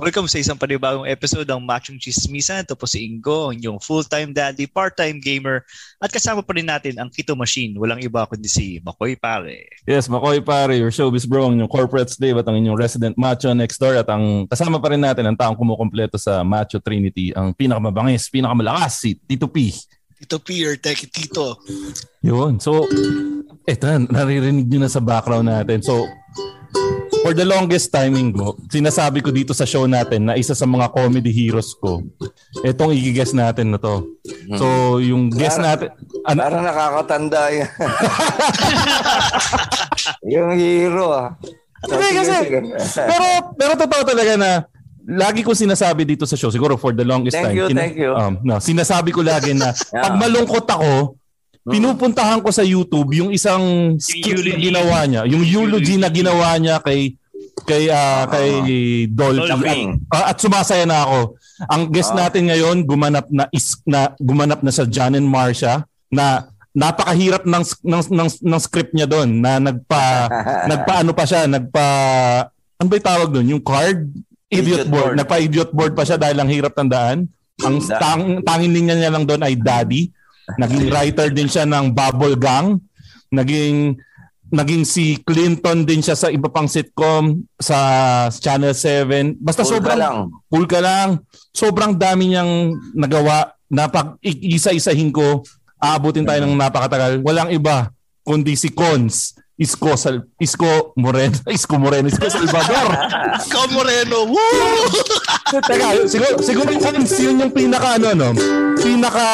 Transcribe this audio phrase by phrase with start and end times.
[0.00, 2.64] Welcome sa isang panibagong episode ng Machong Chismisan.
[2.64, 5.60] Ito po si Ingo, yung full-time daddy, part-time gamer.
[6.00, 7.76] At kasama pa rin natin ang Kito Machine.
[7.76, 9.68] Walang iba kundi si Makoy Pare.
[9.84, 13.52] Yes, Makoy pare, your showbiz bro, ang inyong corporate slave at ang inyong resident macho
[13.52, 17.52] next door at ang kasama pa rin natin ang taong kumukompleto sa Macho Trinity, ang
[17.52, 19.68] pinakamabangis, pinakamalakas, si Tito P.
[20.16, 21.60] Ito Peter, teki Tito.
[22.24, 22.56] Yun.
[22.56, 22.88] So,
[23.68, 25.84] eto, naririnig nyo na sa background natin.
[25.84, 26.08] So,
[27.22, 30.90] for the longest timing ko, sinasabi ko dito sa show natin na isa sa mga
[30.92, 32.02] comedy heroes ko,
[32.64, 34.08] etong i-guess natin na to.
[34.56, 35.92] So, yung guess natin,
[36.24, 37.70] ano, Parang nakakatanda yan.
[40.34, 41.28] yung hero ah.
[41.80, 42.36] Hindi kasi,
[42.92, 44.50] pero, pero totoo talaga na
[45.10, 47.56] lagi ko sinasabi dito sa show, siguro for the longest Thank time.
[47.56, 48.12] you, thank you.
[48.12, 49.72] Um, no, sinasabi ko lagi na
[50.04, 51.16] pag malungkot ako,
[51.62, 56.80] pinupuntahan ko sa YouTube yung isang skit na ginawa niya, yung eulogy na ginawa niya
[56.80, 57.14] kay
[57.60, 58.48] kay ah, kay
[59.06, 59.80] Dolphy Dolphy.
[60.08, 61.20] at, at sumasaya na ako.
[61.68, 62.26] Ang guest Ah.
[62.26, 67.64] natin ngayon gumanap na is na gumanap na sa John and Marcia na napakahirap ng
[67.84, 70.30] ng ng, ng script niya doon na nagpa
[70.72, 71.86] nagpaano pa siya, nagpa
[72.80, 73.52] ano ba tawag doon?
[73.52, 74.08] Yung card
[74.48, 75.12] idiot, Idiot board.
[75.12, 75.14] board.
[75.20, 77.28] Nagpa idiot board pa siya dahil ang hirap tandaan.
[77.60, 80.08] Ang tang, tanging linya niya lang doon ay daddy.
[80.56, 82.80] Naging writer din siya ng Bubble Gang.
[83.30, 83.94] Naging
[84.50, 87.78] naging si Clinton din siya sa iba pang sitcom sa
[88.32, 89.38] Channel 7.
[89.38, 90.16] Basta Cool ka sobrang lang.
[90.50, 91.08] cool ka lang.
[91.54, 95.46] Sobrang dami niyang nagawa na pag i- isa-isahin ko,
[95.78, 97.22] aabutin tayo ng napakatagal.
[97.22, 97.94] Walang iba
[98.26, 99.38] kundi si Cons.
[99.60, 102.96] Isko Sal Isko Moreno, Isko Moreno, Isko Salvador.
[103.44, 104.88] Ikaw Moreno, woo!
[105.52, 108.28] Teka, siguro siguro yun yung pinaka ano no.
[108.80, 109.26] Pinaka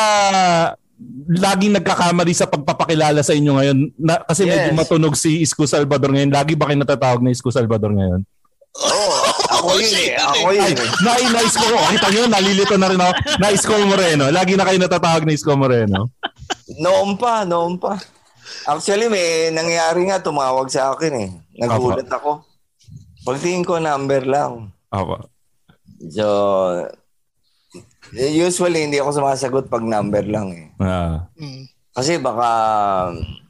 [1.29, 4.79] laging nagkakamali sa pagpapakilala sa inyo ngayon na, kasi medyo Yes.
[4.79, 6.33] matunog si Isko Salvador ngayon.
[6.33, 8.25] Lagi ba kayo natatawag na Isko Salvador ngayon?
[9.57, 10.11] Ako yun eh.
[10.33, 10.89] Ako yun eh.
[11.05, 11.79] Nai na Isko ko.
[11.93, 13.12] Kita nyo, nalilito na rin ako.
[13.41, 14.25] Na Isko Moreno.
[14.33, 16.12] Lagi na kayo natatawag na Isko Moreno.
[16.81, 17.97] Noon pa, noon pa.
[18.69, 21.31] Actually, may nangyari nga tumawag sa akin eh.
[21.61, 22.45] Nagulat ako.
[23.27, 24.71] Pagtingin ko, number lang.
[24.93, 25.27] Apa.
[26.13, 26.27] So,
[28.15, 30.69] usually hindi ako sumasagot pag number lang eh.
[30.78, 31.27] Ah.
[31.34, 31.67] Mm.
[31.97, 32.50] Kasi baka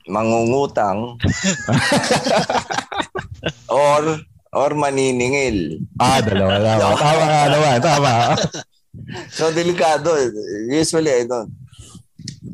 [0.07, 1.19] mangungutang
[3.71, 4.23] or
[4.55, 5.83] or maniningil.
[5.99, 6.95] Ah, dalawa, dalawa.
[6.95, 8.13] Tama nga naman, tama.
[9.35, 10.15] So delikado.
[10.71, 11.53] Usually I don't.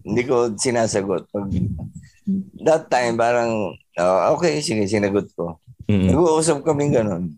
[0.03, 1.29] Hindi ko sinasagot.
[1.31, 1.47] Pag
[2.65, 5.61] that time parang oh, okay, sige, sinagot ko.
[5.87, 6.11] Mm.
[6.11, 7.37] Nag-uusap kami ganun.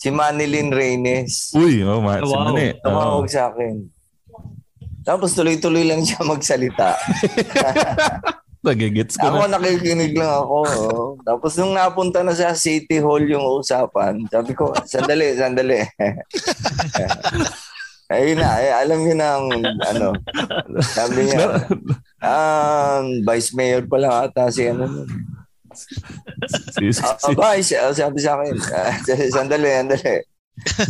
[0.00, 1.52] Si Manilyn Reynes.
[1.52, 2.44] Uy, oh, ma- si Wow.
[2.48, 2.72] Mani.
[2.72, 2.80] Oh.
[2.82, 3.84] Tumawag sa akin.
[5.00, 6.96] Tapos tuloy-tuloy lang siya magsalita.
[8.64, 9.56] Nagigits ko Ako na.
[9.56, 10.56] nakikinig lang ako.
[10.64, 11.04] oh.
[11.20, 15.80] Tapos nung napunta na sa City Hall yung usapan, sabi ko, sandali, sandali.
[18.10, 20.08] Ayun na, eh, alam niyo na ang ano.
[20.82, 21.62] Sabi niya,
[22.18, 25.06] um, Vice Mayor pa lang ata si ano.
[27.34, 28.94] Vice, ah, sabi sa akin, ah,
[29.36, 30.16] sandali, sandali.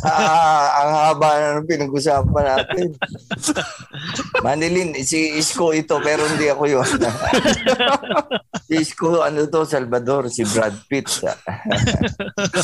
[0.02, 2.90] Ah, ang haba na ng pinag-usapan natin.
[4.42, 6.86] Manilin, si Isko ito, pero hindi ako yun.
[8.66, 11.06] si Isko, ano to, Salvador, si Brad Pitt.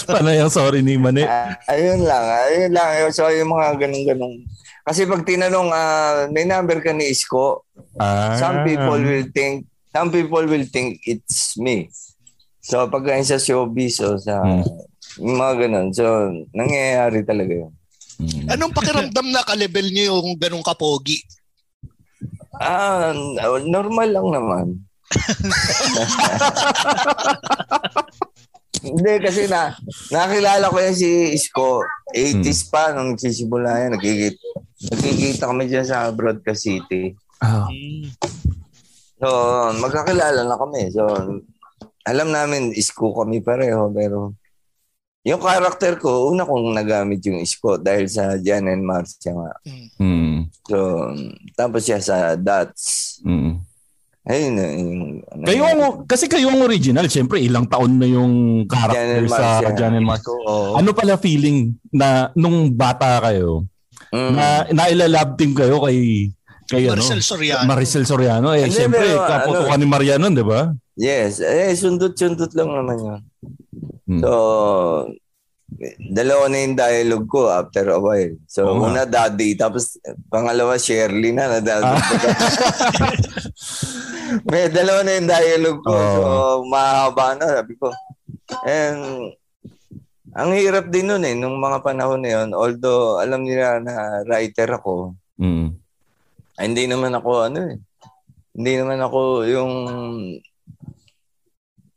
[0.03, 1.23] panay ang sorry ni Mani.
[1.23, 2.91] Ah, ayun lang, ayun lang.
[3.15, 4.43] So, yung mga ganun-ganun.
[4.83, 7.63] Kasi pag tinanong, ah, may number ka ni Isko,
[7.97, 8.37] Ah.
[8.37, 11.89] some people will think, some people will think it's me.
[12.67, 14.67] So, pag ganyan sa showbiz o sa Hmm.
[15.23, 15.89] yung mga ganun.
[15.95, 16.03] So,
[16.51, 17.71] nangyayari talaga yun.
[18.17, 18.49] Mm.
[18.49, 21.21] Anong pakiramdam na ka-level niyo yung ganong kapogi?
[22.57, 23.13] Ah,
[23.65, 24.67] normal lang naman.
[28.87, 29.77] Hindi, kasi na,
[30.09, 31.85] nakilala ko yan si Isko.
[32.15, 34.37] 80s pa, nung nagsisimula yan, nagigit.
[34.93, 37.17] Nagkikita kami dyan sa Broadcast City.
[37.45, 38.13] Mm.
[39.17, 39.29] So,
[39.81, 40.93] magkakilala na kami.
[40.93, 41.03] So,
[42.07, 43.91] alam namin, isko kami pareho.
[43.91, 44.39] Pero,
[45.27, 49.53] yung karakter ko, una kong nagamit yung isko dahil sa Jan and Marcia nga.
[49.99, 50.47] Mm.
[50.71, 51.11] So,
[51.59, 53.19] tapos siya sa Dots.
[53.27, 53.59] Mm.
[54.27, 54.65] Ayun na.
[54.71, 59.67] Yung, ano, Kayo ang, kasi kayo ang original, syempre ilang taon na yung character sa.
[59.75, 60.31] Jan and Marcia.
[60.31, 60.79] Oo.
[60.79, 63.67] Ano pala feeling na nung bata kayo,
[64.15, 64.33] Mm.
[64.39, 66.31] na nailalab team kayo kay
[66.71, 67.27] kay Maricel ano?
[67.27, 67.67] Soriano.
[67.67, 68.49] Maricel Soriano.
[68.55, 70.71] Eh, Hindi, syempre, pero, kaputo ano, ka ni Maria nun, di ba?
[70.97, 71.45] Yes.
[71.45, 73.21] Eh, sundot-sundot lang naman yun.
[74.09, 74.21] Hmm.
[74.25, 74.31] So,
[76.09, 78.33] dalawa na yung dialogue ko after a while.
[78.49, 78.81] So, nga.
[78.81, 80.01] una daddy, tapos
[80.33, 82.01] pangalawa Shirley na na Ah.
[84.51, 85.93] May dalawa na yung dialogue ko.
[85.93, 86.17] Oo.
[86.17, 86.23] So,
[86.67, 87.93] mahaba na, sabi ko.
[88.65, 89.31] And,
[90.33, 92.49] ang hirap din nun eh, nung mga panahon na yun.
[92.57, 95.77] Although, alam nila na writer ako, Mm.
[96.57, 97.77] ay, hindi naman ako ano eh.
[98.57, 99.73] Hindi naman ako yung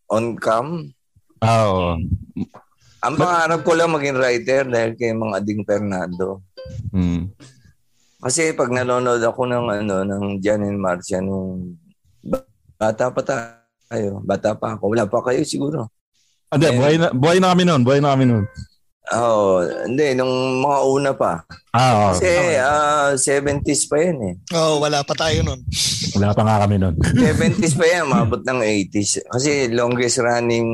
[0.09, 0.89] on cam.
[1.39, 1.95] Ah, oo.
[2.99, 6.43] Ang pangarap ko lang maging writer dahil kay mga Ading Fernando.
[6.91, 7.31] Mm.
[8.19, 11.79] Kasi pag nanonood ako ng ano ng Jan and Marcia nung
[12.75, 15.87] bata pa tayo, bata pa ako, wala pa kayo siguro.
[16.51, 16.75] Hindi, Eh.
[16.75, 17.81] buhay na, buhay na kami nun.
[17.87, 18.43] Buhay na kami nun.
[19.09, 21.41] Oo, hindi nung mga una pa.
[21.71, 22.07] Ah, oo.
[22.11, 22.29] Kasi
[22.59, 24.33] ah, 70s pa yan eh.
[24.53, 25.63] Oo, wala pa tayo nun.
[26.17, 26.95] Wala pa nga kami nun.
[27.19, 29.27] 70s pa yan, mabot ng 80s.
[29.27, 30.67] Kasi longest running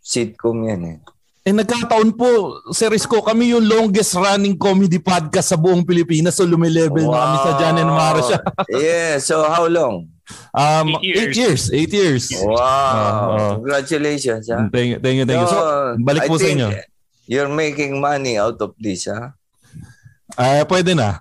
[0.00, 0.98] sitcom yan eh.
[1.44, 6.36] Eh nagkataon po, Sir Isko, kami yung longest running comedy podcast sa buong Pilipinas.
[6.36, 8.38] So lumilevel na kami sa Jan and Marcia.
[8.68, 10.12] yeah, so how long?
[10.52, 11.72] Um, Eight eight years.
[11.72, 12.28] Eight years.
[12.36, 12.52] Wow.
[12.52, 13.64] Oo.
[13.64, 14.68] Congratulations, ha?
[14.68, 15.48] Thank you, thank you, thank you.
[15.48, 16.68] So, balik I po sa inyo.
[17.24, 19.32] You're making money out of this, ha?
[20.36, 21.16] Ah, pwede na.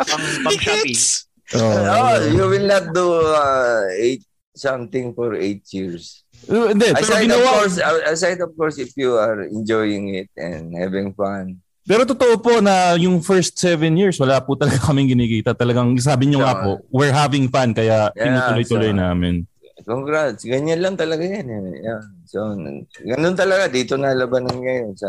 [0.00, 1.28] Pang, pang Shopee.
[1.50, 1.58] Oh.
[1.98, 4.22] Oh, you will not do uh, eight
[4.54, 6.22] something for eight years.
[6.46, 7.50] Uh, Hindi, pero Aside of ginawa.
[7.52, 11.58] course, uh, aside of course, if you are enjoying it and having fun.
[11.82, 15.52] Pero totoo po na yung first seven years, wala po talaga kaming ginikita.
[15.52, 16.62] Talagang sabi nyo nga Yeah.
[16.62, 19.34] po, we're having fun, kaya Yeah, tinutuloy-tuloy so- namin.
[19.80, 20.44] Congrats.
[20.44, 21.50] Ganyan lang talaga yan.
[21.50, 21.82] Eh.
[21.82, 22.04] Yeah.
[22.28, 22.54] So,
[23.00, 23.66] ganun talaga.
[23.66, 25.08] Dito na labanan ngayon sa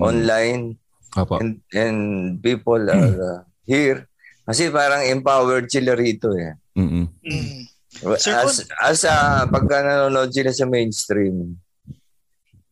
[0.00, 0.78] online
[1.12, 1.36] Apo.
[1.42, 1.98] and, and
[2.40, 4.07] people are uh, here.
[4.48, 6.56] Kasi parang empowered sila rito eh.
[6.72, 7.04] Mm.
[8.16, 11.60] Sir As, as uh, pagka nanonood sila sa mainstream,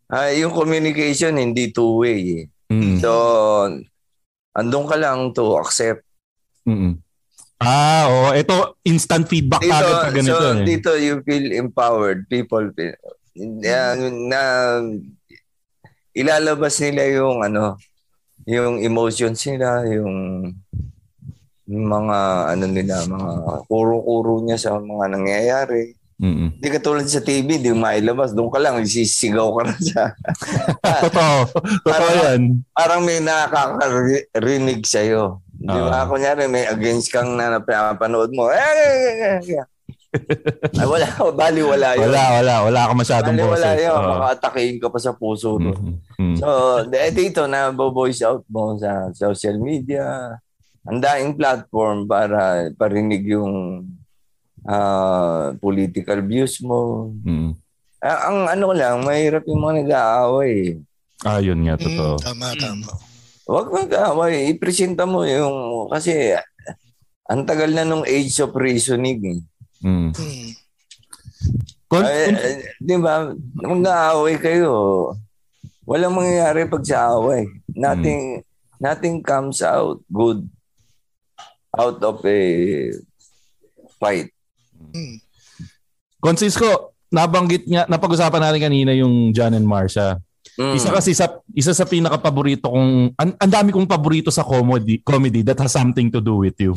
[0.09, 2.45] ah yung communication hindi two-way eh.
[2.73, 2.99] Mm-mm.
[2.99, 3.11] So,
[4.57, 6.01] andun ka lang to accept.
[6.65, 6.97] Mm-mm.
[7.61, 10.37] Ah, oh, ito instant feedback Dito, agad pag ganito.
[10.37, 10.65] so, eh.
[10.65, 12.25] dito you feel empowered.
[12.29, 13.01] People, feel-
[13.37, 14.41] na, na
[16.17, 17.77] ilalabas nila yung ano,
[18.49, 20.53] yung emotions nila, yung
[21.67, 22.19] mga
[22.55, 23.33] ano nila, mga
[23.67, 25.95] kuro-kuro niya sa mga nangyayari.
[26.17, 26.57] Mm-mm.
[26.57, 28.33] Hindi katulad sa TV, di mo mailabas.
[28.33, 30.03] Doon ka lang, sisigaw ka na sa...
[31.05, 31.39] Totoo.
[31.85, 32.65] Totoo yan.
[32.73, 35.45] parang may nakakarinig sa'yo.
[35.61, 36.09] Di ba?
[36.09, 38.49] Kunyari, may against kang na napapanood mo.
[38.49, 39.65] Eh, eh, eh, eh.
[40.81, 41.07] Ay, wala.
[41.41, 42.09] Bali, wala yun.
[42.09, 42.55] Wala, wala.
[42.65, 43.85] Wala ka masyadong Bali, wala boses.
[43.85, 43.93] yun.
[43.93, 44.11] Oo.
[44.17, 45.51] Makatakihin ka pa sa puso.
[45.61, 45.73] No?
[45.77, 46.37] Mm, mm.
[46.41, 46.49] So,
[47.13, 50.37] dito na voice out mo sa social media.
[50.87, 53.83] Ang daing platform para parinig yung
[54.63, 57.11] ah, political views mo.
[57.23, 57.55] Mm.
[57.99, 60.79] Ah, ang ano lang, mahirap yung mga nag-aaway.
[61.25, 62.15] Ah, yun nga, Mm, totoo.
[62.19, 62.87] tama, tama.
[63.47, 64.47] Huwag mag-aaway.
[64.49, 65.87] Ipresenta mo yung...
[65.89, 66.35] Kasi
[67.27, 69.19] ang tagal na nung age of reasoning.
[69.23, 69.39] Eh.
[69.83, 70.11] Mm.
[70.13, 70.49] Mm.
[71.87, 72.35] Kon- Ay,
[72.77, 73.31] di ba?
[73.55, 75.15] Mag-aaway kayo.
[75.83, 77.47] Walang mangyayari pag sa away.
[77.71, 78.43] Nothing,
[78.79, 80.43] nothing comes out good
[81.77, 82.41] out of a
[84.01, 84.33] fight.
[84.93, 85.21] Mm.
[86.19, 90.19] Francisco, nabanggit nga, napag-usapan natin kanina yung John and Marcia.
[90.57, 90.73] Mm.
[90.73, 95.45] Isa kasi sa isa sa pinaka-paborito kong ang, ang dami kong paborito sa comedy comedy
[95.45, 96.73] that has something to do with you.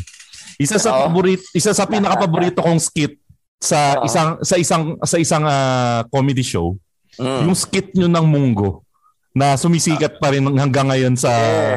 [0.60, 1.08] Isa sa Oo.
[1.08, 3.16] paborito isa sa pinaka-paborito kong skit
[3.56, 4.04] sa Oo.
[4.04, 6.76] isang sa isang sa isang ah, comedy show,
[7.16, 7.48] Mm.
[7.48, 8.84] yung skit nyo ng Munggo
[9.30, 11.30] na sumisikat pa rin hanggang ngayon sa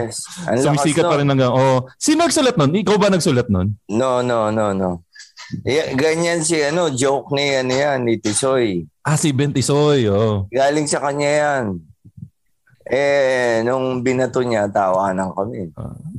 [0.04, 0.24] yes.
[0.48, 2.72] Ang sumisikat pa rin hanggang oh sino nagsulat nun?
[2.72, 3.76] Ikaw ba nagsulat nun?
[3.92, 5.04] No, no, no, no.
[5.68, 8.88] Yeah, ganyan si ano, joke ni ano yan, ni Tisoy.
[9.04, 10.48] Ah si Bentisoy oh.
[10.48, 11.64] Galing sa kanya yan.
[12.82, 15.70] Eh, nung binato niya, tawanan kami.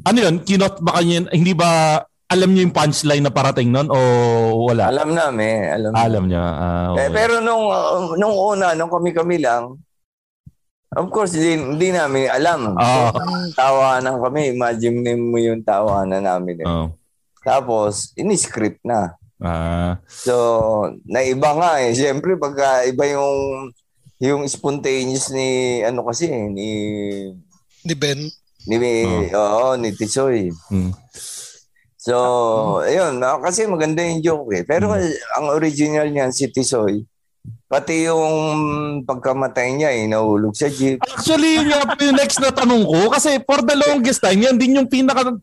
[0.07, 0.41] Ano yun?
[0.47, 1.27] Kinot ba kanya?
[1.35, 1.99] Hindi ba
[2.33, 3.99] alam niyo yung punchline na parating nun o
[4.65, 4.89] wala?
[4.89, 6.01] Alam namin, alam namin.
[6.01, 6.41] Alam niya.
[6.43, 7.09] Ah, Eh, okay.
[7.13, 9.77] pero nung uh, nung una, nung kami-kami lang,
[10.93, 12.77] Of course, hindi, hindi namin alam.
[12.77, 13.09] Oo.
[13.57, 14.53] Tawanan kami.
[14.53, 16.61] Imagine mo yung tawanan namin.
[16.61, 16.67] Eh.
[16.67, 16.93] Oh.
[17.43, 19.17] Tapos, ini-script na.
[19.43, 19.99] Ah.
[20.07, 20.33] So,
[21.03, 21.91] naiba nga eh.
[21.91, 23.71] Siyempre, pagka iba yung
[24.23, 26.69] yung spontaneous ni ano kasi ni
[27.83, 28.23] Ni Ben.
[28.63, 28.77] ni
[29.35, 30.47] oo, ni Tisoy.
[30.71, 30.95] Hmm.
[31.99, 32.15] So,
[32.83, 34.63] ayun, ah, kasi maganda yung joke eh.
[34.63, 34.91] Pero
[35.35, 37.03] ang original niyan si Tisoy,
[37.73, 41.01] pati yung pagkamatay niya eh, nahulog sa jeep.
[41.01, 43.09] Actually, yun nga po yung next na tanong ko.
[43.09, 45.33] Kasi for the longest time, yan din yung pinaka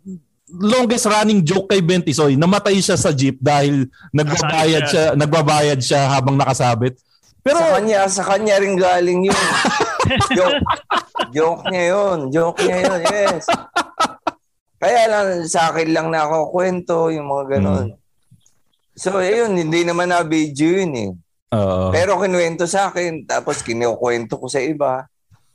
[0.47, 2.39] longest running joke kay Bentisoy.
[2.39, 7.03] Namatay siya sa jeep dahil nagbabayad siya, nagbabayad siya habang nakasabit.
[7.43, 9.45] Pero sa kanya, sa kanya rin galing yun.
[10.39, 10.63] joke,
[11.35, 12.19] joke niya yun.
[12.31, 13.51] Joke niya yun, yes.
[14.79, 17.99] Kaya lang, sa akin lang na ako kwento, yung mga ganon.
[18.95, 21.11] So, ayun, hindi naman na video yun eh.
[21.51, 21.91] Oo.
[21.91, 25.11] Pero kinuwento sa akin, tapos kinukwento ko sa iba.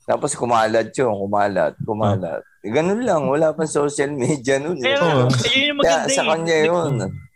[0.06, 2.44] Tapos kumalat yun, kumalat, kumalat.
[2.62, 4.78] Eh, ganun lang, wala pang social media nun.
[4.78, 4.94] Eh.
[4.94, 6.28] Pero, yun yung Kaya maganda sa eh.
[6.30, 6.94] kanya yun.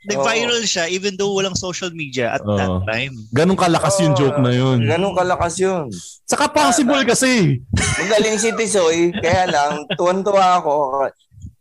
[0.10, 2.56] Nag-viral siya even though walang social media at Oo.
[2.56, 3.12] that time.
[3.36, 4.80] ganun kalakas yung joke na yun.
[4.86, 5.92] Ganun kalakas yun.
[6.24, 7.62] Saka possible kasi.
[7.76, 10.76] Magaling si Tisoy, kaya lang, tuwan-tuwa ako.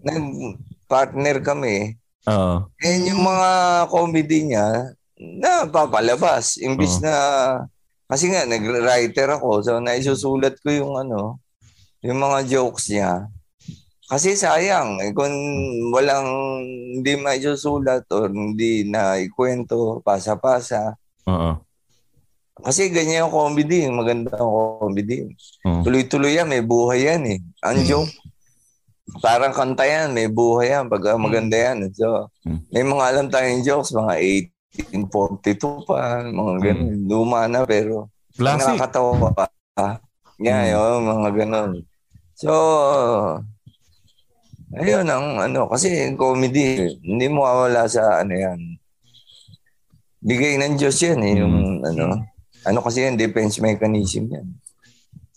[0.05, 1.99] Nag-partner kami.
[2.29, 2.69] Oo.
[2.85, 3.49] And yung mga
[3.89, 6.57] comedy niya, na papalabas.
[6.59, 7.05] Imbis Oo.
[7.05, 7.13] na,
[8.07, 9.61] kasi nga, nag-writer ako.
[9.61, 11.43] So, naisusulat ko yung ano,
[12.01, 13.27] yung mga jokes niya.
[14.09, 15.35] Kasi sayang, eh, kung
[15.93, 16.25] walang,
[16.97, 20.97] hindi maisusulat or hindi na ikwento, pasa-pasa.
[21.29, 21.61] Oo.
[22.59, 24.41] Kasi ganyan yung comedy, yung magandang
[24.81, 25.29] comedy.
[25.69, 25.85] Oo.
[25.85, 27.39] Tuloy-tuloy yan, may buhay yan eh.
[27.63, 28.11] Ang joke,
[29.21, 31.87] parang kanta yan, may buhay yan, pag ah, maganda yan.
[31.93, 32.61] So, Mm.
[32.73, 34.15] may mga alam tayong jokes, mga
[34.75, 36.97] 1842 pa, mga ganun.
[37.09, 38.77] Luma na, pero Classic.
[38.77, 39.45] nakakatawa pa.
[40.39, 40.73] Yeah, Mm.
[40.75, 41.71] yun, mga ganun.
[42.39, 42.51] So,
[44.77, 48.61] ayun ang ano, kasi comedy, hindi mo mawala sa ano yan.
[50.19, 52.27] Bigay ng Diyos yan eh, yung ano.
[52.67, 54.47] Ano kasi yan, defense mechanism yan.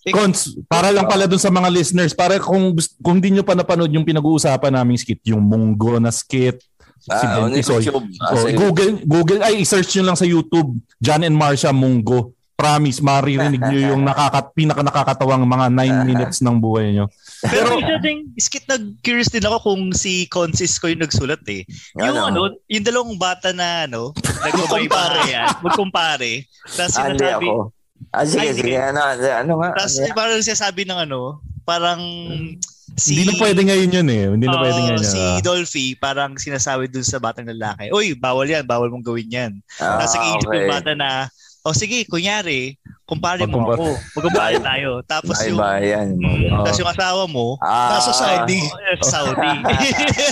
[0.09, 2.73] Cons, para lang pala dun sa mga listeners, para kung
[3.05, 6.57] kung hindi nyo pa napanood yung pinag-uusapan naming skit, yung Munggo na skit,
[7.01, 7.81] si Ah, on Bentisoy.
[7.81, 8.07] YouTube.
[8.17, 12.31] Ah, So, Google, Google, ay, search nyo lang sa YouTube, John and Marcia Munggo.
[12.53, 17.09] Promise, maririnig nyo yung nakaka, pinaka nakakatawang mga 9 minutes ng buhay nyo.
[17.41, 21.65] Pero isa ding skit na curious din ako kung si Consis ko yung nagsulat eh.
[21.95, 22.29] Yung Ano?
[22.29, 26.45] ano, yung dalawang bata na ano, nagkumpare yan, magkumpare.
[26.67, 27.73] Tapos Ah, sinasabi, ako.
[28.11, 28.61] Ah, sige, Ay, sige.
[28.63, 28.77] sige.
[28.77, 29.69] Ano, ano nga?
[29.75, 30.13] tapos Ano?
[30.13, 31.19] parang sinasabi ng ano,
[31.63, 32.01] parang
[32.93, 34.23] si hindi na pwede ngayon yun eh.
[34.29, 35.01] Hindi na Oo, pwede ngayon.
[35.01, 35.39] si ah.
[35.39, 39.51] Dolphy, parang sinasabi dun sa batang lalaki, Uy, bawal yan, bawal mong gawin yan.
[39.77, 40.57] Ah, Tapos nag-iisip okay.
[40.57, 41.09] yung bata na,
[41.61, 44.89] o sige, kunyari, kumpare mo ako, magkumpare tayo.
[45.03, 46.07] Tapos May yung, bayan.
[46.15, 46.63] mm, Oo.
[46.63, 48.61] tapos yung asawa mo, Ah, Nasa Saudi.
[48.97, 49.51] oh, Saudi.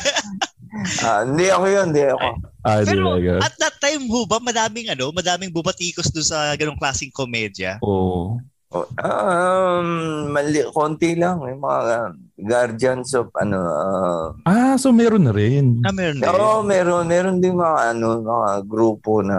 [1.06, 2.28] ah, hindi ako yun, hindi ako.
[2.60, 3.40] Ah, di Pero girl?
[3.40, 7.80] at that time ho ba, madaming ano, madaming bumatikos doon sa ganong klaseng komedya.
[7.80, 8.36] Oo.
[8.70, 9.90] Oh, Um,
[10.30, 11.42] mali, konti lang.
[11.42, 15.84] Yung mga uh, guardians of, ano, uh, Ah, so meron na rin.
[15.84, 16.28] Ah, meron din.
[16.30, 19.38] Oo, meron, meron din mga, ano, mga grupo na,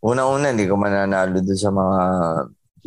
[0.00, 2.00] una-una, hindi ko mananalo doon sa mga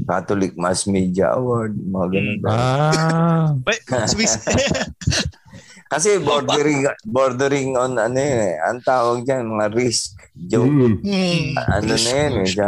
[0.08, 2.40] Catholic Mass Media Award, mga ganun.
[2.48, 3.52] Ah.
[3.68, 4.40] Wait, Swiss.
[5.90, 11.02] Kasi bordering, bordering on, ano eh, ang tawag dyan, mga risk, joke.
[11.02, 11.58] Mm.
[11.58, 12.68] Ano na yun eh, sa,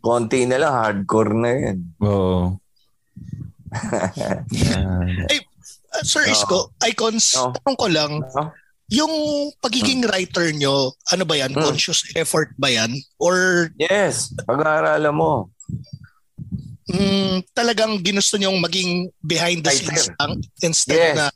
[0.00, 1.78] konti na lang, hardcore na yun.
[2.00, 2.56] Oo.
[5.88, 7.50] Ah, Sir Isko, Icons, Oo.
[7.56, 8.44] tanong ko lang, Oo.
[8.92, 9.12] yung
[9.58, 11.52] pagiging writer nyo, ano ba yan?
[11.56, 11.64] Hmm.
[11.64, 12.92] Conscious effort ba yan?
[13.16, 15.48] Or Yes, pag-aaralan mo.
[16.88, 21.16] mm, talagang ginusto nyong maging behind the scenes lang instead Yes.
[21.16, 21.26] na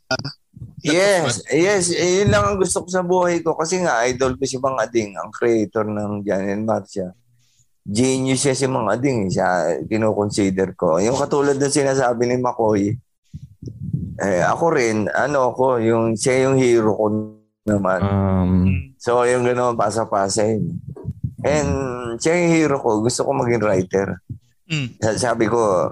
[0.82, 4.42] Yes, yes, eh, yun lang ang gusto ko sa buhay ko kasi nga idol ko
[4.42, 7.14] si Mang Ading, ang creator ng Jan and Marcia.
[7.82, 9.48] Genius siya si Mang Ading, eh, siya
[9.90, 11.02] kino-consider ko.
[11.02, 12.94] Yung katulad ng sinasabi ni Makoy,
[14.22, 17.06] eh, ako rin, ano ko, yung siya yung hero ko
[17.66, 18.00] naman.
[18.02, 18.54] Um,
[19.02, 20.78] So, yung gano'n, pasa-pasa yun.
[21.42, 21.70] And
[22.22, 24.22] siya yung hero ko, gusto ko maging writer.
[24.70, 24.94] Mm.
[25.02, 25.90] Sa- Sabi ko,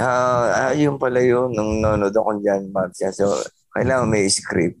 [0.00, 3.12] ah, ah, yun pala yun, nung nanonood ako dyan, Marcia.
[3.12, 3.36] So,
[3.76, 4.80] kailangan may script.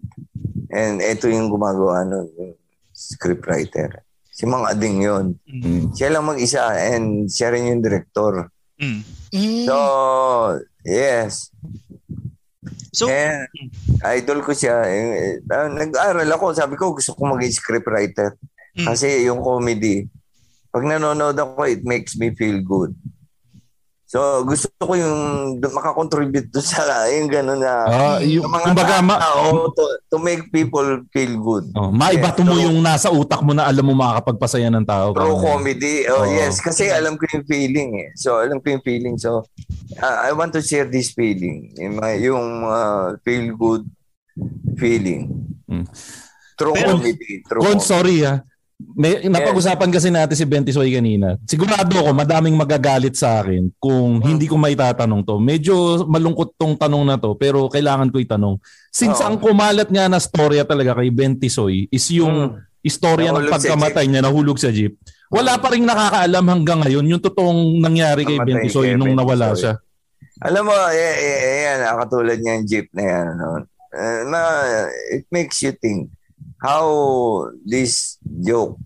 [0.72, 2.56] And ito yung gumagawa nun, yung
[2.96, 4.00] script writer.
[4.36, 5.26] Si Mang Ading yun.
[5.48, 5.96] Mm.
[5.96, 8.52] Siya lang mag-isa and siya rin yung director.
[8.76, 9.00] Mm.
[9.32, 9.76] Mm, So,
[10.84, 11.48] yes.
[12.92, 13.48] So, And
[14.04, 14.84] idol ko siya.
[14.84, 16.52] Eh, ah, nag-aaral ako.
[16.52, 18.36] Sabi ko, gusto ko maging script writer.
[18.76, 18.84] Mm.
[18.84, 20.04] Kasi yung comedy,
[20.68, 22.92] pag nanonood ako, it makes me feel good.
[24.06, 25.18] So gusto ko yung
[25.58, 30.16] makakontribute doon sa yung gano'n na Ah, yung, yung mga kumbaga, ma- tao to, to
[30.16, 31.66] make people feel good.
[31.74, 35.10] oh, maibato mo Yeah, so- yung nasa utak mo na alam mo makakapagpasaya ng tao.
[35.10, 36.06] Pro comedy.
[36.06, 36.30] Oh, Oo.
[36.30, 38.08] yes, kasi alam ko yung feeling eh.
[38.14, 39.18] So alam ko yung feeling.
[39.18, 39.42] So
[39.98, 41.74] uh, I want to share this feeling.
[41.74, 43.82] Yung, yung uh, feel good
[44.74, 45.34] feeling.
[45.66, 45.82] Mm.
[46.54, 47.42] True Pero- comedy.
[47.42, 47.84] True Gon, comedy.
[47.84, 48.38] sorry ah.
[48.76, 51.40] May, napag-usapan kasi natin si Bentisoy kanina.
[51.48, 55.40] Sigurado ako madaming magagalit sa akin kung hindi ko maitatanong to.
[55.40, 58.60] Medyo malungkot tong tanong na to pero kailangan ko itanong.
[58.92, 59.32] Since Oo.
[59.32, 62.84] ang kumalat nga na storya talaga kay Bentisoy is yung Mm.
[62.84, 64.92] istorya ng Nahulog sa pagkamatay niya, nahulog sa jeep.
[65.32, 69.72] Wala pa rin nakakaalam hanggang ngayon yung totoong nangyari kay Bentisoy kay nung nawala Bentisoy.
[69.72, 69.74] siya.
[70.44, 73.24] Alam mo, eh, eh, eh, yan, katulad niya yung jeep na yan.
[73.40, 73.44] Ano,
[73.96, 74.40] uh, na,
[75.16, 76.12] it makes you think
[76.60, 76.86] how
[77.64, 78.78] this joke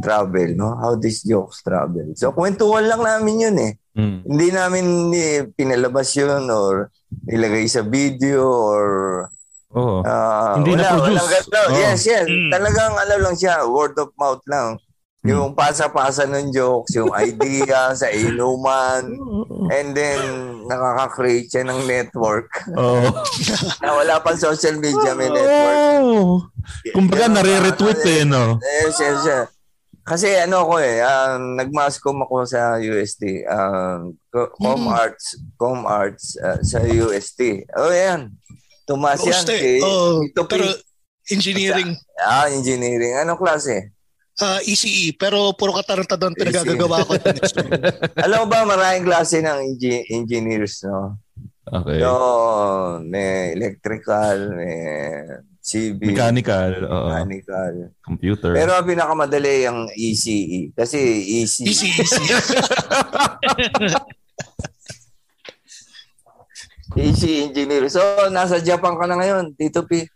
[0.00, 0.76] travel, no?
[0.80, 2.16] How these jokes travel.
[2.16, 3.72] So, kwentuhan lang namin yun eh.
[3.92, 4.16] Mm.
[4.24, 6.88] Hindi namin eh, pinalabas yun or
[7.28, 8.84] ilagay sa video or
[9.70, 10.02] Oo.
[10.02, 11.06] ah, Hindi wala, na-produce.
[11.14, 11.52] walang ganun.
[11.52, 11.78] Oo.
[11.78, 12.26] Yes, yes.
[12.26, 12.50] Mm.
[12.50, 14.80] Talagang ano lang siya, word of mouth lang.
[15.22, 19.04] Yung pasa-pasa ng jokes, yung idea sa inuman,
[19.68, 20.20] and then
[20.64, 23.12] nakaka-create siya ng network Oo.
[23.78, 25.76] na wala pang social media, may network.
[26.00, 26.48] Oo.
[26.90, 27.36] Kumbaga Ganun ba?
[27.36, 28.56] nare-retweet eh, no?
[28.58, 29.46] Yes, yes, yes.
[30.00, 33.44] Kasi ano ko eh, um, nag-mascom ako sa UST.
[33.44, 34.90] Um, Co- Com Mm.
[34.90, 37.68] Arts, Com Arts uh, sa UST.
[37.76, 38.32] Oh, yan.
[38.88, 39.44] Tumas yan.
[39.44, 40.64] Si, oh, pero
[41.28, 43.14] engineering, Ah, engineering.
[43.14, 43.92] Anong klase?
[44.38, 47.12] Ah, ECE, pero puro katarantadang pinagagagawa ko.
[48.24, 51.18] Alam mo ba, maraming klase ng engi- engineers, no?
[51.66, 52.02] Okay.
[52.02, 52.10] So,
[53.04, 54.74] may electrical, may
[55.60, 57.74] civil, Mechanical, mechanical.
[58.02, 58.50] computer.
[58.56, 60.72] Pero ang pinakamadali ang ECE.
[60.74, 61.68] Kasi E easy.
[61.68, 62.24] easy, easy.
[66.98, 67.86] Easy engineer.
[67.86, 68.02] So,
[68.34, 70.02] nasa Japan ka na ngayon, Tito P.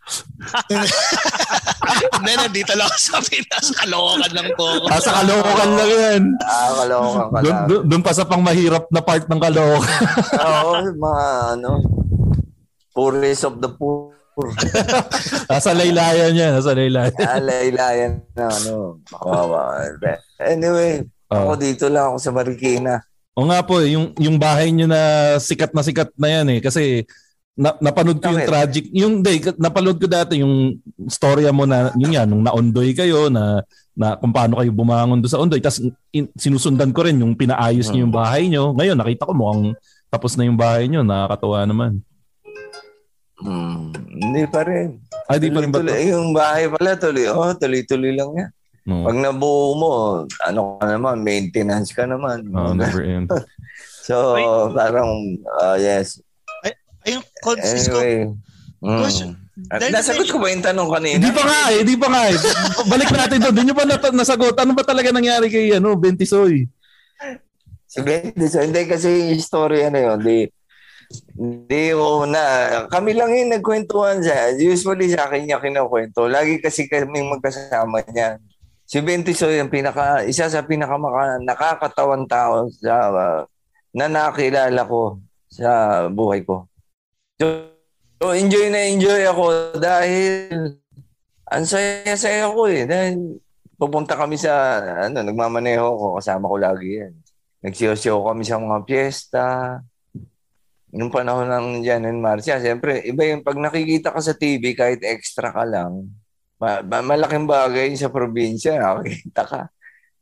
[1.85, 3.65] Hindi, nandito lang ako sa Pinas.
[3.73, 4.67] Kalokan lang po.
[4.89, 6.21] Ah, sa Caloocan lang yan.
[6.41, 7.65] Ah, kalokan ka Doon, lang.
[7.67, 10.01] doon, doon pa sa pang mahirap na part ng Caloocan.
[10.35, 11.69] Oo, mga ano,
[12.91, 14.11] poorest of the poor.
[15.51, 16.51] Nasa laylayan yan.
[16.59, 17.15] Nasa laylayan.
[17.15, 18.99] Alay-layan na ano.
[19.07, 19.79] Kawawa.
[20.43, 21.35] Anyway, Oo.
[21.39, 22.99] ako dito lang ako sa Marikina.
[23.35, 26.59] O nga po, eh, yung, yung bahay nyo na sikat na sikat na yan eh.
[26.63, 27.03] Kasi
[27.55, 28.49] na, napanood ko yung Bakit?
[28.49, 30.75] tragic, yung day, napanood ko dati yung
[31.07, 35.31] storya mo na, yun yan, nung naondoy kayo, na, na kung paano kayo bumangon doon
[35.31, 35.59] sa ondoy.
[35.59, 35.79] Tapos
[36.11, 38.71] in- sinusundan ko rin yung pinaayos niyo yung bahay nyo.
[38.71, 39.71] Ngayon, nakita ko mukhang
[40.07, 40.99] tapos na yung bahay nyo.
[41.01, 42.03] Nakakatawa naman.
[43.35, 44.99] Hmm, hindi pa rin.
[45.27, 45.79] Ay, di pa rin ba?
[45.79, 47.27] Tuloy- Yung bahay pala, tuloy.
[47.27, 48.49] Oh, tuloy-tuloy lang yan.
[48.85, 49.01] No.
[49.01, 49.91] Pag nabuo mo,
[50.39, 52.45] ano ka naman, maintenance ka naman.
[52.51, 53.27] Oh, never end.
[54.01, 54.45] so, Wait.
[54.71, 55.09] parang,
[55.57, 56.21] ah, yes.
[57.05, 57.49] Ayun, ko.
[57.53, 58.33] Anyway.
[58.81, 58.99] Mm.
[59.01, 59.31] Question.
[59.71, 61.15] Nasagot ko ba yung tanong kanina?
[61.15, 62.37] Hindi pa nga eh, hindi pa nga eh.
[62.91, 63.53] Balik natin doon.
[63.55, 64.55] Hindi nyo ba nat- nasagot?
[64.59, 66.67] Ano ba talaga nangyari kay ano, Bentisoy?
[67.87, 70.37] Si Bendy, so, hindi kasi yung story ano yun, di,
[71.71, 72.43] di ko na,
[72.91, 74.59] kami lang yung nagkwentuhan siya.
[74.59, 76.27] Usually sa akin niya kinukwento.
[76.27, 78.35] Lagi kasi kami magkasama niya.
[78.83, 83.41] Si Bentisoy yung pinaka, isa sa pinaka maka, nakakatawan tao sa, uh,
[83.95, 86.67] na nakilala ko sa buhay ko.
[87.35, 87.67] So,
[88.31, 90.79] enjoy na enjoy ako dahil
[91.51, 92.87] ang saya-saya ko eh.
[92.87, 93.43] Dahil
[93.75, 94.79] pupunta kami sa,
[95.11, 97.13] ano, nagmamaneho ko, kasama ko lagi yan.
[97.59, 99.45] Nagsiyosyo kami sa mga piyesta.
[100.95, 105.03] Nung panahon ng Jan and Marcia, siyempre, iba yung pag nakikita ka sa TV, kahit
[105.03, 106.07] extra ka lang,
[106.55, 109.61] ma- ma- malaking bagay sa probinsya, nakikita ka.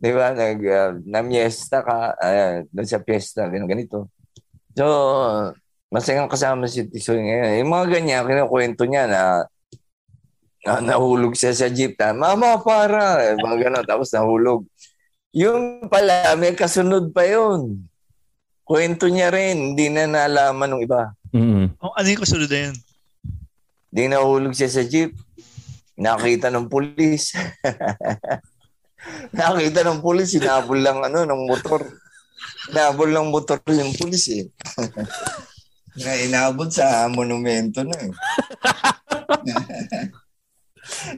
[0.01, 0.33] Di ba?
[0.33, 4.09] Nag, uh, namiesta ka, uh, sa piyesta, ganun, ganito.
[4.73, 5.53] So,
[5.93, 7.61] masayang kasama si Tisoy ngayon.
[7.61, 9.21] Yung mga ganyan, kinukwento niya na
[10.65, 11.93] na nahulog siya sa jeep.
[11.93, 13.21] Ta, Mama, para.
[13.21, 13.85] Eh, mga ganon.
[13.85, 14.65] Tapos nahulog.
[15.35, 17.85] Yung pala, may kasunod pa yun.
[18.65, 19.75] Kwento niya rin.
[19.75, 21.13] Hindi na nalaman ng iba.
[21.35, 21.77] Mm.
[21.77, 22.75] Oh, ano yung kasunod na yun?
[23.93, 25.13] Di nahulog siya sa jeep.
[25.93, 27.37] Nakita ng pulis.
[29.35, 31.85] Nakita ng pulis, sinabol lang ano, ng motor.
[32.71, 34.47] Inabol ng motor yung pulis eh.
[35.99, 38.11] na inabot sa monumento na eh.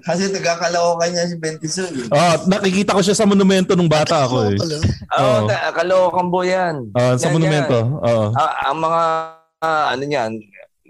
[0.06, 2.06] Kasi taga-Caloocan niya si Bentisoy.
[2.14, 4.58] Ah, nakikita ko siya sa monumento nung bata ako eh.
[4.62, 4.76] Pala.
[5.18, 6.76] Oo, oh, Caloocan po yan.
[6.94, 7.78] Ah, sa Yan, monumento.
[7.82, 8.26] Oo.
[8.38, 9.02] Ah, ang mga
[9.66, 10.32] ah, ano niyan,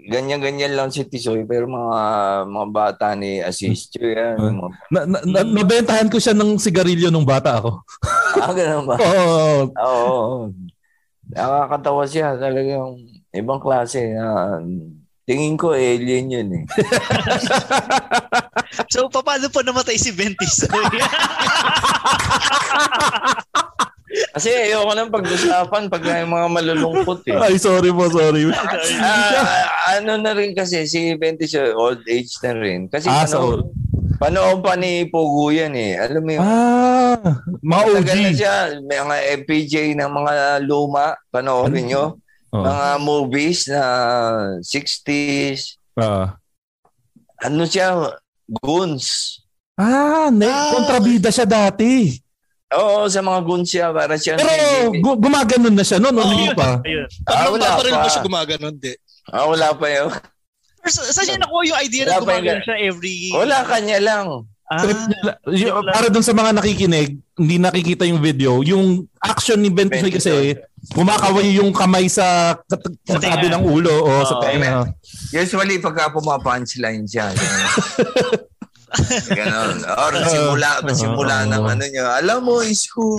[0.06, 1.98] ganyan-ganyan lang si Tisoy pero mga
[2.46, 4.36] mga bata ni Asistio yan.
[4.36, 4.52] Ah.
[4.52, 7.80] Mga, Na, na, na, nabentahan ko siya ng sigarilyo nung bata ako.
[8.44, 8.96] ah, ganun ba?
[9.08, 9.72] Oo.
[9.72, 10.36] Oo.
[11.32, 12.36] Nakakatawa siya.
[12.36, 14.12] Talagang ibang klase.
[14.12, 14.58] na
[15.26, 16.64] tingin ko alien yun eh.
[18.92, 20.62] So, paano po namatay si Ventis?
[24.06, 27.36] Kasi ayoko nang pag-usapan pag yung mga malulungkot eh.
[27.36, 28.48] Ay, sorry po, sorry.
[29.02, 32.86] Ah, ano na rin kasi si Ventis old age na rin.
[32.86, 33.66] Kasi Ah, panahon,
[34.16, 35.98] panahon pa ni Pugu yan eh.
[35.98, 36.40] Alam mo yun?
[36.40, 37.18] Ah,
[37.60, 37.96] mga OG.
[37.98, 38.56] Matagal na siya.
[38.80, 41.18] May mga FPJ ng mga luma.
[41.28, 42.04] Panoorin nyo.
[42.48, 42.62] Oh.
[42.62, 43.82] Mga movies na
[44.60, 45.76] 60s.
[45.94, 46.38] Ah.
[47.38, 48.16] Ano siya?
[48.56, 49.38] Goons.
[49.74, 52.16] Ah, ne- Ah, kontrabida siya dati.
[52.72, 53.90] Oo, sa mga goons siya.
[53.90, 54.34] Para siya.
[54.34, 54.54] Pero
[54.94, 56.80] gu- gumaganon na siya noon, Oo, hindi pa.
[56.80, 57.06] Ayun.
[57.24, 58.00] Ah, wala pa rin pa.
[58.00, 58.74] ba siya gumaganon?
[58.74, 58.92] Di.
[59.26, 60.10] Ah, wala pa yun.
[60.86, 63.16] Saan niya nakuha yung idea na Wala pa gumagano yung- siya every...
[63.32, 64.26] Wala kanya lang.
[64.66, 69.02] Ah, Trip niya la- y- para dun sa mga nakikinig, hindi nakikita yung video, yung
[69.20, 70.32] action ni Ben Tisoy kasi,
[70.92, 73.56] kumakaway yung kamay sa kat- Sa sa tenga.
[73.56, 74.42] ng ulo o sa Oo.
[74.42, 74.86] tenga.
[75.32, 77.32] Usually, pagka pumapunchline siya.
[79.28, 79.82] Ganon.
[79.84, 82.22] Or simula, simula ng ano niya.
[82.22, 83.18] Alam mo, isko.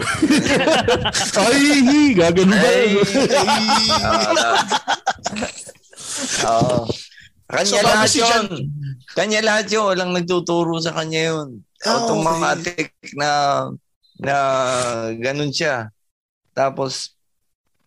[1.44, 2.66] Ay, gaganon ba?
[2.66, 2.96] Ay,
[6.46, 6.88] Oo.
[7.48, 8.48] Kanya So, lahat si yun.
[9.14, 9.88] Kanya lahat yun.
[9.88, 11.48] Walang nagtuturo sa kanya yun.
[11.86, 13.30] Ah, Automatic na
[14.18, 14.36] na
[15.16, 15.94] ganun siya.
[16.52, 17.16] Tapos,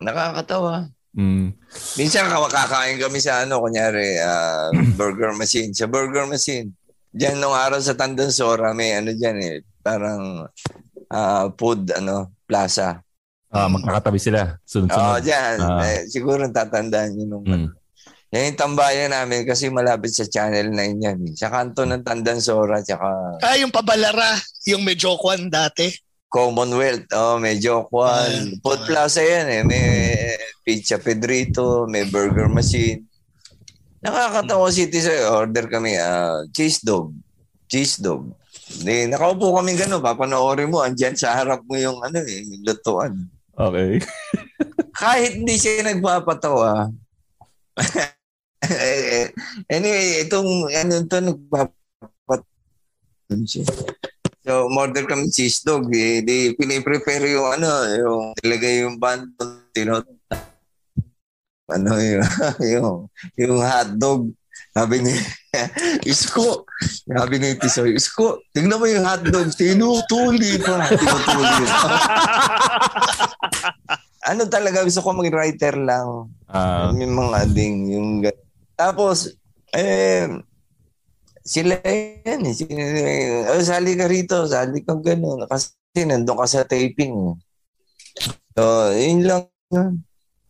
[0.00, 0.88] nakakatawa.
[1.10, 1.52] Mm.
[1.98, 5.70] Minsan kakain kami sa ano, kunyari, ah, burger machine.
[5.74, 6.72] Sa burger machine.
[7.10, 9.56] Diyan nung araw sa Tandansora, may ano dyan eh.
[9.82, 10.46] Parang
[11.10, 13.02] ah, food, ano, plaza.
[13.50, 14.54] Ah, magkakatabi sila.
[14.54, 15.22] Oo, Sunod-sunod.
[15.26, 15.56] dyan.
[15.58, 15.82] Ah.
[15.82, 17.68] Eh, siguro tatandaan nyo nung Mm.
[18.30, 21.18] Yan yung tambayan namin kasi malapit sa Channel 9 yan.
[21.26, 21.34] Eh.
[21.34, 24.38] Sa kanto ng Tandansora tsaka Ah, yung pabalara,
[24.70, 25.90] yung medyo kwan dati.
[26.30, 27.10] Commonwealth.
[27.10, 28.30] Oh, medyo kwan.
[28.30, 28.80] Ah, Food.
[28.86, 29.62] Plaza yan eh.
[29.66, 29.84] May
[30.62, 33.02] Pizza Pedrito, may burger machine.
[34.00, 35.98] Nakakatawa city sa order kami.
[35.98, 37.10] ah, cheese dog.
[37.66, 38.30] Cheese dog.
[38.70, 39.98] Di, nakaupo kami gano'n.
[39.98, 40.86] Papanoorin mo.
[40.86, 43.12] Andyan sa harap mo yung ano eh, yung lutuan.
[43.58, 43.98] Okay.
[44.96, 46.88] kahit hindi siya nagpapatawa.
[48.70, 49.32] Eh,
[49.72, 52.44] anyway, itong ano to nagpapat
[53.48, 53.64] siya.
[54.40, 55.92] So, order kami cheese dog.
[55.92, 59.36] Eh, di piniprepare yung ano, yung ilagay yung band
[59.76, 60.08] tinot
[61.70, 62.26] ano yung,
[62.74, 62.96] yung,
[63.38, 64.30] yung hot dog.
[64.70, 65.14] Sabi ni
[66.10, 66.66] Isko.
[67.06, 69.50] Sabi ni Tisoy, Isko, tingnan mo yung hot dog.
[69.54, 70.86] Tinutuli pa.
[70.90, 71.90] Tinutuli pa.
[74.30, 76.30] ano talaga, gusto ko mag-writer lang.
[76.50, 78.22] Ah, May mga ding yung
[78.74, 79.30] Tapos
[79.70, 80.26] eh
[81.42, 82.54] sila yan eh.
[82.54, 82.82] Sila,
[83.50, 85.46] oh, sali ka rito, sali ka gano'n.
[85.46, 85.72] Kasi
[86.04, 87.14] nandun ka sa taping.
[87.14, 87.34] eh.
[88.52, 89.48] So, yun lang.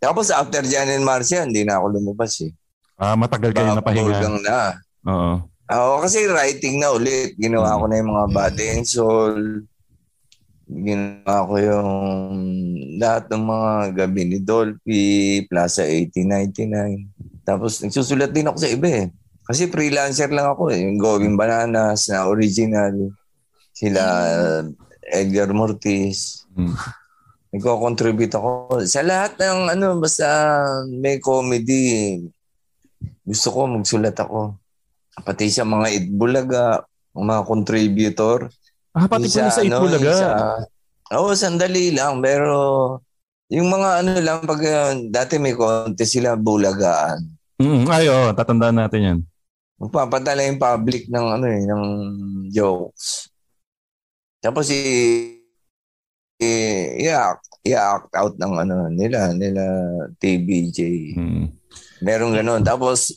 [0.01, 2.53] Tapos after Jan and Marcia, hindi na ako lumabas eh.
[2.97, 4.17] ah, matagal kayo napahinga.
[4.17, 4.61] Hanggang na.
[5.07, 5.33] Oo.
[5.71, 7.37] Oo, kasi writing na ulit.
[7.37, 9.37] Ginawa ko na yung mga body and soul.
[10.67, 11.91] Ginawa ko yung
[12.97, 15.05] lahat ng mga gabi ni Dolphy,
[15.47, 17.11] Plaza 1899.
[17.43, 19.07] Tapos nagsusulat din ako sa iba eh.
[19.51, 20.79] Kasi freelancer lang ako eh.
[20.79, 22.95] Yung Going Bananas na original.
[23.75, 24.03] Sila
[25.11, 26.47] Edgar Mortiz.
[26.55, 26.79] Mm.
[27.51, 28.79] Nagko-contribute ako.
[28.87, 30.27] Sa lahat ng ano, basta
[30.87, 32.23] may comedy,
[33.27, 34.55] gusto ko magsulat ako.
[35.27, 38.47] Pati sa mga Itbulaga, mga contributor.
[38.95, 40.11] Ah, pati po sa Itbulaga.
[40.15, 40.63] isa-
[41.19, 42.23] Oo, sandali lang.
[42.23, 42.55] Pero
[43.51, 47.19] yung mga ano lang, pag uh, dati may contest sila, bulagaan.
[47.59, 49.19] Mm, ay, oo, tatandaan natin yan.
[49.81, 51.85] Magpapadala yung public ng ano eh, ng
[52.53, 53.33] jokes.
[54.45, 54.81] Tapos i
[56.41, 59.65] i- i-act, i-act out ng ano nila, nila
[60.21, 60.79] TBJ.
[61.17, 61.45] Mm.
[62.01, 62.63] Meron ganun.
[62.65, 63.17] Tapos,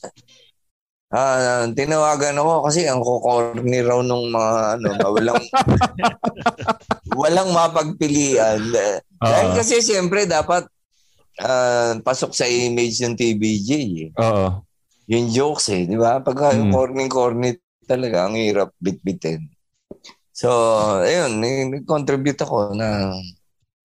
[1.13, 5.43] ah tinawagan ako kasi ang kukorni raw nung mga ano, walang
[7.21, 8.59] walang mapagpilian.
[9.21, 9.55] Dahil Oo.
[9.55, 10.65] kasi siyempre dapat
[11.39, 14.09] ah, pasok sa image ng TBJ eh.
[14.19, 14.63] Oo.
[15.05, 16.19] Yung jokes eh, di ba?
[16.19, 16.73] Pagka yung Mm.
[16.73, 17.49] corny-corny
[17.83, 19.47] talaga, ang hirap bitbitin.
[20.31, 20.49] So,
[21.03, 23.11] ayun, nag-contribute ako na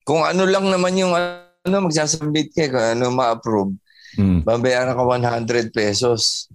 [0.02, 3.74] kung ano lang naman yung ano, magsasubmit ka, kung ano ma-approve,
[4.16, 4.40] Mm.
[4.42, 6.48] babayaran ka 100 pesos.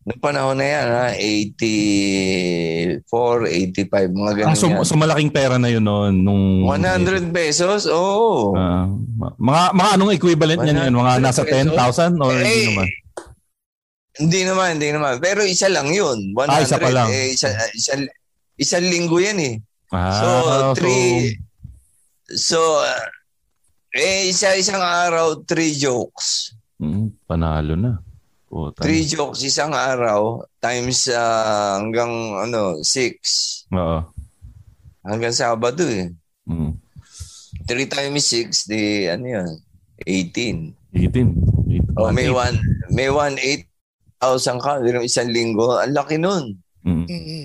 [0.00, 4.80] Noong panahon na yan, ha, 84, 85, mga ganun Ah, so, yan.
[4.82, 6.12] so malaking pera na yun noon.
[6.16, 7.84] Nung, 100 pesos?
[7.84, 8.56] Oo.
[8.56, 8.88] Ah,
[9.36, 10.94] mga, mga anong equivalent niyan yun?
[10.96, 11.74] Mga 100 nasa pesos?
[11.76, 12.86] 10,000 or hindi Eh, naman?
[14.20, 15.16] Hindi naman, hindi naman.
[15.18, 16.36] Pero isa lang yun.
[16.36, 16.52] 100.
[16.52, 17.08] Ah, isa pa lang.
[17.08, 17.96] Eh, isa, isa,
[18.60, 19.54] isang linggo yan eh.
[19.90, 20.28] Ah, So,
[20.76, 21.34] three,
[22.36, 23.00] so, uh,
[23.90, 26.54] Eh, isa isang araw, three jokes.
[26.78, 27.98] Mm, panalo na.
[28.46, 28.86] Puta.
[28.86, 33.18] Three jokes isang araw times ah, hanggang ano, six.
[33.74, 34.06] Oo.
[35.02, 36.14] Hanggang Sabado eh.
[36.46, 36.78] Mm.
[37.66, 39.50] Three times six, di ano yun,
[40.06, 40.94] 18.
[40.94, 41.98] 18.
[41.98, 42.54] Oh, may one,
[42.94, 43.34] may one
[44.20, 45.80] 8,000 ka, pero isang linggo.
[45.80, 46.60] Ang laki nun.
[46.84, 47.04] Mm.
[47.08, 47.44] Mm-mm.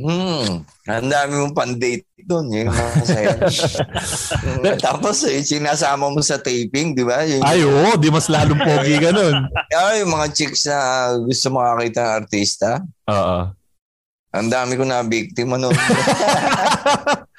[0.00, 0.64] Hmm.
[0.88, 2.48] Ang dami mong pan-date doon.
[2.48, 3.36] Yung mga masaya.
[3.36, 4.64] Hmm.
[4.86, 7.20] Tapos, eh, sinasama mo sa taping, di ba?
[7.28, 7.96] Yung, Ay, oo.
[8.00, 9.44] Di mas lalong pogi ka nun.
[9.84, 10.78] ay, yung mga chicks na
[11.20, 12.70] gusto makakita ng artista.
[13.12, 13.52] Oo.
[14.30, 15.74] Ang dami ko na biktima noon.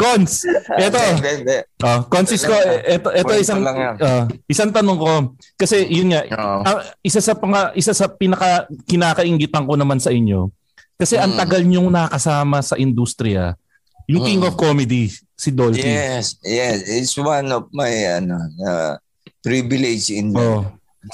[0.00, 0.48] Cons,
[0.80, 0.96] eto.
[0.96, 1.56] Hindi, hindi.
[1.84, 2.56] Oh, Cons ko,
[2.88, 5.12] eto, eto Kwento isang, ah, isang tanong ko.
[5.60, 6.24] Kasi yun nga,
[6.64, 10.48] ah, isa sa panga, isa sa pinaka kinakaingitan ko naman sa inyo.
[10.96, 11.40] Kasi ang Mm.
[11.40, 13.56] tagal niyong nakasama sa industriya.
[14.08, 14.48] Yung King Mm.
[14.48, 15.84] of Comedy, si Dolphy.
[15.84, 16.80] Yes, yes.
[16.88, 18.96] It's one of my ano, uh,
[19.40, 20.64] privilege in Oh.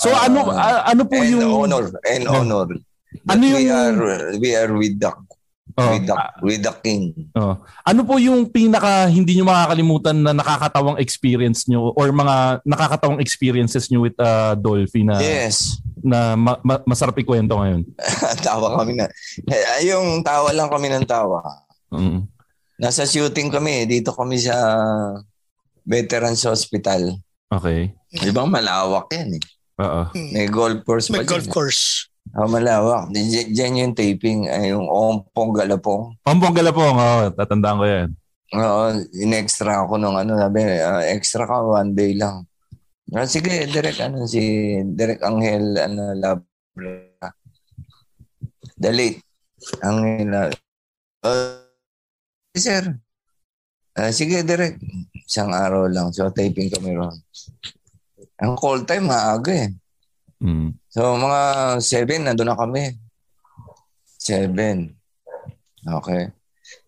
[0.02, 2.70] So ano ah, ano po and yung honor and honor.
[3.30, 3.98] Ano yung- we are
[4.42, 5.10] we are with the
[5.76, 7.12] Oh, with the with the king.
[7.36, 7.60] oh.
[7.84, 13.92] Ano po yung pinaka hindi niyo makakalimutan na nakakatawang experience niyo or mga nakakatawang experiences
[13.92, 15.76] niyo with uh, Dolphy na Yes.
[16.00, 17.84] na ma- ma- masarap ikwento ngayon?
[18.48, 19.04] tawa kami na.
[19.44, 21.44] Eh, yung tawa lang kami ng tawa.
[21.92, 22.24] Mm.
[22.80, 24.56] Nasa shooting kami, dito kami sa
[25.84, 27.20] Veterans Hospital.
[27.46, 27.92] Okay.
[28.10, 29.42] Di ba malawak yan eh.
[29.76, 30.02] Oo.
[30.32, 31.52] May golf course pa May golf dyan.
[31.52, 32.08] course.
[32.36, 33.08] Oh, malawak.
[33.16, 36.20] Diyan yung taping, ay yung ompong galapong.
[36.20, 38.08] Pampong galapong, oh, tatandaan ko yan.
[38.52, 42.44] Oo, in-extra ako nung ano, sabi, ah, extra ka one day lang.
[43.16, 44.42] Ah, sige, direct ano, si
[44.84, 47.32] Direct Angel, ano, Labra.
[48.76, 49.24] The late.
[49.80, 50.52] Angel,
[51.24, 51.56] uh,
[52.52, 52.84] sir.
[53.96, 54.76] Ah, sige, direct.
[55.24, 56.12] Isang araw lang.
[56.12, 57.16] So, taping kami ron.
[58.44, 59.72] Ang call time, maaga eh.
[60.44, 60.76] Mm.
[60.96, 61.40] So, mga
[61.84, 62.88] seven, nandun na kami.
[64.16, 64.96] Seven.
[65.84, 66.32] Okay.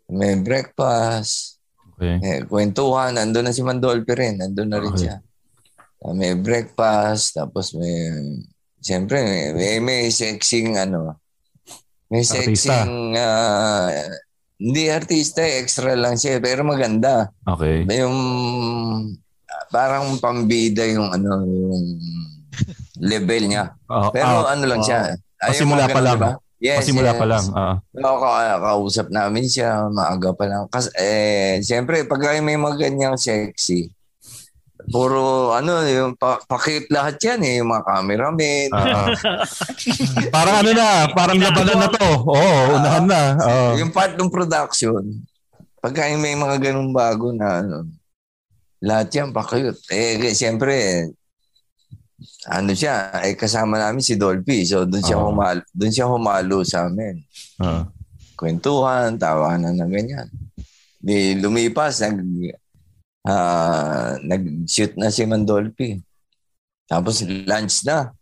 [0.09, 1.61] May breakfast.
[1.93, 2.17] Okay.
[2.25, 4.41] Eh, kwentuhan, nandun na si Mandolpe rin.
[4.41, 5.13] Nandun na rin Okay.
[5.13, 5.21] siya.
[6.01, 8.09] Ah, may breakfast, tapos may,
[8.81, 11.21] siyempre, may, may, may sexing, ano,
[12.09, 13.93] may sexing, ah,
[14.57, 17.29] hindi artista, eh, extra lang siya, pero maganda.
[17.45, 17.85] Okay.
[17.99, 18.17] Yung,
[19.45, 21.77] ah, parang pambida yung, ano, yung
[22.99, 23.65] level niya.
[23.89, 25.15] Oh, Pero ah, ano lang siya.
[25.39, 26.19] Ay, Pasimula pa ganun, lang.
[26.19, 26.33] diba?
[26.59, 27.19] Yes, pasimula yes.
[27.23, 27.45] pa lang.
[27.55, 27.75] ah.
[28.03, 30.67] Oo, ka- kausap namin siya, maaga pa lang.
[30.67, 33.87] Kasi, eh, siyempre, pag may mga ganyang sexy,
[34.91, 38.69] puro, ano, yung pa- pakit lahat yan eh, yung mga cameramen.
[38.75, 39.07] Ah, ah.
[40.35, 42.09] parang ano na, parang labanan na to.
[42.27, 43.23] Oo, unahan na.
[43.39, 43.69] Oo.
[43.79, 45.03] Yung part ng production,
[45.79, 47.87] pagka may mga ganung bago na, ano,
[48.83, 49.79] lahat yan pakit.
[49.91, 51.07] Eh, siyempre,
[52.51, 54.67] ano siya, eh, kasama namin si Dolphy.
[54.67, 55.31] So, doon siya, Oo.
[55.31, 57.23] humalo, doon siya humalo sa amin.
[57.63, 57.87] Ah.
[58.39, 60.31] kwentuhan, tawanan na ganyan.
[61.03, 62.19] Di lumipas, nag,
[63.27, 65.99] ah, nag-shoot na si Mandolfi.
[66.87, 68.15] Tapos lunch na.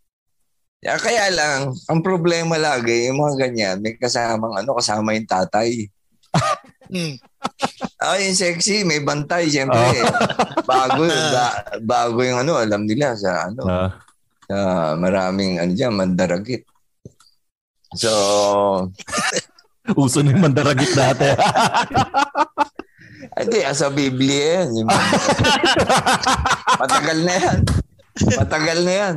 [0.80, 5.88] Kaya, kaya lang, ang problema lagi, yung mga ganyan, may kasamang ano, kasama yung tatay.
[7.96, 9.80] Ah, yung sexy, may bantay, siyempre.
[10.68, 13.90] bago, ba- bago yung ano, alam nila sa ano, Ah.
[14.44, 14.56] sa
[15.00, 16.68] maraming ano dyan, mandaragit.
[17.96, 18.10] So,
[19.96, 21.30] Uso na yung mandaragit dati.
[23.38, 24.82] Hindi, sa Biblia yan.
[26.76, 27.58] Matagal na yan.
[28.34, 29.16] Matagal na yan.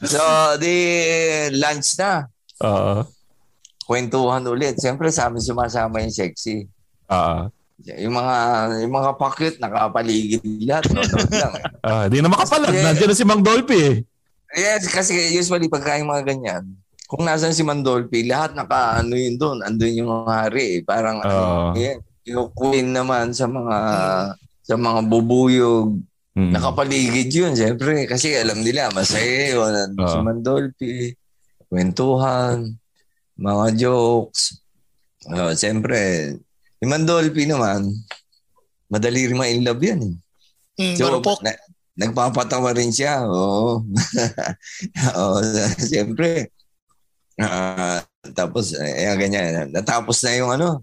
[0.00, 0.22] So,
[0.56, 0.74] di
[1.52, 2.24] lunch na.
[2.64, 3.04] Oo.
[3.84, 4.78] Kwentuhan ulit.
[4.78, 6.64] Siyempre, sa amin sumasama yung sexy.
[7.10, 7.52] Ah.
[7.84, 8.36] Yung mga
[8.80, 10.86] yung mga pakit, nakapaligid lahat.
[10.90, 11.02] No,
[11.42, 11.52] lang.
[11.80, 12.70] Ah, di na makapalag.
[12.70, 12.84] Yeah.
[12.88, 13.96] Nandiyan na si Mang Dolphy eh.
[14.52, 16.62] Yes, kasi usually pagka yung mga ganyan,
[17.08, 20.80] kung nasan si Mandolfi, lahat naka ano yun doon, andun yung hari.
[20.80, 20.82] eh.
[20.82, 21.72] Parang Oo.
[21.72, 22.00] ano, yan.
[22.22, 23.76] yung queen naman sa mga
[24.62, 25.96] sa mga bubuyog,
[26.32, 26.48] Mm.
[26.48, 28.08] Nakapaligid yun, siyempre.
[28.08, 29.68] Kasi alam nila, masaya yun.
[29.68, 30.24] Nandun Si Oo.
[30.24, 30.96] Mandolfi,
[31.68, 32.72] kwentuhan,
[33.36, 34.56] mga jokes.
[35.24, 36.32] Uh, siyempre,
[36.82, 37.86] si Mandolfi naman,
[38.90, 40.02] madali rin ma-in love yan.
[40.02, 40.18] Eh.
[40.82, 41.38] Mm, marupok.
[41.46, 41.54] na,
[41.94, 43.22] nagpapatawa rin siya.
[43.22, 43.86] Oo.
[45.22, 45.38] Oo,
[45.78, 46.50] siyempre.
[47.38, 48.02] Ah,
[48.34, 49.70] tapos, eh, ganyan.
[49.70, 50.82] Natapos na yung ano,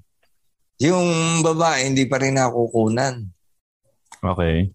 [0.80, 3.20] yung babae, hindi pa rin nakukunan.
[4.24, 4.72] Okay.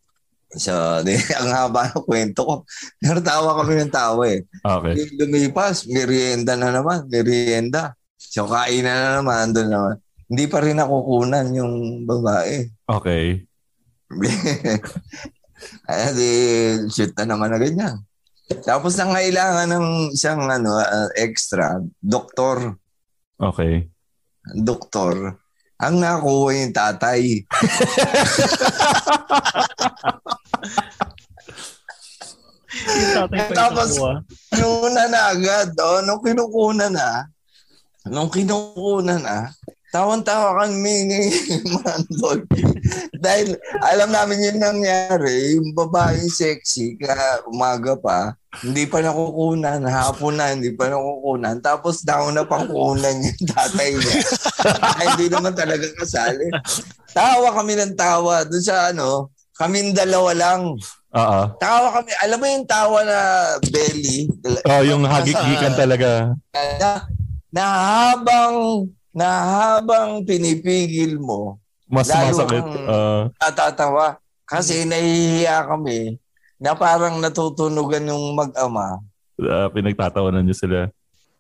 [0.60, 2.54] So, di, ang haba ng kwento ko.
[3.00, 4.44] Pero tawa kami ng tawa eh.
[4.60, 4.92] Okay.
[5.00, 7.96] Yung lumipas, merienda na naman, merienda.
[8.20, 9.96] So, kain na naman, doon naman.
[10.35, 12.66] Hindi pa rin nakukunan yung babae.
[12.90, 13.47] Okay.
[15.87, 16.31] Ay, di,
[16.90, 18.03] shoot na naman na ganyan.
[18.66, 22.75] Tapos na kailangan ng isang ano, uh, extra, doktor.
[23.38, 23.87] Okay.
[24.59, 25.38] Doktor.
[25.79, 27.47] Ang nakuha yung tatay.
[32.75, 34.03] Yung tatay pa yung Tapos-.
[34.51, 35.70] Kinukuha na agad.
[35.79, 37.31] Oh, nung kinukuha na,
[38.11, 39.55] nung kinukuha na,
[39.94, 41.20] tawan-tawa kami ni
[41.78, 42.42] Mandol.
[43.14, 47.14] Dahil alam namin yung nangyari, yung babaeng sexy, ka
[47.46, 48.35] umaga pa,
[48.66, 51.62] hindi pa nakukunan, hapon na, hindi pa nakukunan.
[51.62, 54.14] Tapos daw na pang kunan yung tatay niya.
[54.98, 56.50] Ay, hindi naman talaga kasali.
[57.14, 58.42] Tawa kami ng tawa.
[58.42, 60.74] Doon sa ano, kaming dalawa lang.
[61.14, 61.40] Oo.
[61.62, 62.11] Tawa kami.
[62.26, 63.18] Alam mo yung tawa na
[63.70, 64.26] belly?
[64.66, 66.35] Oh, yung hagik-hikan talaga.
[66.83, 67.07] na,
[67.54, 72.64] na habang na habang pinipigil mo, Mas Lalo masakit.
[72.64, 74.07] kang- Ah, natatawa.
[74.44, 76.18] Kasi nahihiya kami
[76.59, 78.98] na parang natutunugan yung mag-ama.
[79.38, 80.79] ah, pinagtatawanan niyo sila.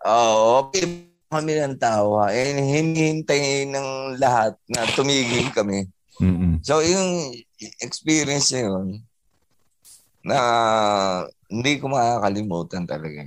[0.04, 0.84] Oo, okay
[1.26, 2.30] kami ng tawa.
[2.30, 5.90] Eh, hinihintay ng lahat na tumigil kami.
[6.22, 6.62] Mm-mm.
[6.62, 7.34] So, yung
[7.82, 8.86] experience na yun,
[10.22, 10.38] na
[11.50, 13.26] hindi ko makakalimutan talaga.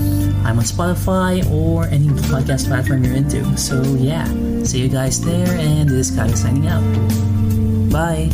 [0.41, 3.45] I'm on Spotify or any podcast platform you're into.
[3.61, 4.25] So yeah,
[4.65, 6.81] see you guys there, and this is Kage signing out.
[7.93, 8.33] Bye.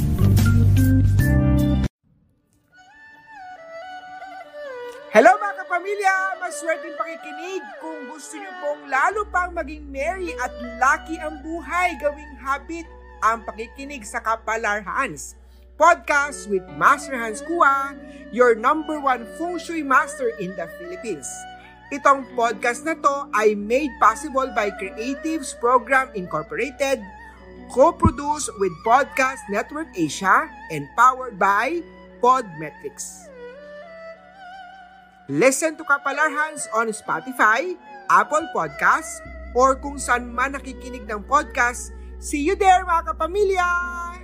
[5.12, 6.16] Hello mga kapamilya!
[6.40, 12.34] Maswerteng pakikinig kung gusto niyo pong lalo pang maging merry at lucky ang buhay gawing
[12.40, 12.88] habit
[13.20, 15.36] ang pakikinig sa Kapalar Hans.
[15.76, 17.94] Podcast with Master Hans Kua,
[18.32, 21.28] your number one feng shui master in the Philippines.
[21.88, 27.00] Itong podcast na to ay made possible by Creatives Program Incorporated,
[27.72, 31.80] co-produced with Podcast Network Asia, and powered by
[32.20, 33.32] Podmetrics.
[35.32, 37.76] Listen to Kapalar Hands on Spotify,
[38.12, 39.24] Apple Podcasts,
[39.56, 41.96] or kung saan man nakikinig ng podcast.
[42.20, 44.17] See you there mga kapamilya!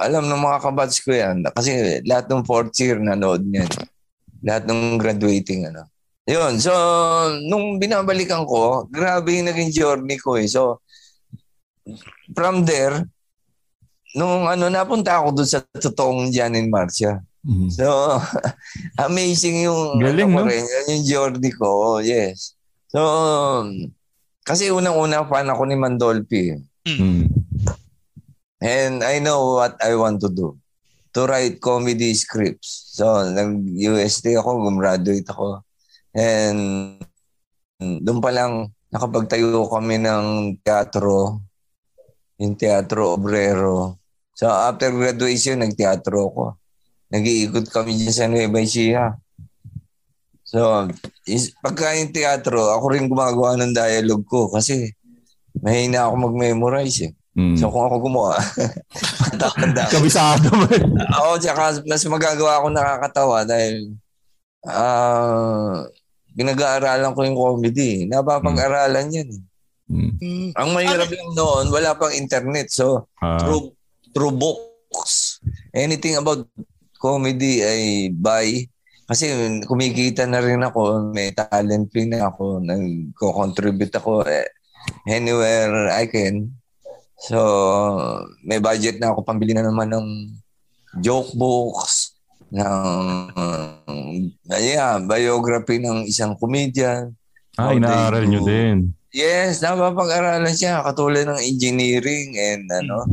[0.00, 1.44] alam ng mga kabats ko yan.
[1.52, 3.68] Kasi lahat ng fourth year nanood niyan.
[4.40, 5.84] Lahat ng graduating ano.
[6.24, 6.62] Yun.
[6.62, 6.72] So,
[7.44, 10.46] nung binabalikan ko, grabe yung naging journey ko eh.
[10.46, 10.80] So,
[12.34, 13.06] from there,
[14.14, 17.20] nung ano, napunta ako doon sa totoong Jan and Marcia.
[17.42, 17.68] Mhm.
[17.74, 17.86] So,
[19.06, 20.50] amazing yung, Galing, ano no?
[20.50, 21.98] rin, yung journey ko.
[21.98, 22.54] Oh, yes.
[22.92, 23.00] So,
[24.46, 26.54] kasi unang-una fan ako ni Mandolpi.
[26.86, 27.30] Mm.
[28.62, 30.54] And I know what I want to do.
[31.12, 32.94] To write comedy scripts.
[32.94, 35.66] So, nag-UST ako, gumraduate ako.
[36.14, 36.96] And
[37.80, 41.42] doon pa lang nakapagtayo kami ng teatro,
[42.42, 44.02] yung Teatro Obrero.
[44.34, 46.44] So, after graduation, nagteatro ako.
[47.14, 49.14] Nag-iikot kami dyan sa Nueva Ecija.
[50.42, 50.90] So,
[51.24, 54.90] is, pagka yung teatro, ako rin gumagawa ng dialogue ko kasi
[55.62, 57.12] mahina ako mag-memorize eh.
[57.32, 57.56] Mm.
[57.56, 58.36] So kung ako gumawa,
[59.40, 59.96] tanda ko.
[59.96, 60.68] Kabisado mo.
[61.24, 63.96] Oo, tsaka mas magagawa ako nakakatawa dahil
[64.68, 65.80] ah
[66.36, 68.04] pinag-aaralan ko yung comedy.
[68.04, 69.28] Napapag-aralan yan.
[69.90, 70.54] Mm.
[70.54, 72.70] Ang mahirap lang noon, wala pang internet.
[72.70, 73.40] So, Ah.
[73.42, 73.74] through,
[74.14, 75.42] through books,
[75.74, 76.46] anything about
[76.96, 77.82] comedy ay
[78.14, 78.66] buy.
[79.10, 79.28] Kasi
[79.66, 84.46] kumikita na rin ako, may talent pin na ako, nagko-contribute ako eh,
[85.10, 86.54] anywhere I can.
[87.22, 87.38] So,
[88.46, 90.06] may budget na ako pambili na naman ng
[91.02, 92.16] joke books,
[92.52, 93.32] ng
[94.48, 97.12] yeah, biography ng isang comedian.
[97.56, 98.96] Ah, inaaral nyo din.
[99.12, 103.04] Yes, napapag-aralan siya katulad ng engineering and ano.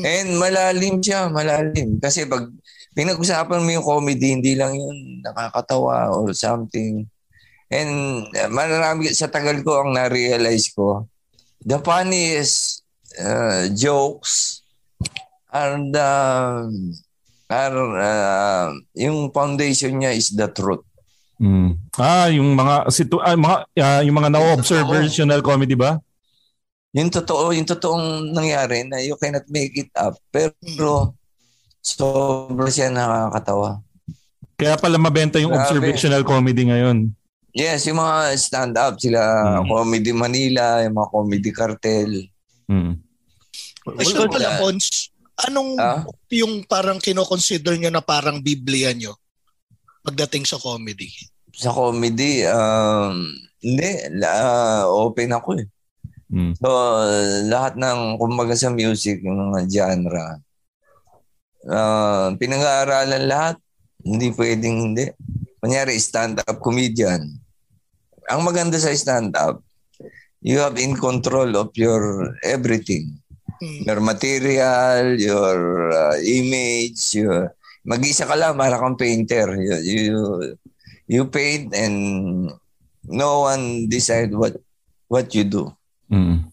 [0.00, 2.00] And malalim siya, malalim.
[2.00, 2.48] Kasi pag
[2.96, 7.04] pinag-usapan mo yung comedy, hindi lang yun nakakatawa or something.
[7.68, 7.92] And
[8.32, 11.04] uh, marami sa tagal ko ang na-realize ko,
[11.60, 12.84] the funniest
[13.20, 14.64] uh, jokes
[15.52, 16.10] are the
[17.52, 20.84] are uh, yung foundation niya is the truth.
[21.40, 21.74] Mm.
[21.96, 25.98] Ah, yung mga situ ah, mga ah, yung mga na-observational comedy ba?
[26.92, 30.12] Yung totoo, yung totoong nangyari na you cannot make it up.
[30.28, 31.16] Pero
[31.80, 33.80] sobra siya nakakatawa.
[34.54, 35.66] Kaya pala mabenta yung Grabe.
[35.66, 37.10] observational comedy ngayon.
[37.52, 39.20] Yes, yung mga stand-up sila,
[39.60, 39.68] Mm.
[39.68, 42.10] Comedy Manila, yung mga Comedy Cartel.
[42.70, 42.96] Mm.
[43.82, 45.10] Question pala, Pons.
[45.42, 46.04] Anong Ah?
[46.30, 49.16] yung parang kinoconsider nyo na parang Biblia nyo
[50.02, 51.08] pagdating sa comedy?
[51.54, 53.30] Sa comedy, um,
[53.62, 55.68] hindi, la- open ako eh.
[56.32, 56.56] Mm.
[56.56, 56.68] So,
[57.46, 60.40] lahat ng, kumbaga sa music, yung mga genre,
[61.68, 63.56] uh, pinag-aaralan lahat.
[64.02, 65.06] Hindi pwedeng hindi.
[65.62, 67.22] Kunyari, stand-up comedian.
[68.26, 69.62] Ang maganda sa stand-up,
[70.42, 73.14] you have in control of your everything.
[73.62, 73.86] Mm.
[73.86, 75.58] Your material, your
[75.94, 77.54] uh, image, your...
[77.82, 79.58] Mag-isa ka lang, para kang painter.
[79.58, 80.18] You, you,
[81.06, 81.96] you paint and
[83.02, 84.54] no one decide what
[85.10, 85.66] what you do.
[86.06, 86.46] Mm.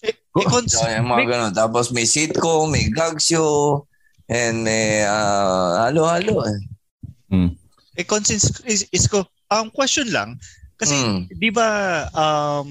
[0.00, 1.52] Eh, eh, Cons, So, yung mga may- ganun.
[1.52, 3.84] Tapos may sitcom, may gag show,
[4.30, 6.46] and may uh, halo-halo.
[7.28, 7.58] Mm.
[7.98, 8.46] eh, Cons, is,
[8.88, 10.38] is, ko, ang question lang,
[10.78, 11.20] kasi Mm.
[11.34, 11.68] di ba
[12.14, 12.70] um,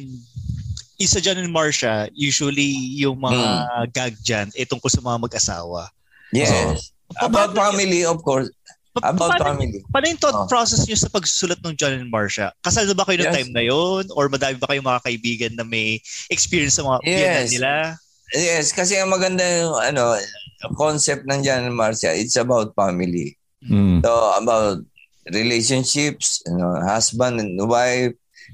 [0.98, 3.88] isa dyan in Marcia, usually yung mga Hmm.
[3.88, 5.88] gag dyan, eh tungkol sa mga mag-asawa.
[6.36, 6.92] Yes.
[7.18, 8.54] About family, of course.
[9.00, 9.80] About paano- family.
[9.90, 10.50] Paano yung thought Oh.
[10.50, 12.52] process nyo sa pagsusulat ng John and Marcia?
[12.62, 13.38] Kasal na ba kayo ng Yes.
[13.38, 17.50] time na yon Or madami ba kayong mga kaibigan na may experience sa mga Yes.
[17.54, 17.96] nila?
[18.30, 20.14] Yes, kasi ang maganda yung ano,
[20.76, 23.34] concept ng Jan Marcia, it's about family.
[23.66, 24.04] Mm.
[24.04, 24.84] So, about
[25.32, 28.14] relationships, you know, husband and wife,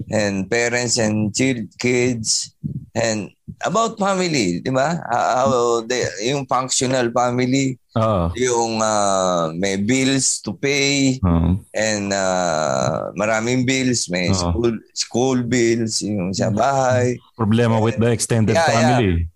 [0.09, 2.51] and parents and child, kids,
[2.93, 3.31] and
[3.63, 4.99] about family, di ba?
[5.07, 8.27] How they, yung functional family, Ah.
[8.35, 11.55] yung uh, may bills to pay, Ah.
[11.71, 14.35] and uh, maraming bills, may Oo.
[14.35, 17.15] school school bills, yung sa bahay.
[17.39, 19.31] Problema with the extended Yeah, family.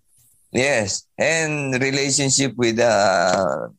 [0.52, 3.70] Yes, and relationship with uh,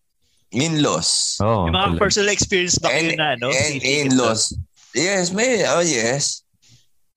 [0.50, 1.38] in-laws.
[1.40, 3.52] Oh, Yung mga personal experience ba kayo And, na, no?
[3.52, 4.56] and in-laws.
[4.92, 5.64] Yes, may.
[5.68, 6.41] Oh, yes.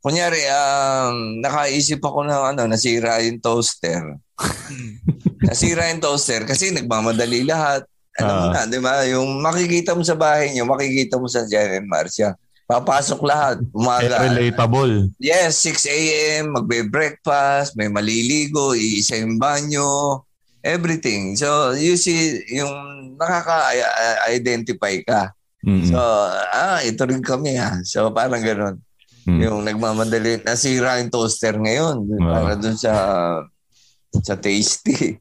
[0.05, 4.20] Kunyari, um, nakaisip ako na ano, nasira yung toaster.
[5.48, 7.88] Nasira yung toaster kasi nagmamadali lahat.
[8.14, 8.52] Alam mo Ah.
[8.52, 9.00] na, di ba?
[9.09, 12.36] Yung makikita mo sa bahay niyo, makikita mo sa Jan and Marcia.
[12.64, 13.57] Papasok lahat.
[13.61, 14.16] Eh, Umaga.
[14.22, 15.09] relatable.
[15.16, 20.20] Yes, 6 a.m., magbe-breakfast, may maliligo, iisa yung banyo,
[20.61, 21.32] everything.
[21.34, 22.72] So, you see, yung
[23.16, 25.22] nakaka-identify ka.
[25.64, 25.88] Mm.
[25.88, 25.98] So,
[26.52, 27.80] ah, ito rin kami ha.
[27.82, 28.76] So, parang ganun.
[29.24, 29.40] Mm.
[29.40, 31.96] Yung nagmamadali, nasira yung toaster ngayon.
[32.20, 32.24] Ah.
[32.28, 32.92] Para dun sa
[34.22, 35.16] sa tasty.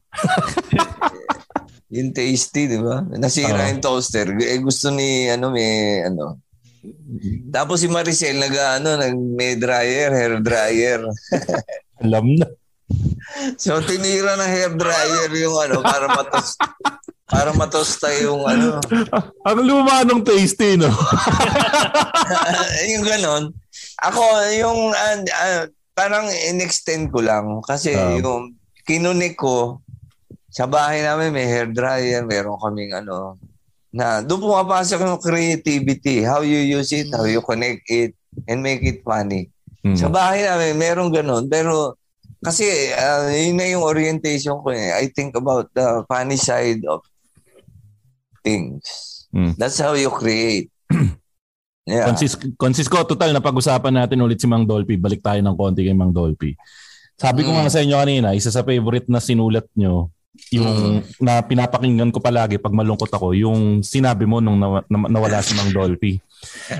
[1.96, 3.02] yung tasty, di ba?
[3.16, 3.70] Nasira Ah.
[3.72, 4.36] yung toaster.
[4.38, 6.38] Eh, gusto ni, ano, may, ano.
[7.48, 11.00] Tapos si Maricel, nag, ano, nag, may dryer, hair dryer.
[12.04, 12.46] Alam na.
[13.56, 16.60] So, tinira ng hair dryer yung, ano, para matos,
[17.24, 18.84] para matosta yung, ano,
[19.48, 20.92] Ang luma nung tasty, no?
[22.92, 23.44] yung ganon.
[24.02, 24.22] Ako,
[24.58, 25.64] yung, ah, ah,
[25.94, 28.18] parang in-extend ko lang kasi Ah.
[28.18, 29.78] yung kinunik ko
[30.50, 33.38] sa bahay namin may hair dryer, meron kaming ano
[33.94, 38.10] na doon pumapasok yung creativity, how you use it, how you connect it
[38.50, 39.46] and make it funny.
[39.86, 39.94] Mm.
[39.94, 41.94] Sa bahay namin meron ganun pero
[42.42, 44.90] kasi ah, yun na yung orientation ko eh.
[44.98, 47.06] I think about the funny side of
[48.42, 48.82] things.
[49.30, 49.54] Mm.
[49.54, 50.73] That's how you create.
[51.84, 52.08] Yeah.
[52.08, 54.96] Consis, Consisco, total, napag-usapan natin ulit si Mang Dolphy.
[54.96, 56.56] Balik tayo ng konti kay Mang Dolphy.
[57.14, 57.56] Sabi ko Mm.
[57.62, 60.10] nga sa inyo kanina, isa sa favorite na sinulat nyo,
[60.50, 65.38] yung na pinapakinggan ko palagi pag malungkot ako, yung sinabi mo nung nawa- na- nawala
[65.38, 66.18] si Mang Dolphy.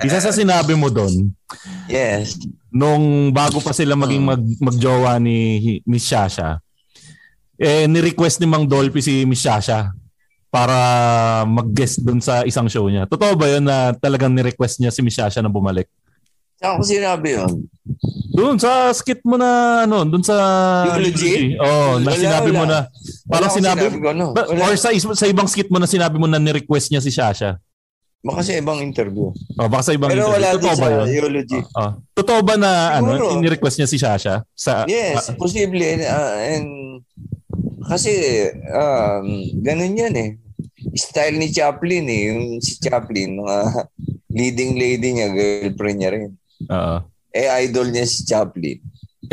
[0.02, 1.30] Isa sa sinabi mo doon,
[1.86, 2.34] Yes.
[2.68, 6.58] nung bago pa sila maging mag, magjowa ni Miss Shasha,
[7.54, 9.94] eh, ni-request ni Mang Dolphy si Miss Shasha
[10.54, 10.78] para
[11.42, 13.10] mag-guest doon sa isang show niya.
[13.10, 15.90] Totoo ba yun na talagang ni-request niya si Miss Shasha na bumalik?
[16.62, 17.66] Saan ko sinabi yun?
[18.30, 20.36] Doon sa skit mo na ano, doon sa
[20.94, 21.58] Eulogy?
[21.58, 22.70] Oh, na Wala, sinabi mo wala.
[22.70, 22.78] na
[23.26, 24.30] parang akong sinabi, sinabi ko.
[24.30, 24.62] Ba- Wala.
[24.64, 27.58] or sa, sa ibang skit mo na sinabi mo na ni-request niya si Shasha.
[28.24, 29.34] Baka sa ibang interview.
[29.58, 30.38] Oh, baka sa ibang Pero interview.
[30.38, 31.06] wala Totoo ba sa yun?
[31.12, 31.60] eulogy.
[31.74, 31.90] Oh.
[32.14, 33.26] Totoo ba na Siguro.
[33.28, 34.34] ano, ni-request niya si Shasha?
[34.54, 35.82] Sa, Yes, ah, posible.
[36.06, 37.02] ah, and
[37.84, 38.14] kasi
[38.72, 39.26] um,
[39.60, 40.30] ganun yan eh.
[40.92, 42.22] Style ni Chaplin eh.
[42.28, 43.88] Yung si Chaplin, mga
[44.28, 46.30] leading lady niya, girlfriend niya rin.
[46.64, 46.96] oo.
[47.30, 48.78] Eh, idol niya si Chaplin.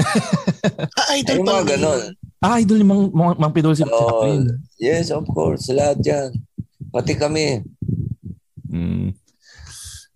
[0.94, 2.02] Ah, Ay, idol mga ganun.
[2.38, 4.50] Ah, idol ni Mang, Mang, Mang Pidol si Oh, Chaplin.
[4.78, 5.68] yes, of course.
[5.68, 6.32] Lahat yan.
[6.90, 7.62] Pati kami.
[8.66, 9.12] Mm.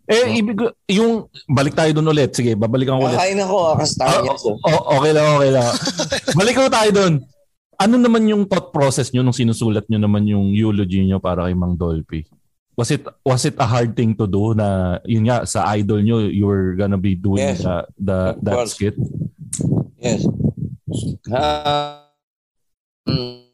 [0.05, 2.29] Eh, ibig ko- yung, balik tayo doon ulit.
[2.31, 3.17] Sige, babalikan ko ulit.
[3.17, 4.35] Kakain ako, akastahan niya.
[4.37, 4.53] So.
[4.55, 5.69] Oh, okay lang, okay lang.
[6.39, 7.13] Balik ko tayo doon.
[7.75, 11.55] Ano naman yung thought process nyo nung sinusulat nyo naman yung eulogy nyo para kay
[11.55, 12.23] Mang Dolphy?
[12.75, 16.27] Was it was it a hard thing to do na yun nga sa idol nyo
[16.27, 17.63] you were gonna be doing Yes.
[17.63, 18.75] the, the that course.
[18.75, 18.95] skit?
[19.95, 20.27] Yes.
[21.31, 22.11] Ah,
[23.07, 23.47] mm,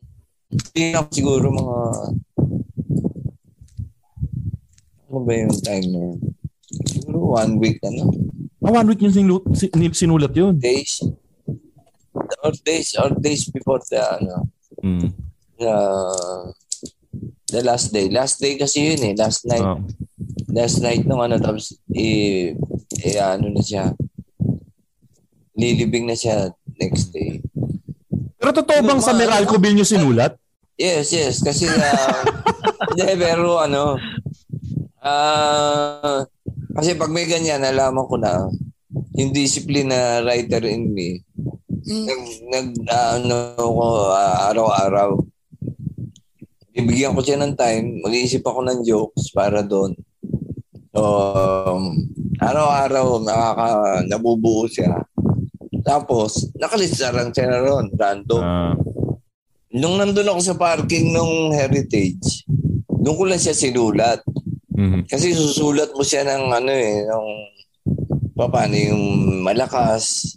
[1.13, 1.77] siguro mga
[5.11, 6.17] ano ba yung time na yun?
[6.87, 8.09] Siguro one week, ano?
[8.63, 9.43] Ah, one week yung sinulat,
[9.93, 10.55] sinulat yun.
[10.57, 11.03] Days.
[12.13, 14.47] Or days, or days before the, ano,
[14.81, 15.13] Mm.
[15.59, 15.73] the,
[17.51, 18.07] the last day.
[18.09, 19.13] Last day kasi yun eh.
[19.13, 19.61] Last night.
[19.61, 19.77] Ah.
[20.49, 22.55] Last night nung ano, tapos, eh,
[23.03, 23.93] eh, ano na siya.
[25.53, 26.49] Lilibing na siya
[26.79, 27.43] next day.
[28.41, 30.33] Pero totoo bang sa Meralco Bill nyo sinulat?
[30.79, 31.45] Yes, yes.
[31.45, 32.15] Kasi, uh,
[32.89, 34.01] hindi, pero ano,
[35.03, 36.25] ah,
[36.73, 38.49] kasi pag may ganyan, nalaman ko na,
[39.13, 41.21] yung discipline na writer in me,
[41.85, 45.09] nag, nag ah, ano ko, ah, araw-araw,
[46.71, 49.95] bibigyan ko siya ng time, mag-iisip ako ng jokes para doon.
[50.91, 52.03] So, um,
[52.39, 53.69] araw-araw, nakaka,
[54.07, 55.03] nabubuo siya.
[55.81, 58.43] Tapos, nakalista lang siya na ron, random.
[58.43, 58.75] Ah.
[59.71, 62.43] Nung nandun ako sa parking ng Heritage,
[62.91, 64.19] doon ko lang siya sinulat.
[64.75, 65.07] Mhm.
[65.07, 67.27] Kasi susulat mo siya ng ano eh, ng
[68.35, 69.03] paano yung
[69.45, 70.35] malakas.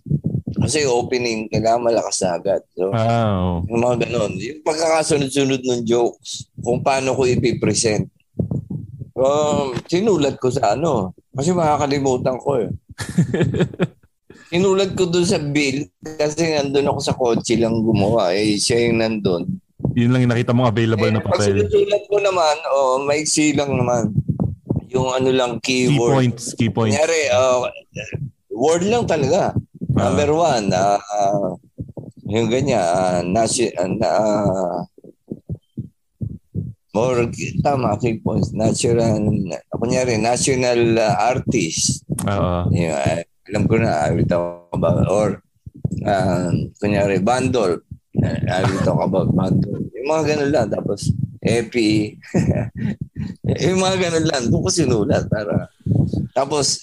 [0.65, 2.61] Kasi opening, kailangan malakas na agad.
[2.71, 3.57] So, Ah, oo.
[3.67, 4.33] yung mga ganon.
[4.35, 8.09] Yung pagkakasunod-sunod ng jokes, kung paano ko ipipresent.
[9.15, 12.69] Um, sinulat ko sa ano, kasi makakalimutan ko eh.
[14.51, 18.33] sinulat ko doon sa bill kasi nandun ako sa kotse lang gumawa.
[18.33, 19.43] Eh, siya yung nandun.
[19.93, 21.47] Yun lang yung nakita mong available na Eh, Pag papel.
[21.55, 24.11] sinusulat ko naman, oh, maiksi lang naman.
[24.89, 26.13] Yung ano lang, Key keyword.
[26.13, 26.95] points, key points.
[26.95, 27.67] Kunyari, oh,
[28.51, 29.55] word lang talaga.
[29.95, 30.11] Ah.
[30.11, 31.55] Number one, ah, ah,
[32.27, 34.79] yung ganyan, uh, nasi, ah, na, ah,
[36.91, 37.31] more,
[37.63, 39.23] tama, key points, natural,
[39.71, 42.03] kunyari, national ah, artist.
[42.27, 42.75] Oo.
[42.75, 45.39] Yung, ah, alam ko na, I will talk about, or,
[46.03, 46.51] ah,
[46.83, 47.79] kunyari, bundle.
[48.25, 49.79] I will talk about bundle.
[49.95, 50.67] Yung mga ganun lang.
[50.71, 51.11] Tapos,
[51.43, 52.15] epi.
[53.67, 54.43] yung mga ganun lang.
[54.49, 55.27] Doon ko sinulat.
[55.27, 55.67] Para,
[56.31, 56.83] tapos,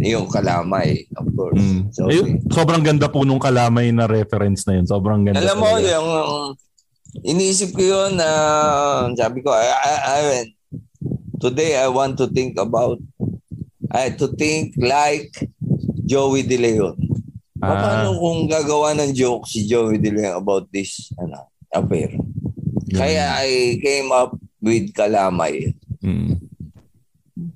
[0.00, 1.60] yung kalamay, of course.
[1.60, 1.92] Mm.
[1.92, 4.88] So, Eh, sobrang ganda po nung kalamay na reference na yun.
[4.88, 5.36] Sobrang ganda.
[5.36, 5.92] alam mo, talaga.
[5.92, 6.08] yung,
[7.20, 8.28] iniisip ko yun na,
[9.12, 9.92] sabi ko, I, I,
[10.40, 10.52] I-
[11.40, 13.00] today I want to think about,
[13.90, 15.32] I to think like
[16.08, 16.96] Joey De Leon.
[17.60, 17.76] Ah.
[17.76, 22.16] Paano kung gagawa ng joke si Joey De Leon about this ano, affair?
[22.90, 25.76] Kaya I came up with Kalamay.
[26.00, 26.40] Mm.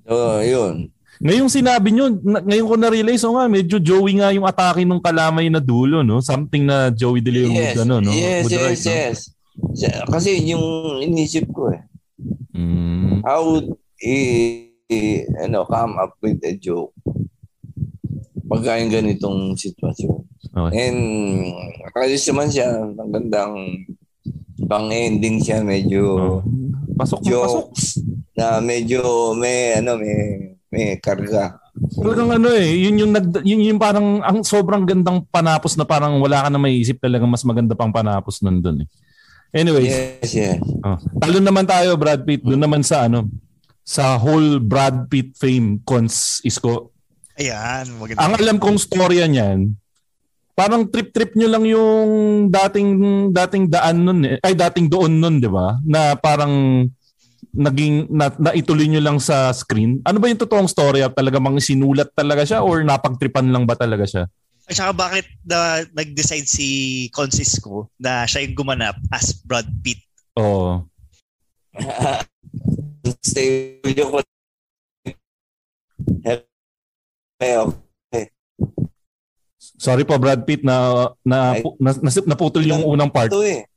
[0.06, 0.93] So, yun.
[1.24, 5.48] Ngayong sinabi nyo, ngayon ko na-realize, oh nga, medyo Joey nga yung atake ng kalamay
[5.48, 6.20] na dulo, no?
[6.20, 8.12] Something na Joey De Leon Yes, would, ano, no?
[8.12, 8.92] yes, would yes, no?
[8.92, 9.16] yes.
[9.72, 10.64] Sa- Kasi yung
[11.00, 11.80] inisip ko eh.
[12.52, 13.24] Mm.
[13.24, 14.18] How would he,
[14.84, 16.92] he, ano, come up with a joke
[18.44, 20.20] pagka yung ganitong sitwasyon?
[20.52, 20.72] Okay.
[20.76, 21.00] And
[21.96, 22.68] ayos naman siya.
[22.92, 23.54] Magandang
[24.68, 25.64] pang-ending siya.
[25.64, 26.40] Medyo Oh.
[26.94, 27.40] Pasok mo, pasok.
[27.74, 27.84] jokes
[28.38, 29.02] na medyo
[29.34, 31.62] may ano may may karga.
[31.74, 36.18] Talagang ano eh, yun yung nag yun yung parang ang sobrang gandang panapos na parang
[36.18, 38.88] wala ka na maiisip talaga mas maganda pang panapos nandun eh.
[39.54, 40.58] Anyways, Yes, yes.
[40.82, 43.30] oh, talo naman tayo Brad Pitt doon naman sa ano
[43.86, 46.90] sa whole Brad Pitt fame cons isko.
[47.38, 48.18] Ayan, maganda.
[48.22, 49.74] Ang alam kong storya niyan,
[50.54, 52.10] parang trip-trip nyo lang yung
[52.50, 52.88] dating
[53.34, 54.38] dating daan nun eh.
[54.42, 55.78] Ay dating doon nun, 'di ba?
[55.82, 56.86] Na parang
[57.52, 60.00] naging na, naituloy nyo lang sa screen.
[60.06, 61.12] Ano ba yung totoong storya?
[61.12, 64.24] Talaga mang sinulat talaga siya or napagtripan lang ba talaga siya?
[64.64, 66.68] At saka bakit na, nag-decide si
[67.12, 70.00] Concisco na siya yung gumanap as Brad Pitt?
[70.40, 70.88] Oo.
[73.20, 74.16] Studio ko.
[76.24, 78.24] Hey, okay.
[79.58, 83.28] Sorry po Brad Pitt na na, na, na naputol yung unang part.
[83.28, 83.68] Ito eh.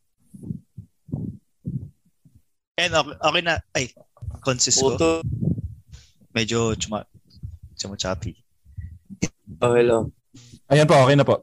[2.77, 3.89] And okay, okay na, ay,
[4.45, 4.93] Concisco.
[4.93, 5.25] Puto.
[6.29, 7.01] Medyo chuma,
[7.73, 8.37] chuma-choppy.
[9.65, 10.13] Oh, hello.
[10.69, 11.41] Ayan po, okay na po.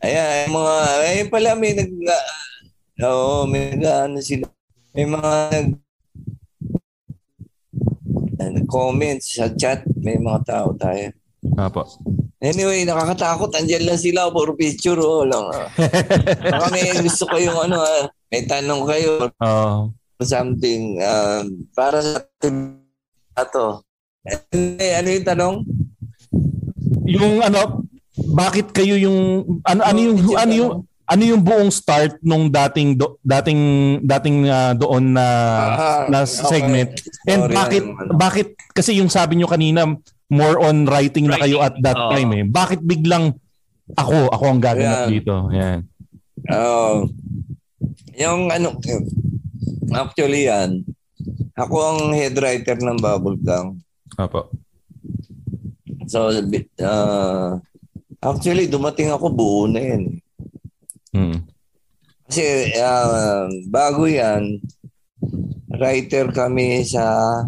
[0.00, 0.74] Ayan, ay, mga,
[1.04, 1.92] ayun pala may nag,
[3.04, 4.48] oo, may nag, ano sila,
[4.96, 5.68] may mga nag,
[8.40, 11.12] ano, comments sa chat, may mga tao tayo.
[11.60, 11.84] Ah, po.
[12.40, 13.52] Anyway, nakakatakot.
[13.52, 14.96] Andyan lang sila, puro picture.
[14.96, 15.44] Oh, lang.
[15.52, 15.68] ah.
[16.56, 19.92] Baka may gusto ko yung ano, ah, may tanong kayo Oo.
[19.92, 22.18] or something um, para sa
[23.38, 23.86] ato.
[24.52, 25.54] Eh, ano yung tanong?
[27.06, 27.86] Yung ano,
[28.34, 30.72] bakit kayo yung ano ano yung ano yung
[31.08, 33.62] ano yung buong start nung dating do, dating
[34.02, 35.26] dating ah, doon na
[35.78, 36.44] Ah, na okay.
[36.50, 36.90] segment
[37.24, 38.12] and Sorry, bakit ano.
[38.18, 39.86] bakit kasi yung sabi nyo kanina
[40.28, 42.12] more on writing, na kayo at that Oo.
[42.12, 43.32] time eh bakit biglang
[43.96, 45.12] ako ako ang gaganap Ayan.
[45.14, 45.78] dito yan
[46.48, 47.04] Oh,
[48.14, 48.78] yung ano,
[49.92, 50.84] actually yan,
[51.58, 53.80] ako ang head writer ng Bubble Gang.
[54.14, 54.50] Apo.
[56.08, 57.60] So, uh,
[58.22, 60.02] actually, dumating ako buo na yan.
[61.12, 61.38] Hmm.
[62.28, 64.60] Kasi ah, bago yan,
[65.72, 67.44] writer kami sa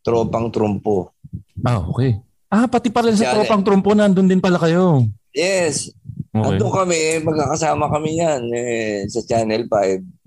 [0.00, 1.12] Tropang Trumpo.
[1.60, 2.16] Ah, okay.
[2.50, 5.06] Ah, pati pala sa Yan, tropang trumpo nandun din pala kayo.
[5.30, 5.92] Yes,
[6.30, 6.46] Okay.
[6.46, 10.19] Andun kami, magkakasama kami yan eh, sa Channel 5.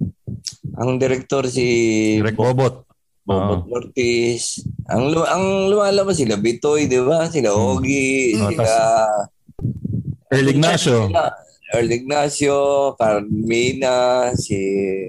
[0.73, 1.67] Ang director si
[2.17, 2.85] Direct Bobot.
[3.23, 4.59] Bobot Ortiz.
[4.89, 7.29] Ang, lu- ang lumalabas sila, Bitoy, di ba?
[7.29, 7.77] Sila Hmm.
[7.77, 8.73] Ogie, Oh, sila...
[10.33, 11.07] Earl Ignacio.
[11.71, 12.57] Earl Ignacio,
[12.97, 14.57] Carmina, si...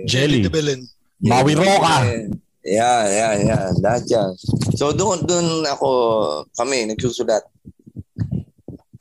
[0.05, 0.45] Jelly.
[0.45, 0.85] De Belen.
[1.25, 2.05] Maui Roca.
[2.65, 3.65] Yeah, yeah, yeah.
[3.81, 4.31] Lahat yan.
[4.73, 5.89] So doon doon ako
[6.57, 7.45] kami nagsusulat.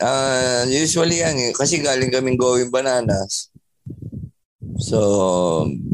[0.03, 3.52] Ah, usually yan eh, kasi galing kaming Going Bananas.
[4.83, 4.99] So,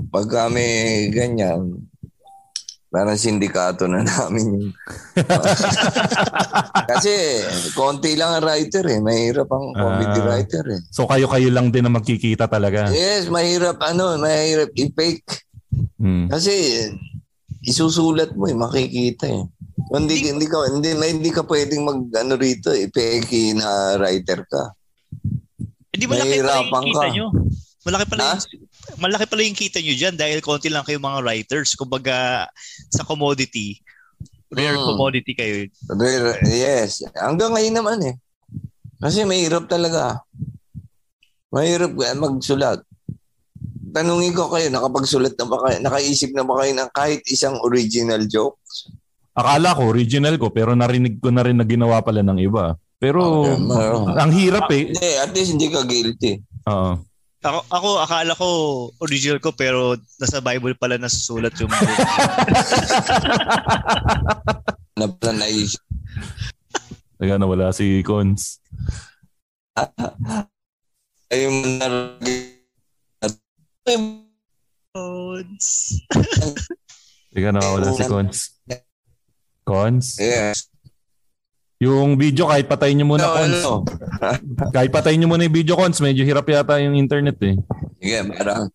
[0.10, 0.66] pag kami
[1.10, 1.86] ganyan,
[2.90, 4.74] parang sindikato na namin.
[6.90, 7.14] kasi
[7.72, 8.98] konti lang ang writer eh.
[8.98, 10.26] Mahirap ang comedy Ah.
[10.26, 10.82] writer eh.
[10.90, 12.90] So kayo-kayo lang din na magkikita talaga.
[12.90, 15.46] Yes, mahirap ano, mahirap i-fake.
[16.02, 16.26] Hmm.
[16.28, 16.90] Kasi
[17.62, 19.46] isusulat mo eh, makikita eh.
[19.90, 24.74] Hindi, hindi ka hindi hindi ka pwedeng mag ano rito eh, peki na writer ka.
[25.94, 27.28] Hindi malaki pala yung kita nyo.
[27.80, 28.34] Malaki pala Ha?
[28.34, 28.42] yung,
[28.98, 31.76] malaki pala yung kita nyo dyan dahil konti lang kayo mga writers.
[31.76, 32.48] Kumbaga
[32.90, 33.78] sa commodity,
[34.50, 34.86] rare Mm.
[34.88, 35.68] commodity kayo.
[35.86, 38.16] Pero, yes, hanggang ngayon naman eh.
[38.98, 40.24] Kasi mahirap talaga.
[41.50, 42.80] Mahirap eh, magsulat.
[43.90, 45.78] Tanungin ko kayo, nakapagsulat na ba kayo?
[45.82, 48.58] Nakaisip na ba kayo ng kahit isang original joke?
[49.34, 52.76] Akala ko original ko pero narinig ko na rin na ginawa pala ng iba.
[53.00, 54.92] Pero Okay, ma- ang hirap eh.
[54.92, 56.32] Hindi, at least hindi ka guilty.
[56.68, 57.00] Oo.
[57.40, 58.48] Ako, ako akala ko
[59.00, 61.72] original ko pero nasa Bible pala nasusulat yung
[65.00, 65.80] Na pala naisip.
[67.16, 68.60] Taga nawala si Cons.
[71.32, 71.88] Ayun na
[74.92, 75.68] bones.
[77.32, 78.40] Taga nawala si Cons.
[79.68, 80.08] Cons?
[80.16, 80.69] Yes.
[81.80, 83.56] Yung video kahit patayin nyo muna No, Cons.
[83.56, 83.72] ano?
[84.76, 87.56] Kahit patayin nyo muna yung video Cons, medyo hirap yata yung internet eh.
[88.04, 88.68] Sige, parang.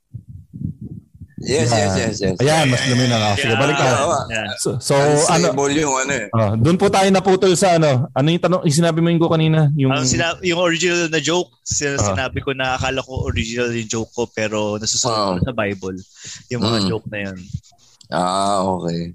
[1.45, 2.37] Yes, yes, yes, yes.
[2.41, 3.31] Ayan, mas lumin na nga.
[3.37, 3.77] Sige, balik.
[3.77, 4.25] Tama.
[4.33, 4.49] Yeah.
[4.57, 4.97] So, so
[5.29, 6.27] ano, yung ano eh.
[6.33, 8.09] ah, doon po tayo naputol sa ano.
[8.17, 9.69] Ano yung tanong, yung sinabi mo yung ko kanina?
[9.77, 12.09] Yung, Ang sina- yung original na joke, sin- Ah.
[12.09, 15.45] sinabi ko na akala ko original yung joke ko pero nasusunod Ah.
[15.45, 16.01] sa Bible
[16.49, 16.89] yung mga Mm.
[16.89, 17.37] joke na yun.
[18.15, 19.11] Ah, okay.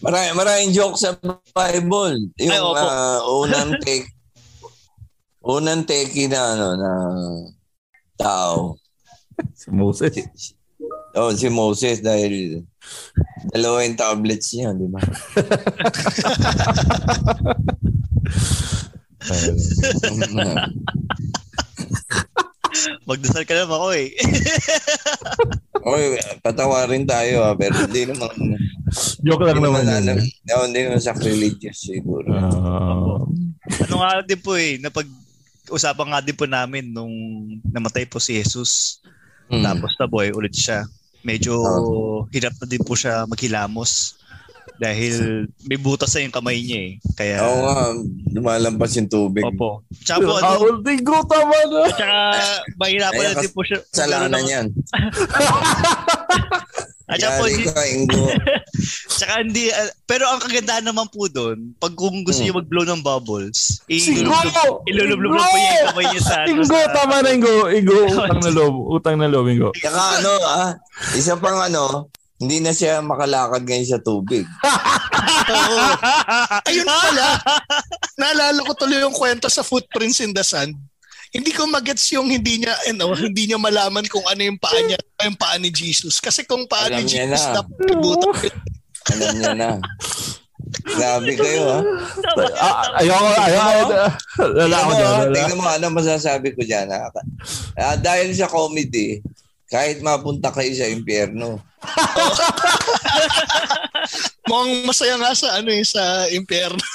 [0.00, 1.12] Marami, maraming joke sa
[1.52, 2.32] Bible.
[2.40, 2.80] Yung Ay, opo.
[2.80, 4.08] ah, unang take.
[5.44, 6.90] unang teki na ano na
[8.16, 8.80] tao.
[9.52, 10.16] Si Moses.
[11.12, 12.64] Oh, si Moses dahil
[13.52, 15.00] dalawa yung tablets niya, di ba?
[23.08, 24.08] Magdasal ka naman ako eh.
[25.78, 28.28] Okay, patawarin tayo ah, pero hindi naman
[29.24, 29.86] Joke lang hindi naman.
[29.86, 32.28] ano, no, hindi naman sacrilegious siguro.
[32.34, 33.24] Ah.
[33.86, 35.08] ano nga din po eh, napag
[35.70, 37.14] usapan nga din po namin nung
[37.72, 39.00] namatay po si Jesus.
[39.48, 39.64] Hmm.
[39.64, 40.84] Tapos nabuhay ulit siya.
[41.24, 41.56] Medyo
[42.34, 44.17] hirap na din po siya maghilamos
[44.78, 45.14] dahil
[45.62, 46.92] may butas sa yung kamay niya eh.
[47.12, 47.74] Kaya, Oo nga,
[48.30, 49.42] lumalampas yung tubig.
[49.42, 49.82] opo.
[49.98, 51.78] Tsaka po, ano, Raul Tigro, tama na.
[51.82, 52.18] at saka
[52.76, 53.78] mahirapan Kaya na din po siya.
[53.84, 54.66] Kasalanan yan.
[57.08, 58.20] At saka po, Yari hindi- ka, Ingo.
[59.18, 62.46] Tsaka hindi, ah, pero ang kagandahan naman po doon, pag kung gusto Hmm.
[62.46, 64.28] niyo mag-blow ng bubbles, Ingo!
[64.84, 66.48] ilulublog lang po niya yung kamay niya sa ano.
[66.52, 67.54] Ingo, sa- tama na Ingo.
[67.66, 68.74] Ingo, utang na loob.
[68.92, 69.70] Utang na loob, Ingo.
[69.74, 70.68] Saka ano ah,
[71.16, 74.46] isa pang ano, hindi na siya makalakad ngayon sa tubig.
[75.50, 75.78] Oo.
[76.64, 77.26] Ayun pala.
[78.20, 80.74] Naalala ko tuloy yung kwento sa Footprints in the Sand.
[81.28, 84.96] Hindi ko magets yung hindi niya ano, hindi niya malaman kung ano yung paa niya,
[85.20, 86.22] yung paa ni Jesus.
[86.22, 87.60] Kasi kung paa Alam ni Jesus na.
[87.60, 88.54] na pibutan
[89.12, 89.70] Alam niya na.
[90.68, 91.82] Grabe kayo ah.
[92.60, 93.94] Ah, ayoko, ayoko.
[94.36, 95.26] Tingnan mo, dyan.
[95.32, 96.88] tingnan mo ano masasabi ko dyan.
[96.92, 97.08] ah.
[97.76, 99.20] Ah, dahil sa comedy,
[99.68, 101.60] kahit mapunta kayo sa impyerno.
[104.48, 106.80] Mukhang masaya nga sa ano eh, sa impyerno.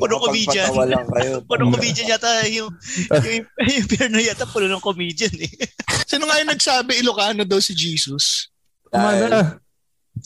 [0.00, 0.68] Puno comedian.
[0.84, 1.40] lang kayo.
[1.48, 2.68] Puno comedian yata yung
[3.08, 5.52] yung, yung Pierno yata puno ng comedian eh.
[6.10, 8.52] Sino nga yung nagsabi Ilocano daw si Jesus?
[8.92, 9.56] Tama na.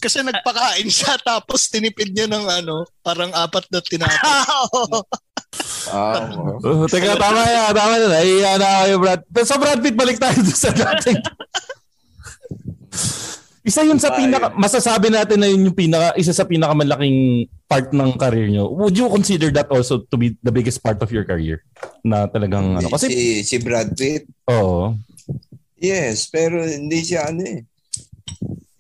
[0.03, 5.05] Kasi nagpakain siya tapos tinipid niya ng ano, parang apat na tinapos.
[5.91, 6.31] Ah.
[6.63, 7.73] Oh, teka, tama yan.
[7.75, 8.07] Tama na.
[8.15, 9.21] Naiiya na kayo, Brad.
[9.27, 11.19] Pero sa Brad Pitt, balik tayo doon sa dating.
[13.63, 18.11] isa yun sa pinaka, masasabi natin na yun yung pinaka, isa sa pinakamalaking part ng
[18.19, 18.67] career nyo.
[18.75, 21.63] Would you consider that also to be the biggest part of your career?
[22.03, 22.91] Na talagang ano?
[22.91, 24.99] Kasi, si, si Brad Pitt, oo.
[25.79, 27.63] yes, pero hindi siya ano eh.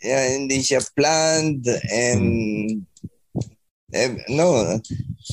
[0.02, 2.82] Yeah, hindi siya planned and
[3.92, 4.80] ev- no,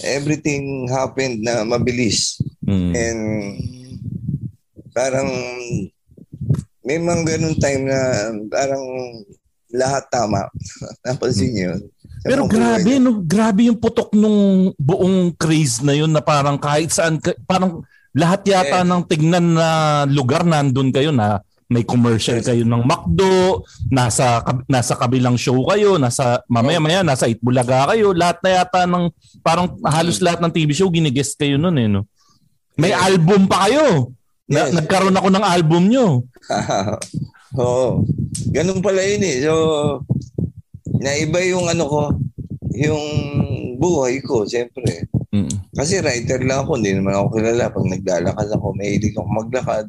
[0.04, 2.40] everything happened na mabilis.
[2.68, 2.92] Mm.
[2.94, 3.22] And
[4.92, 5.30] parang
[6.84, 8.00] may mga ganun time na
[8.52, 8.84] parang
[9.72, 10.50] lahat tama.
[11.06, 11.82] Napansin niyo yun?
[12.20, 13.24] Pero grabe, no?
[13.24, 17.16] Grabe yung putok nung buong craze na yun na parang kahit saan,
[17.48, 17.80] parang
[18.12, 18.90] lahat yata Yes.
[18.90, 19.70] ng tignan na
[20.10, 21.40] lugar nandun kayo na
[21.70, 23.62] may commercial kayo ng McDo,
[23.94, 29.14] nasa nasa kabilang show kayo, nasa mamaya-maya nasa Itbulaga kayo, lahat na yata ng
[29.46, 32.10] parang halos lahat ng TV show ginigest kayo noon eh no.
[32.74, 33.02] May Yes.
[33.06, 34.16] album pa kayo.
[34.50, 34.74] Na, Yes.
[34.74, 36.26] Nagkaroon ako ng album nyo.
[37.62, 38.08] Oo.
[38.50, 39.38] Ganun pala yun eh.
[39.46, 39.54] So,
[40.98, 42.02] naiba yung ano ko,
[42.74, 43.04] yung
[43.78, 45.06] buhay ko, siyempre.
[45.30, 45.52] Mm.
[45.76, 47.70] Kasi writer lang ako, hindi naman ako kilala.
[47.70, 49.86] Pag naglalakad ako, mahilig ako maglakad.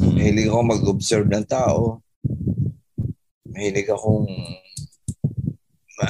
[0.00, 2.00] Mahilig ako mag-observe ng tao.
[3.46, 4.24] Mahilig akong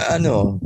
[0.09, 0.63] ano,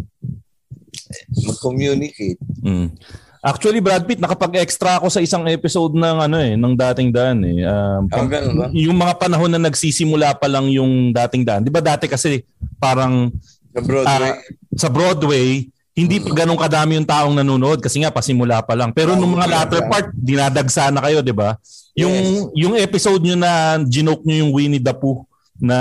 [1.43, 2.41] mag-communicate.
[2.61, 2.93] Mm.
[3.41, 7.61] Actually, Brad Pitt, nakapag-extra ako sa isang episode ng ano eh, ng dating daan eh.
[7.63, 8.67] Um, Ah, ganun ba?
[8.73, 11.61] yung mga panahon na nagsisimula pa lang yung dating daan.
[11.61, 12.41] 'Di ba dati kasi
[12.79, 13.29] parang
[13.71, 14.09] Sa Broadway.
[14.09, 14.37] ah,
[14.75, 15.49] sa Broadway,
[15.93, 18.91] hindi pa ganun kadami yung taong nanonood kasi nga pasimula pa lang.
[18.91, 21.61] Pero nung mga Oh, latter part, dinadagsa na kayo, 'di ba?
[21.95, 25.23] Yung yung episode nyo na ginoke nyo yung Winnie the Pooh
[25.55, 25.79] na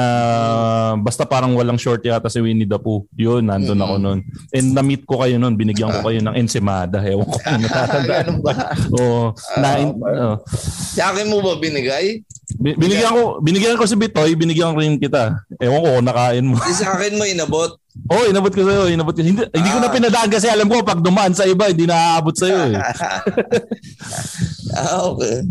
[1.01, 3.09] basta parang walang short yata si Winnie the Pooh.
[3.17, 4.19] Yun, nandun ako noon.
[4.53, 7.01] And na-meet ko kayo noon, binigyan ko kayo ng ensimada.
[7.01, 8.25] Ewan ko kung natatandaan.
[8.29, 8.53] Ganun ba?
[9.01, 9.33] Oo.
[9.57, 10.37] na, oh.
[10.93, 12.21] Sa akin mo ba binigay?
[12.61, 15.41] Bi- binigyan ko binigyan ko si Bitoy, binigyan ko rin kita.
[15.57, 16.61] Ewan ko kung nakain mo.
[16.69, 17.73] Sa akin mo inabot.
[18.09, 19.21] Oh, inabot ko sa'yo, inabot ko.
[19.21, 19.93] Hindi, hindi ko na Ah.
[19.93, 22.77] pinadaan kasi alam ko pag dumaan sa iba, hindi na aabot sa'yo eh.
[24.77, 25.45] ah, okay.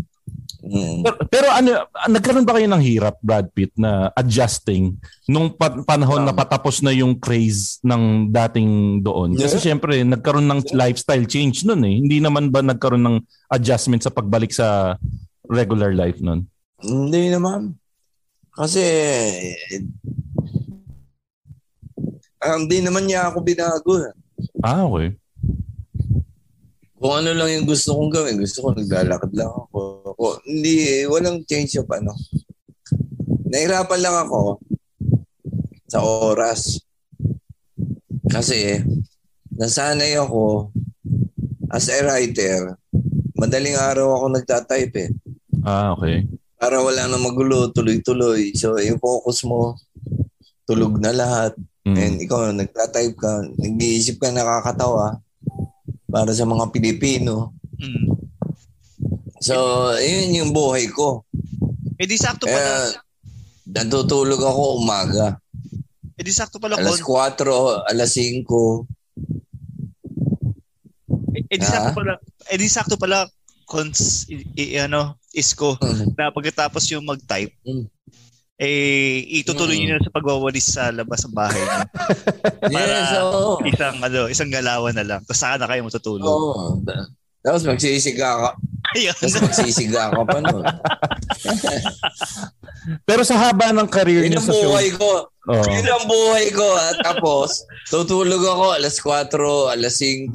[0.63, 1.03] Mm.
[1.03, 1.69] Pero, pero ano,
[2.07, 4.95] nagkaroon ba kayo ng hirap, Brad Pitt, na adjusting
[5.27, 8.71] nung pa- panahon na patapos na yung craze ng dating
[9.03, 9.35] doon?
[9.35, 9.65] Kasi Yeah.
[9.67, 11.99] syempre, nagkaroon ng lifestyle change nun eh.
[11.99, 13.17] Hindi naman ba nagkaroon ng
[13.51, 14.95] adjustment sa pagbalik sa
[15.43, 16.47] regular life nun?
[16.79, 17.75] Hindi naman.
[18.55, 18.83] Kasi
[22.39, 23.93] ah, hindi naman niya ako binago.
[23.99, 24.13] eh.
[24.63, 25.11] Ah, okay.
[27.03, 29.79] Kung ano lang yung gusto kong gawin, gusto ko naglalakad lang ako.
[30.15, 32.15] Ko, hindi, walang change of ano.
[33.51, 34.63] Nahirapan lang ako
[35.91, 36.79] sa oras.
[38.31, 38.79] Kasi
[39.51, 40.71] nasanay ako
[41.67, 42.79] as a writer
[43.43, 45.09] madaling araw ako nagtatype eh.
[45.67, 46.23] Ah, okay.
[46.55, 48.55] Para wala na magulo, tuloy-tuloy.
[48.55, 49.75] So, yung focus mo,
[50.63, 51.51] tulog na lahat.
[51.83, 51.97] Mm.
[51.99, 55.19] And ikaw, nagtatype ka, nag-iisip ka nakakatawa
[56.13, 57.57] para sa mga Pilipino.
[57.73, 58.05] Mm.
[59.41, 59.55] So,
[59.97, 61.25] yun yung buhay ko.
[61.97, 62.85] Eh di sakto pala.
[62.85, 62.93] Eh,
[63.65, 65.41] natutulog ako umaga.
[66.13, 67.17] eh di sakto pala Alas kon.
[67.17, 68.85] 4, alas 5.
[71.33, 72.13] Eh, eh di sakto pala.
[72.45, 73.25] Eh di sakto pala
[73.65, 75.79] cons i, i- ano isko
[76.13, 77.89] na pagkatapos yung mag-type Mm.
[78.55, 79.81] Eh itutuloy Mm.
[79.81, 81.79] niyo na sa pagwawalis sa labas ng bahay niyo.
[82.73, 83.59] Yes, oo.
[83.63, 85.21] isang ano, isang galawan na lang.
[85.23, 86.23] Tapos saka na kayo matutulog.
[86.23, 86.79] Oo.
[87.39, 88.49] Tapos magsisiga ka.
[88.93, 89.11] Ayun.
[89.13, 90.63] Tapos magsisiga ka pa nun.
[93.03, 94.69] Pero sa haba ng career niyo sa show.
[94.69, 95.27] buhay ko.
[95.43, 95.63] Oo.
[95.65, 96.67] Yun ang buhay ko.
[96.73, 99.35] At tapos, tutulog ako alas 4,
[99.71, 100.31] alas 5,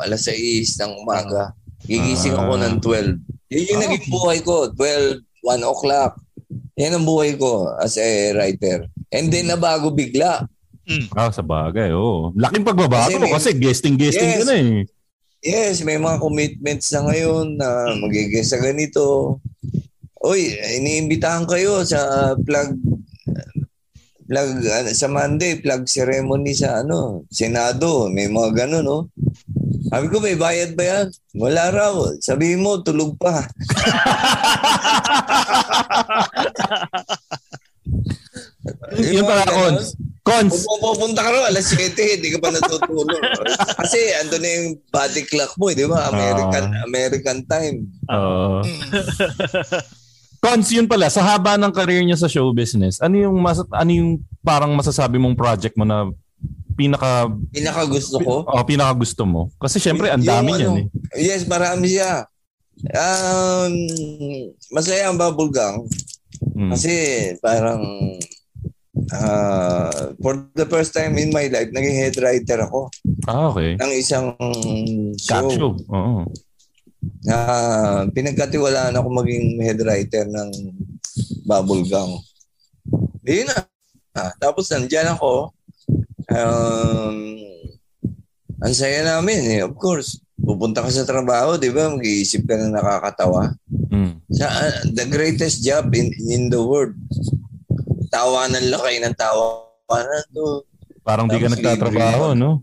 [0.00, 1.52] alas 6 ng umaga.
[1.84, 3.20] Gigising ako ng 12.
[3.48, 4.56] Yun yung Ah, naging buhay ko.
[4.72, 6.16] 12, 1 o'clock.
[6.76, 8.04] Yan ang buhay ko as a
[8.36, 8.84] writer.
[9.08, 10.44] And then nabago bigla.
[10.84, 11.08] Mm.
[11.16, 12.30] Ah, sa bagay, oo.
[12.36, 14.38] Laking pagbabago Kasi mo may- kasi guesting-guesting Yes.
[14.38, 14.84] ka na eh.
[15.40, 19.36] Yes, may mga commitments na ngayon na magiging sa ganito.
[20.20, 21.98] Uy, iniimbitahan kayo sa
[22.36, 22.76] plug
[24.26, 28.10] plug ano, sa Monday, plug ceremony sa ano, Senado.
[28.10, 28.98] May mga ganun, no?
[29.86, 31.06] Sabi ko, may bayad ba yan?
[31.38, 31.94] Wala raw.
[32.18, 33.46] Sabi mo, tulog pa.
[38.98, 39.94] Yun Yung pala, Cons.
[40.26, 40.54] Cons.
[40.66, 43.14] Kung pupunta ka raw, alas 7, hindi ka pa natutulog.
[43.78, 46.10] Kasi ando na yung body clock mo, eh, di ba?
[46.10, 47.86] American American time.
[48.10, 48.66] Oo.
[50.42, 53.90] Cons, yun pala, sa haba ng career niya sa show business, ano yung, mas, ano
[53.90, 54.10] yung
[54.42, 56.10] parang masasabi mong project mo na
[56.76, 58.44] pinaka Pinaka gusto ko.
[58.44, 59.48] oh, pinaka gusto mo?
[59.56, 60.86] Kasi syempre ang dami ano, niyan eh.
[61.18, 62.28] Yes, marami siya.
[62.86, 63.72] Um,
[64.70, 65.88] masaya ang bubble gang
[66.52, 66.68] Mm.
[66.68, 66.92] kasi
[67.40, 67.80] parang
[69.10, 69.88] ah,
[70.20, 72.92] for the first time in my life, naging head writer ako
[73.24, 73.76] Ah, okay.
[73.76, 74.36] ng isang
[75.16, 75.72] show show.
[75.88, 76.28] Oo.
[77.22, 77.36] na
[78.10, 80.50] pinagkatiwalaan ako maging head writer ng
[81.44, 82.12] bubble gang.
[83.22, 83.64] Yun na.
[84.12, 85.55] Ah, tapos nandyan ako.
[86.36, 87.16] Um,
[88.58, 90.20] ang saya namin eh, of course.
[90.36, 91.88] Pupunta ka sa trabaho, di ba?
[91.88, 93.56] Mag-iisip ka na nakakatawa.
[93.88, 94.20] Mm.
[94.30, 96.92] Sa, ah, the greatest job in in the world.
[98.12, 100.60] Tawanan lang kayo ng tawanan to.
[101.00, 102.60] Parang di ka Tapos nagtatrabaho, no?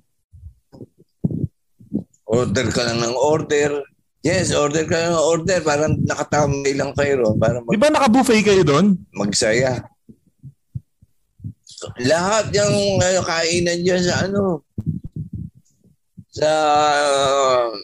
[2.23, 3.81] Order ka lang ng order.
[4.23, 5.59] Yes, order ka lang ng order.
[5.61, 8.95] Parang nakatambay lang kayo ron para Di mag- ba naka-buffet kayo doon?
[9.13, 9.85] magsaya.
[12.03, 14.63] Lahat yung ano, kainan dyan sa ano,
[16.33, 16.49] sa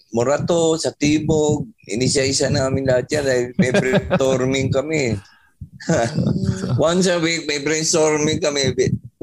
[0.10, 5.14] Morato, sa Tibog, inisa-isa namin lahat yan dahil may brainstorming kami.
[6.82, 8.74] Once a week, may brainstorming kami.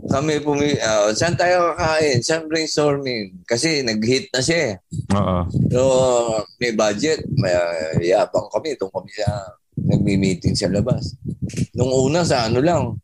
[0.06, 0.78] Kami pumi...
[0.78, 2.22] ah, saan tayo kakain?
[2.22, 3.42] Saan brainstorming?
[3.42, 4.74] Kasi nag-hit na siya eh.
[5.10, 5.38] Oo.
[5.74, 5.82] So,
[6.62, 7.26] may budget.
[7.34, 8.78] May uh, yabang kami.
[8.78, 11.18] Doon kami sa nagmi-meeting sa labas.
[11.74, 12.94] Nung una sa ano lang.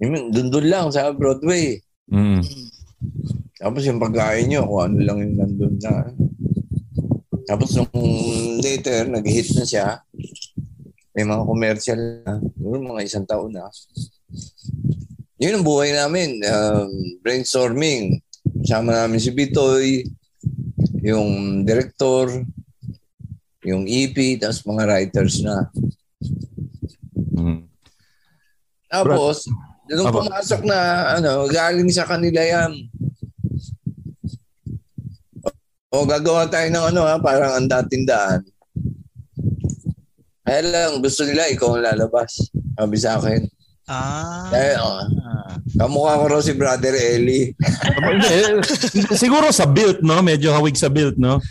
[0.00, 1.76] Doon doon lang sa Broadway.
[2.08, 2.40] Mm.
[3.60, 6.08] Tapos yung pagkain nyo, kung ano lang yung nandun na.
[7.44, 7.92] Tapos nung
[8.64, 10.00] later, nag-hit na siya.
[11.12, 12.40] May mga commercial na.
[12.40, 13.68] Siguro mga isang taon na.
[15.36, 16.40] Yun ang buhay namin.
[16.40, 18.24] Um, brainstorming.
[18.64, 20.04] Kasama namin si Bitoy,
[21.04, 22.28] yung director,
[23.64, 25.68] yung EP, tapos mga writers na.
[27.36, 27.68] Mm.
[28.88, 30.22] Tapos, nung Aba.
[30.22, 30.78] pumasok na,
[31.18, 32.72] ano, galing sa kanila yan.
[35.90, 38.46] O, gagawa tayo ng ano ha, parang ang dating daan.
[40.46, 42.30] Kaya lang, gusto nila ikaw ang lalabas.
[42.78, 43.42] Sabi sa akin.
[43.90, 44.46] Ah.
[44.54, 45.02] Kaya, oh,
[45.74, 47.50] kamukha ko raw si Brother Eli.
[48.30, 48.62] Eh,
[49.18, 50.22] Siguro sa build, no?
[50.22, 51.42] Medyo hawig sa build, no?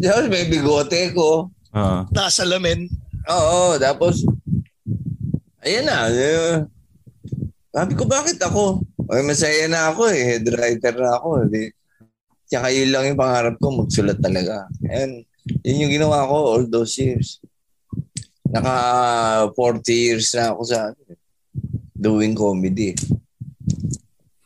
[0.00, 1.52] Tapos may bigote ko.
[1.68, 2.08] Ah.
[2.08, 2.88] Nasa lamin.
[3.28, 4.24] Oo, tapos,
[5.60, 6.08] ayan na.
[7.72, 8.84] Eh, sabi ko, bakit ako?
[9.08, 10.20] Ay, masaya na ako eh.
[10.20, 11.48] Head writer na ako.
[11.48, 11.72] Di,
[12.44, 14.68] tsaka yun lang yung pangarap ko, magsulat talaga.
[14.84, 15.24] And
[15.64, 17.40] yun yung ginawa ko all those years.
[18.52, 18.74] Naka
[19.56, 20.92] 40 years na ako sa
[21.96, 22.92] doing comedy.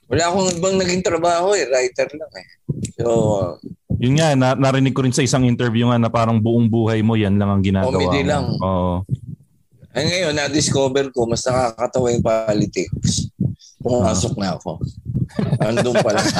[0.07, 1.67] Wala akong ibang naging trabaho eh.
[1.67, 2.49] Writer lang eh.
[2.95, 3.59] So,
[3.97, 7.19] Yun nga, na, narinig ko rin sa isang interview nga na parang buong buhay mo
[7.19, 8.45] yan lang ang ginagawa Comedy lang.
[8.63, 9.03] Oo.
[9.97, 13.33] Ay ngayon, na-discover ko, mas nakakatawa yung politics.
[13.81, 14.79] Pumasok na ako.
[15.59, 16.21] Andun pala.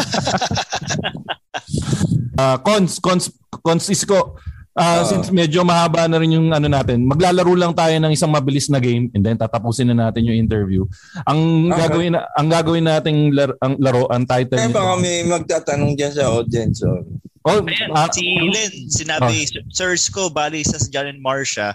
[2.37, 3.33] Ah, cons, cons,
[3.65, 4.37] cons isko.
[4.77, 5.09] Ah, Oo.
[5.09, 8.77] since medyo mahaba na rin yung ano natin, maglalaro lang tayo ng isang mabilis na
[8.77, 10.85] game and then tatapusin na natin yung interview.
[11.25, 11.81] Ang Okay.
[11.81, 16.13] gagawin na, ang gagawin nating lar- ang laro, ang title Eh, baka may magtatanong dyan
[16.13, 16.85] sa audience.
[16.85, 17.01] Oh.
[17.49, 21.73] Oh, Ayan, ah, si Len, sinabi, Sirs ko, bali sa John and Marcia,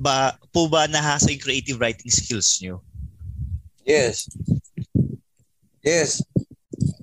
[0.00, 2.80] ba, po ba nahasa yung creative writing skills nyo?
[3.84, 4.24] Yes.
[5.84, 6.24] Yes.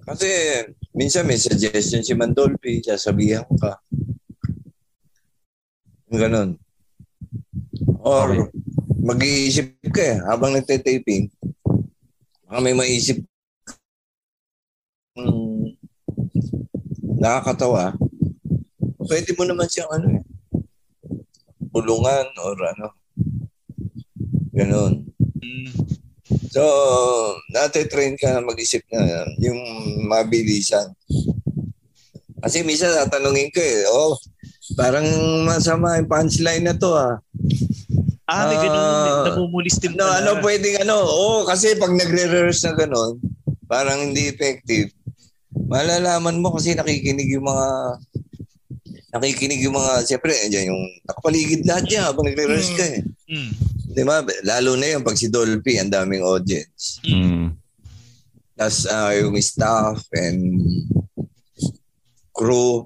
[0.02, 0.28] Kasi
[0.98, 3.74] minsan may suggestion si Mandolfi, sasabihan ko ka.
[6.10, 6.58] Ganon.
[8.02, 8.50] Or Okay.
[8.98, 11.30] mag-iisip ka eh, habang nagte-taping.
[12.48, 13.22] Baka may maisip
[15.20, 15.76] mm,
[17.22, 17.93] nakakatawa.
[19.08, 20.24] Pwede mo naman siyang ano eh,
[21.78, 22.88] bulungan or ano.
[24.51, 25.05] Ganon.
[25.38, 25.69] Mm,
[26.49, 26.63] So,
[27.53, 28.99] nate-train ka na mag-isip na
[29.38, 29.59] yung
[30.03, 30.89] mabilisan.
[32.41, 34.17] Kasi minsan tatanungin ko eh, oh,
[34.75, 35.05] parang
[35.45, 37.21] masama yung punchline na to ah.
[38.25, 40.19] ah, may ganun, Ah, namumulis din No, pala.
[40.19, 43.21] ano pwedeng ano, oh, kasi pag nagre-rehearse na ganun,
[43.65, 44.91] parang hindi effective.
[45.53, 47.67] Malalaman mo kasi nakikinig yung mga
[49.14, 53.01] nakikinig yung mga, siyempre, andyan yung nakapaligid lahat yan habang nagre-rehearse ka eh.
[53.32, 53.51] Mm,
[53.88, 54.22] Di ba?
[54.43, 56.99] Lalo na yung pag si Dolphy, ang daming audience.
[57.08, 57.55] mm,
[58.58, 60.60] Tapos ah, yung staff and
[62.36, 62.86] crew.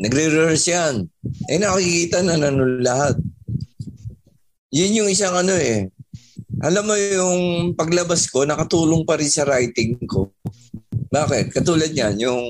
[0.00, 0.94] Nagre-rehearse yan.
[1.48, 3.16] Eh nakikita na nanon lahat.
[4.72, 5.88] Yun yung isang ano eh.
[6.60, 7.40] Alam mo yung
[7.72, 10.28] paglabas ko, nakatulong pa rin sa writing ko.
[11.08, 11.56] Bakit?
[11.56, 12.44] Katulad yan, yung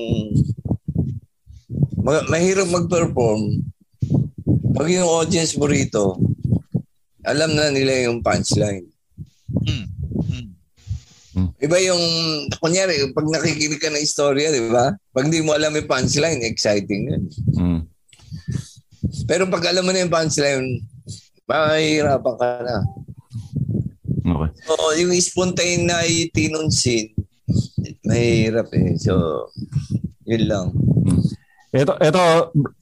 [2.01, 3.61] ma- mahirap mag-perform.
[4.73, 6.17] Pag yung audience mo rito,
[7.21, 8.85] alam na nila yung punchline.
[9.53, 9.85] mm,
[11.37, 11.49] mm.
[11.61, 12.03] Iba yung,
[12.57, 14.91] kunyari, pag nakikinig ka ng istorya, di ba?
[15.13, 17.23] Pag hindi mo alam yung punchline, exciting yun.
[17.55, 17.81] mm.
[19.29, 20.81] Pero pag alam mo na yung punchline,
[21.45, 22.77] mahihirapan ka na.
[24.21, 24.49] Okay.
[24.63, 27.11] So, yung spontaneity nung scene,
[28.05, 28.95] mahirap eh.
[29.01, 29.45] So,
[30.25, 30.67] yun lang.
[31.71, 32.21] Ito, ito,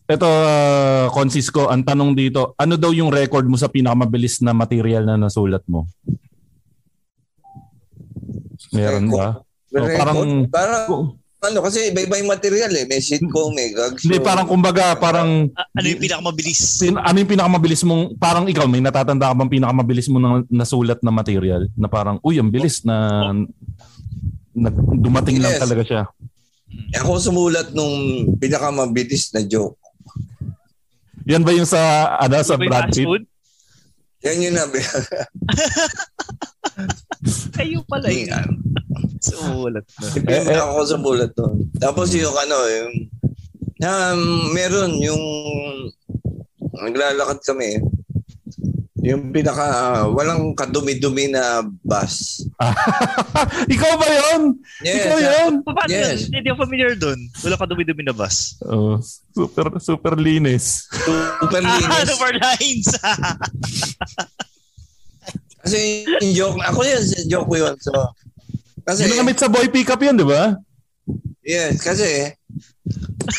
[0.09, 5.05] ito, uh, Consisco, ang tanong dito, ano daw yung record mo sa pinakamabilis na material
[5.05, 5.85] na nasulat mo?
[8.71, 9.45] Meron ba?
[9.69, 10.83] Record, Oh, parang- parang,
[11.39, 12.83] ano, kasi iba-iba yung material eh.
[12.83, 14.09] May sitcom, may gag show.
[14.09, 16.57] Hindi, parang kumbaga, parang, Ah, ano yung pinakamabilis?
[16.57, 20.97] sin, ano yung pinakamabilis mong, parang ikaw, may natatanda ka bang pinakamabilis mo na nasulat
[20.99, 21.69] na material?
[21.77, 23.21] Na parang, uy, ang bilis na,
[24.51, 25.61] na dumating lang Yes.
[25.61, 26.01] talaga siya.
[26.97, 29.78] Ako sumulat nung pinakamabilis na joke.
[31.30, 33.26] Yan ba yung sa, ano, sa Brad Pitt?
[34.26, 34.65] Yan yun na.
[37.55, 38.32] Kayo pala yun.
[38.34, 38.41] Na.
[40.15, 40.55] Eh, eh.
[40.55, 41.67] ako sumulat nun.
[41.76, 43.11] Tapos yung ano, yung,
[43.76, 44.15] na,
[44.55, 45.24] meron yung
[46.72, 47.84] naglalakad kami.
[48.99, 49.63] Yung pinaka,
[50.07, 52.43] walang kadumi-dumi na bus.
[53.73, 54.59] ikaw ba yun?
[54.83, 54.95] Yes.
[54.99, 55.51] Ikaw yun?
[55.63, 56.27] Paano Yes.
[56.27, 56.35] yun?
[56.35, 57.19] Hindi ako familiar doon.
[57.39, 58.59] Wala ka dumi-dumi na bus.
[58.61, 58.99] Oh,
[59.31, 60.83] super, super linis.
[60.91, 62.07] Super Ah, linis.
[62.07, 62.87] super lines.
[65.59, 65.79] Kasi
[66.23, 67.75] yung joke, ako yun, joke ko yun.
[67.79, 67.91] So,
[68.83, 70.55] kasi, Ginamit sa boy pickup yun, di ba?
[71.43, 72.31] yes, kasi,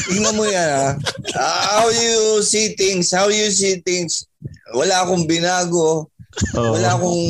[0.07, 0.89] tingnan mo yan ha.
[1.35, 4.30] How you see things, how you see things.
[4.73, 6.09] Wala akong binago.
[6.57, 6.71] Oo.
[6.75, 7.23] Wala akong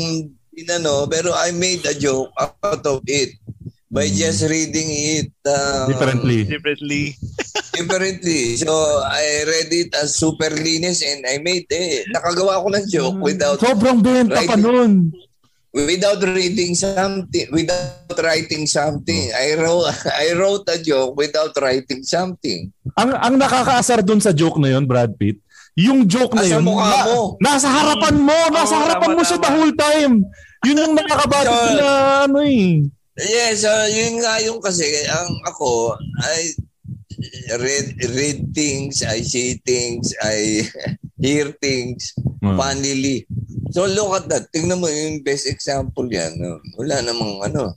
[0.55, 3.35] inano, pero I made a joke out of it
[3.91, 6.47] by just reading it um, Differently.
[6.47, 7.05] Differently.
[7.75, 8.43] differently.
[8.61, 8.71] So,
[9.03, 13.59] I read it as super linis and I made eh, nakagawa ko ng joke without
[13.59, 15.11] Sobrang benta pa nun.
[15.71, 19.31] without reading something, without writing something.
[19.35, 19.87] I wrote
[20.23, 22.75] I wrote a joke without writing something.
[22.99, 25.39] Ang ang nakakaasar dun sa joke na yun, Brad Pitt,
[25.75, 27.39] yung joke na yun, na- mo.
[27.39, 29.45] nasa harapan mo, nasa Oo, harapan tama, mo siya tama.
[29.45, 30.15] the whole time.
[30.61, 31.89] Yun yung nakakabatik So- na
[32.25, 32.85] ano eh.
[33.17, 36.57] Yes, uh, yun nga yung kasi ang ako I
[37.55, 40.65] read read things, I see things, I
[41.19, 42.57] hear things Hmm.
[42.57, 43.29] funnily.
[43.69, 44.49] So look at that.
[44.49, 46.33] Tingnan mo yung best example yan.
[46.35, 46.57] no?
[46.75, 47.77] Wala namang ano.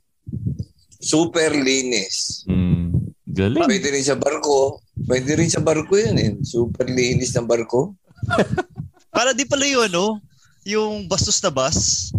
[0.95, 2.47] Super linis.
[2.47, 3.02] Mm,
[3.33, 3.65] galing.
[3.65, 4.77] Pwede rin sa barko.
[5.09, 6.31] Pwede rin sa barko yun eh.
[6.45, 7.97] Super linis ng barko.
[9.15, 10.21] Para di pala yun, ano?
[10.63, 12.13] Yung bastos na bus.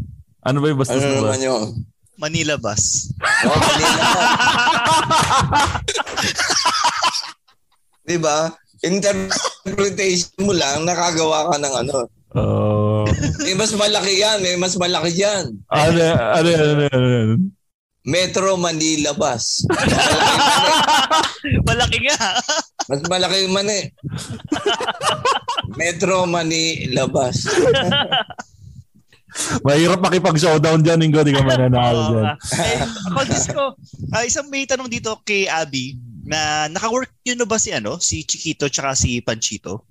[0.45, 1.87] Ano ba yung bastos Ano na naman yun?
[2.19, 3.15] Manila bus.
[3.47, 4.05] Oh, Manila.
[8.05, 8.53] Di ba?
[8.85, 12.05] Interpretation mo lang, nakagawa ka ng ano.
[12.37, 13.09] Oh.
[13.41, 15.57] May mas malaki yan, may mas malaki yan.
[15.73, 16.01] ano,
[16.37, 17.35] ano, ano, ano, ano.
[18.05, 19.65] Metro Manila bus.
[21.69, 22.37] Malaki nga.
[22.85, 23.89] Mas malaki yung mani.
[25.81, 27.49] Metro Mani labas.
[29.67, 31.25] Mahirap makipag-showdown dyan, Ingo.
[31.25, 32.23] Di ka mananalo dyan.
[32.23, 32.35] nga.
[32.63, 32.81] eh,
[33.11, 33.65] ako disco,
[34.15, 38.23] ah, isang may tanong dito kay Abby na naka-work yun na ba si ano, si
[38.23, 39.83] Chiquito tsaka si Panchito?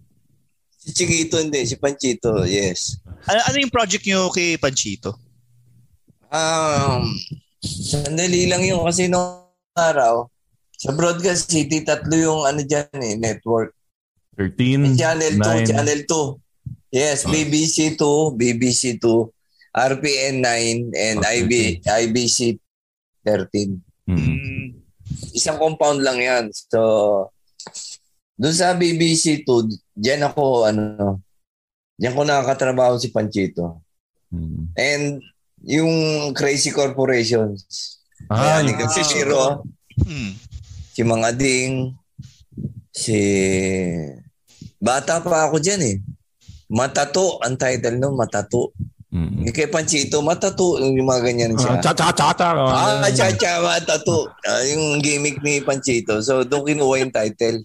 [0.80, 3.04] Si Chiquito hindi, si Panchito, yes.
[3.28, 5.18] Ano, ano yung project nyo kay Panchito?
[6.34, 7.14] Um,
[7.64, 10.28] sandali lang yung kasi nung araw,
[10.76, 13.72] sa Broadcast City, tatlo yung ano dyan eh, network.
[14.36, 15.72] 13, Channel 2, 9.
[15.72, 16.44] Channel 2.
[16.94, 19.08] Yes, BBC 2, BBC 2,
[19.74, 22.60] RPN 9, and IB, IBC
[23.26, 23.80] 13.
[24.06, 24.20] Mm.
[24.20, 24.66] Mm,
[25.34, 26.46] Isang compound lang yan.
[26.52, 27.32] So,
[28.38, 31.24] doon sa BBC 2, dyan ako, ano,
[31.98, 33.82] dyan ko nakakatrabaho si Panchito.
[34.30, 34.62] Mm.
[34.76, 35.06] And
[35.64, 35.94] yung
[36.36, 39.64] Crazy Corporations, Ah, yan, yung- yung si Shiro,
[40.00, 40.32] mm,
[40.96, 41.92] si Mang Ading,
[42.92, 43.20] si...
[44.80, 45.98] Bata pa ako dyan eh.
[46.68, 48.76] Matato, ang title no, Matato.
[49.14, 49.46] Mm.
[49.46, 51.78] Yung kay Panchito, Matato, yung mga ganyan siya.
[51.78, 52.50] Ah, cha cha cha cha.
[52.52, 54.28] Ah, cha cha Matato.
[54.44, 56.20] Ah, yung gimmick ni Panchito.
[56.20, 57.62] So, doon kinuha yung title.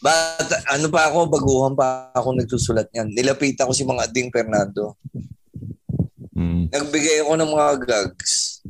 [0.00, 3.12] But, ano pa ako, baguhan pa ako nagsusulat niyan.
[3.12, 4.96] Nilapitan ko si Mang Ading Fernando.
[6.40, 6.72] Mm.
[6.72, 8.64] Nagbigay ako ng mga gags.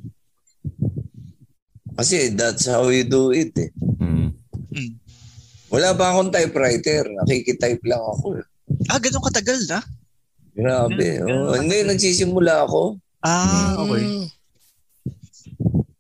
[1.95, 3.71] Kasi that's how you do it eh.
[4.01, 4.35] Mm.
[4.73, 4.93] mm.
[5.71, 7.07] Wala pa akong typewriter.
[7.07, 8.43] Nakikitype lang ako.
[8.43, 8.47] eh.
[8.91, 9.79] Ah, ganun katagal na?
[10.51, 11.23] Grabe.
[11.23, 12.99] Ganun- Oh, hindi, nagsisimula ako.
[13.23, 14.03] Ah, okay.
[14.03, 14.27] Mm.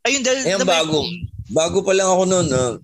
[0.01, 0.39] Ayun, dahil...
[0.43, 1.07] Ayan, bago.
[1.51, 2.47] Bago pa lang ako noon.
[2.51, 2.75] Oh,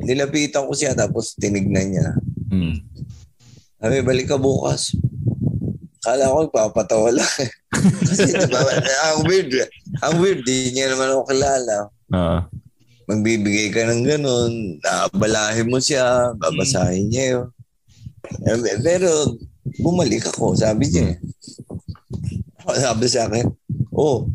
[0.00, 2.08] nilapitan ko siya tapos tinignan niya.
[2.48, 2.80] Mm.
[3.76, 4.94] Sabi, balik ka bukas.
[6.06, 7.34] Kala ko papatawa lang.
[8.06, 8.62] Kasi diba,
[9.10, 9.50] ang weird.
[10.06, 10.46] Ang weird.
[10.46, 11.76] Di niya naman ako kilala.
[12.14, 12.40] Ah.
[13.10, 14.78] Magbibigay ka ng ganun.
[14.86, 16.30] Naabalahin mo siya.
[16.38, 17.46] Babasahin niya yun.
[18.46, 19.34] Eh, Pero
[19.82, 20.54] bumalik ako.
[20.54, 21.18] Sabi niya.
[22.66, 23.50] Sabi sa akin,
[23.90, 24.30] oh,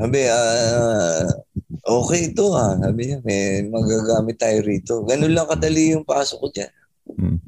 [0.00, 1.26] sabi, ah,
[1.84, 2.78] okay ito ha.
[2.78, 4.94] Sabi niya, may magagamit tayo rito.
[5.04, 6.72] Ganun lang kadali yung pasok ko dyan.
[7.18, 7.38] Mm.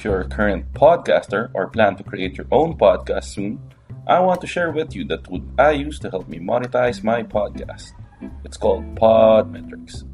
[0.00, 3.60] If you're a current podcaster or plan to create your own podcast soon,
[4.06, 7.22] I want to share with you the tool I use to help me monetize my
[7.22, 7.92] podcast.
[8.42, 10.04] It's called Podmetrics.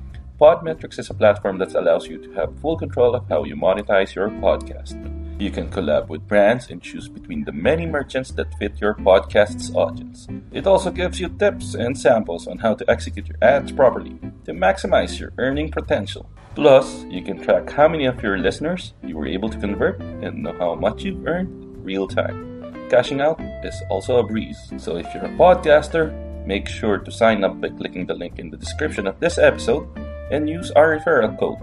[0.41, 4.13] Podmetrics is a platform that allows you to have full control of how you monetize
[4.13, 4.99] your podcast.
[5.39, 9.75] You can collab with brands and choose between the many merchants that fit your podcast's
[9.75, 10.27] audience.
[10.51, 14.53] It also gives you tips and samples on how to execute your ads properly to
[14.53, 16.27] maximize your earning potential.
[16.55, 20.43] Plus, you can track how many of your listeners you were able to convert and
[20.43, 22.73] know how much you've earned real time.
[22.89, 24.73] Cashing out is also a breeze.
[24.79, 26.17] So if you're a podcaster,
[26.47, 29.87] make sure to sign up by clicking the link in the description of this episode
[30.31, 31.59] and use our referral code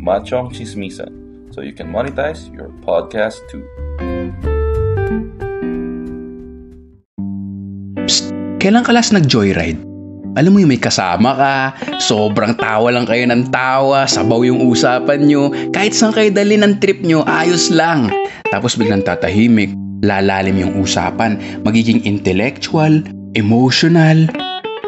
[0.00, 1.27] Machong Chismisan
[1.58, 3.66] so you can monetize your podcast too.
[8.06, 8.30] Psst,
[8.62, 9.82] kailan ka nag-joyride?
[10.38, 11.54] Alam mo yung may kasama ka,
[11.98, 16.78] sobrang tawa lang kayo ng tawa, sabaw yung usapan nyo, kahit saan kayo dali ng
[16.78, 18.06] trip nyo, ayos lang.
[18.54, 19.74] Tapos biglang tatahimik,
[20.06, 23.02] lalalim yung usapan, magiging intellectual,
[23.34, 24.30] emotional.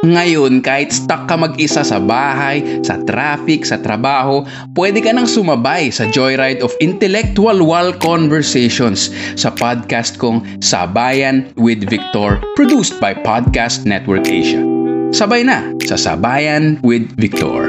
[0.01, 5.92] Ngayon, kahit stuck ka mag-isa sa bahay, sa traffic, sa trabaho, pwede ka nang sumabay
[5.92, 13.84] sa joyride of intellectual wall conversations sa podcast kong Sabayan with Victor, produced by Podcast
[13.84, 14.64] Network Asia.
[15.12, 17.68] Sabay na sa Sabayan with Victor.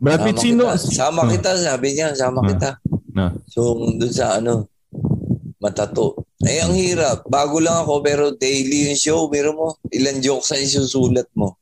[0.00, 0.62] Brad Pitt, Sama sino?
[0.64, 0.76] kita.
[0.80, 2.46] Sama kita, sabi niya, sama Ah.
[2.48, 2.70] kita.
[3.50, 4.70] So, dun sa ano,
[5.60, 6.24] matato.
[6.40, 7.28] Eh, ang hirap.
[7.28, 9.28] Bago lang ako, pero daily yung show.
[9.28, 11.60] Biro mo, ilan jokes ang isusulat mo.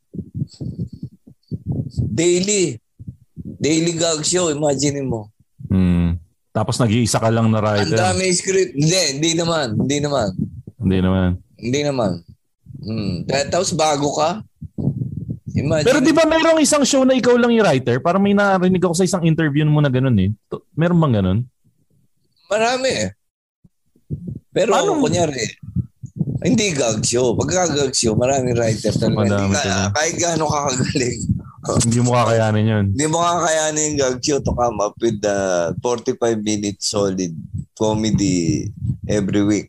[2.15, 2.79] Daily.
[3.59, 5.35] Daily gag show, imagine mo.
[5.67, 6.15] Mm.
[6.55, 7.99] Tapos nag-iisa ka lang na Ang writer.
[7.99, 8.75] dami script.
[8.75, 9.79] Hindi, hindi naman.
[9.79, 10.29] Hindi naman.
[10.79, 11.29] Hindi naman.
[11.59, 12.13] Hindi naman.
[12.79, 13.27] Hmm.
[13.51, 14.43] Tapos bago ka,
[15.59, 15.87] imagine.
[15.87, 17.99] Pero di ba mayroong isang show na ikaw lang yung writer?
[17.99, 20.31] Parang may narinig ako sa isang interview mo na ganun eh.
[20.73, 21.39] Meron bang ganun?
[22.47, 23.09] Marami eh.
[24.49, 25.45] Pero Paano- kunyari,
[26.41, 27.35] hindi gag show.
[27.35, 29.19] Pagka gag show, maraming writer talaga.
[29.19, 29.93] Madami Hindi ka, talaga.
[29.93, 31.21] kahit gaano ka kagaling,
[31.85, 32.85] Hindi mo kakayanin yun.
[32.97, 35.39] hindi mo kakayanin yung gag show to come up with the
[35.85, 37.35] 45 minute solid
[37.75, 38.65] comedy
[39.05, 39.69] every week.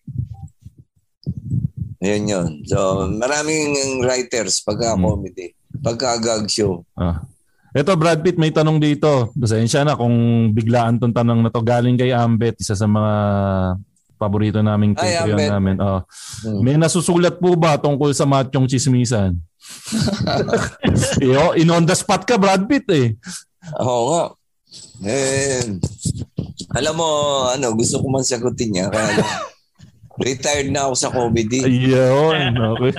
[1.99, 2.49] Yun yun.
[2.63, 5.03] So, maraming writers pagka Hmm.
[5.03, 5.51] comedy.
[5.79, 6.83] Pagka gag show.
[6.93, 7.23] Ah.
[7.69, 9.29] Ito, Brad Pitt, may tanong dito.
[9.37, 11.61] Pasensya na kung biglaan tong tanong na to.
[11.61, 13.13] Galing kay Ambet, isa sa mga
[14.19, 15.75] paborito naming Patreon namin.
[15.79, 16.01] Oh.
[16.43, 16.59] Hmm.
[16.65, 19.37] May nasusulat po ba tungkol sa machong chismisan?
[21.23, 23.15] Yo, in on the spot ka, Brad Pitt eh.
[23.79, 24.23] Oo nga.
[25.05, 25.63] Eh,
[26.75, 27.09] alam mo,
[27.49, 28.91] ano, gusto ko man sagutin niya.
[28.91, 29.23] Kaya
[30.27, 31.63] retired na ako sa comedy.
[31.63, 32.91] Ayun, okay.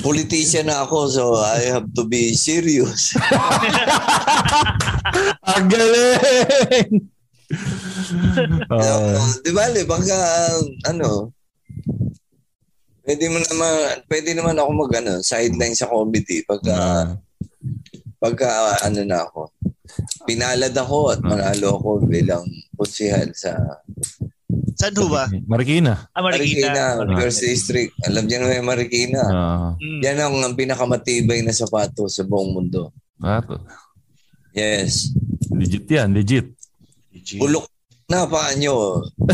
[0.00, 3.12] Politician na ako, so I have to be serious.
[5.52, 7.12] Ang galing!
[8.72, 10.16] Ah, Uh, di ba, li, baka,
[10.88, 11.36] ano,
[13.04, 17.12] pwede mo naman, pwede naman ako mag, ano, sideline sa comedy pagka, ah,
[18.16, 18.48] pagka,
[18.88, 19.52] ano na ako.
[20.24, 23.52] Pinalad ako at manalo ako bilang konsehal sa
[24.74, 25.28] Saan ho ba?
[25.44, 26.08] Marikina.
[26.10, 26.98] Ah, Marikina.
[26.98, 27.90] Marikina, First District.
[28.02, 29.20] Alam niyo naman yung Marikina.
[29.24, 29.98] Ah, Mm.
[30.00, 32.90] Yan ang, ang pinakamatibay na sapato sa buong mundo.
[33.18, 33.56] ah, to.
[34.52, 35.10] Yes.
[35.50, 36.46] legit yan, legit.
[37.36, 37.64] Bulok
[38.04, 39.00] na paa nyo.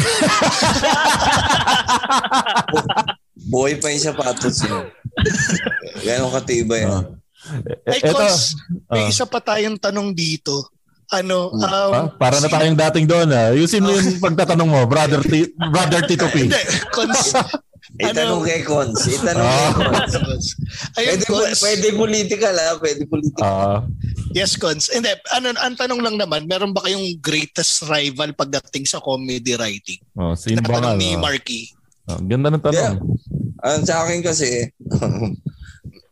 [3.49, 4.87] Buhay pa yung sapatos nyo.
[6.05, 6.85] Ganon katibay.
[6.85, 7.03] Ah.
[7.03, 7.05] yan.
[7.83, 8.55] Ay, Eto, Cons,
[8.87, 9.11] may ah.
[9.11, 10.69] isa pa tayong tanong dito.
[11.09, 13.49] Ano, um, Ah, para na tayong dating doon ah.
[13.51, 16.45] Yusin mo yung pagtatanong mo, brother, T- brother Tito P.
[16.45, 16.61] Hindi,
[16.91, 17.33] Cons,
[17.99, 19.01] Itanong kay Cons.
[19.09, 19.73] Itanong Ah.
[20.05, 20.47] kay Cons.
[20.95, 21.59] ayun, Pwede, Cons.
[21.59, 22.69] pwede political ha.
[22.77, 23.41] Pwede political.
[23.43, 23.81] Ah,
[24.31, 24.93] Yes, Cons.
[24.93, 29.97] Hindi, ano, ang tanong lang naman, meron ba kayong greatest rival pagdating sa comedy writing?
[30.15, 31.17] oh, sino ba ni?
[31.17, 31.73] Marky.
[32.05, 33.01] Oh, ganda ng tanong.
[33.59, 34.69] Ang sa akin kasi,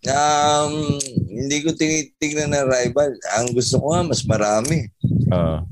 [0.09, 0.73] um,
[1.27, 3.11] hindi ko tinitignan na rival.
[3.35, 4.87] Ang gusto ko nga, mas marami.
[5.29, 5.63] Ah.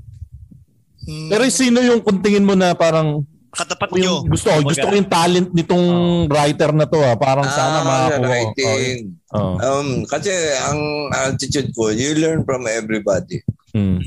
[1.05, 1.29] Hmm.
[1.29, 4.33] pero sino yung kuntingin mo na parang Katapat yung nyo.
[4.35, 5.87] gusto ko, gusto ko yung talent nitong
[6.27, 7.15] writer na to ah.
[7.15, 8.25] Parang sana Ah, makakuha.
[8.25, 8.97] writing.
[9.31, 9.55] Oh, oh.
[9.61, 10.33] Um, kasi
[10.65, 10.81] ang
[11.13, 13.45] attitude ko, you learn from everybody.
[13.71, 14.01] Hmm.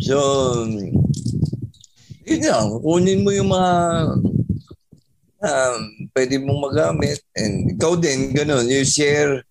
[0.00, 0.16] So,
[2.24, 2.66] yun lang.
[2.80, 3.72] Kunin mo yung mga
[5.40, 5.76] um,
[6.12, 7.20] pwede mong magamit.
[7.36, 8.68] And ikaw din, ganun.
[8.68, 9.44] You share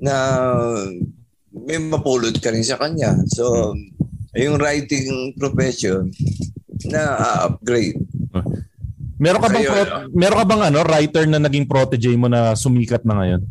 [0.00, 0.14] na
[1.52, 3.16] may mapulot ka rin sa kanya.
[3.32, 3.74] So,
[4.36, 6.12] yung writing profession
[6.84, 7.16] na
[7.48, 7.96] upgrade.
[9.16, 12.52] Meron ka bang Ayun, pro- meron ka bang ano writer na naging protege mo na
[12.52, 13.42] sumikat na ngayon?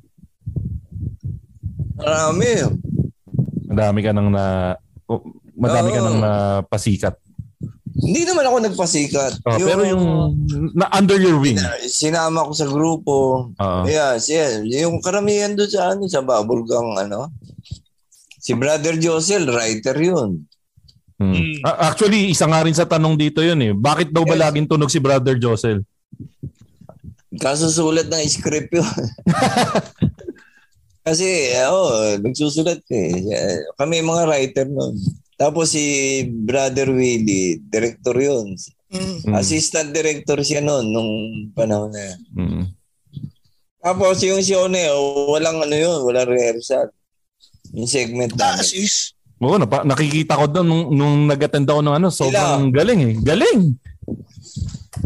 [1.97, 2.49] Marami.
[3.65, 4.77] Madami ka nang na
[5.09, 5.25] oh,
[5.57, 6.05] madami ka Oo.
[6.05, 7.17] nang napasikat.
[7.95, 9.39] Hindi naman ako nagpasikat.
[9.47, 10.03] Oh, pero yung
[10.75, 11.55] na under your wing.
[11.87, 13.15] sinama ko sa grupo.
[13.55, 13.83] Oo.
[13.87, 14.67] Yes, yes.
[14.67, 17.31] Yung karamihan doon sa ano, sa Bubblegum, ano.
[18.35, 20.43] Si Brother Josel, writer yun.
[21.15, 21.63] Hmm.
[21.63, 23.71] Ah, Actually, isa nga rin sa tanong dito yun eh.
[23.71, 25.79] Bakit daw ba laging tunog si Brother Josel?
[27.39, 28.85] Kasusulat ng script yun.
[31.07, 33.23] Kasi, oh, nagsusulat eh.
[33.79, 34.99] Kami mga writer nun.
[35.35, 35.83] Tapos si
[36.25, 38.55] Brother Willie, director yun.
[38.87, 39.35] Mm.
[39.35, 41.11] Assistant director siya noon nung
[41.51, 42.19] panahon na yan.
[42.33, 42.63] Mm.
[43.83, 44.41] Tapos yung
[44.71, 44.97] na yun,
[45.29, 46.89] walang ano yun, walang rehearsal.
[47.75, 48.57] Yung segment namin.
[48.57, 49.13] Taas is,
[49.43, 53.13] Oo, napa- nakikita ko doon nung, nung nag-attend ako ng ano, sobrang galing eh.
[53.19, 53.75] Galing!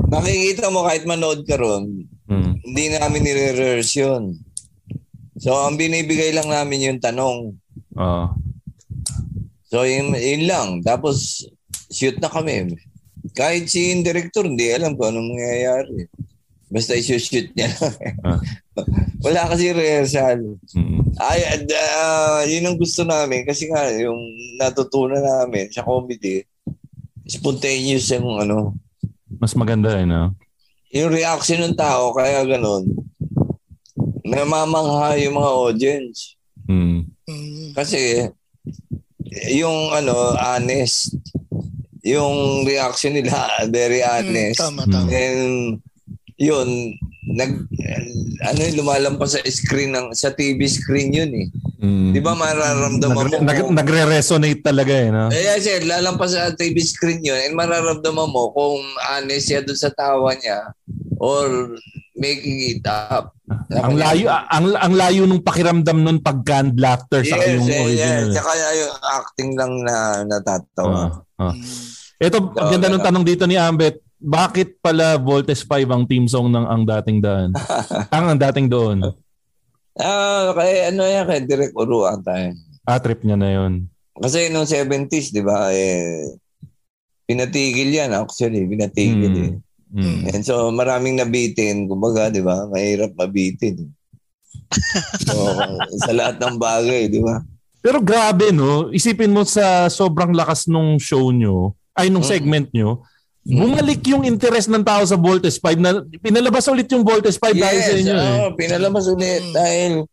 [0.07, 2.61] Makikita mo kahit manood ka ron, Mm.
[2.61, 4.37] hindi namin nire-rehearse yun.
[5.41, 7.57] So, ang binibigay lang namin yung tanong.
[7.97, 8.25] Oo.
[9.69, 10.67] So, yun, yun lang.
[10.81, 11.45] Tapos,
[11.93, 12.73] shoot na kami.
[13.37, 16.09] Kahit si yung director, hindi alam kung anong mangyayari.
[16.69, 17.95] Basta i-shoot niya lang.
[18.25, 18.39] Ah.
[19.25, 20.57] Wala kasi rehearsal.
[20.73, 21.01] Mm.
[21.17, 21.39] Ay,
[21.69, 23.45] uh, yun ang gusto namin.
[23.45, 24.17] Kasi nga, yung
[24.61, 26.45] natutunan namin sa comedy,
[27.25, 28.73] spontaneous yung ano,
[29.39, 30.33] Mas maganda eh, no?
[30.89, 32.89] yung reaction ng tao, kaya ganun,
[34.25, 36.33] namamangha yung mga audience.
[36.65, 37.13] Mm.
[37.77, 38.29] Kasi,
[39.53, 41.15] yung ano, honest,
[42.01, 43.33] yung reaction nila,
[43.71, 44.59] very honest.
[44.59, 45.09] tama, tama.
[45.11, 45.77] And,
[46.39, 46.95] yun,
[47.35, 47.67] nag,
[48.47, 51.47] ano yung lumalampas sa screen ng, sa TV screen yun eh.
[51.79, 52.11] Mm.
[52.15, 53.43] Di ba mararamdaman Nagre- mo?
[53.43, 55.27] nag- nagre-resonate talaga eh, no?
[55.31, 58.79] Eh, kasi lalampas sa TV screen yun and mararamdaman mo kung
[59.11, 60.71] honest siya doon sa tawa niya
[61.19, 61.75] or
[62.19, 63.31] making it up.
[63.71, 67.79] Ang layo ang ang layo nung pakiramdam nun pag canned laughter sa Yes, yung yes,
[67.81, 68.25] original.
[68.27, 68.33] yes.
[68.35, 71.01] Tsaka yung acting lang na natatawa.
[71.39, 71.53] Ah, ah.
[72.19, 73.97] Ito, ang ganda ng tanong dito ni Ambet.
[74.19, 77.55] Bakit pala Voltes 5 ang team song ng ang dating daan?
[78.15, 78.99] ang ang dating doon.
[79.95, 82.51] Ah, kay ano yan, kay Direk Uruan tayo.
[82.83, 83.87] Ah, trip niya na yun.
[84.13, 86.35] Kasi noong 70s, di ba, eh,
[87.23, 89.43] pinatigil yan actually, pinatigil Mm.
[89.47, 89.53] eh.
[89.89, 90.21] Mm.
[90.29, 92.65] And so maraming nabitin, kumbaga, di ba?
[92.65, 93.89] Mahirap mabitin.
[95.19, 95.33] so,
[96.05, 97.41] sa lahat ng bagay, di ba?
[97.79, 102.29] Pero grabe no, isipin mo sa sobrang lakas nung show nyo, ay nung Mm.
[102.29, 103.01] segment nyo,
[103.41, 105.89] bumalik yung interest ng tao sa Voltes 5 na
[106.19, 108.29] pinalabas ulit yung Voltes 5 dahil sa inyo eh.
[108.35, 110.05] oo, pinalabas ulit dahil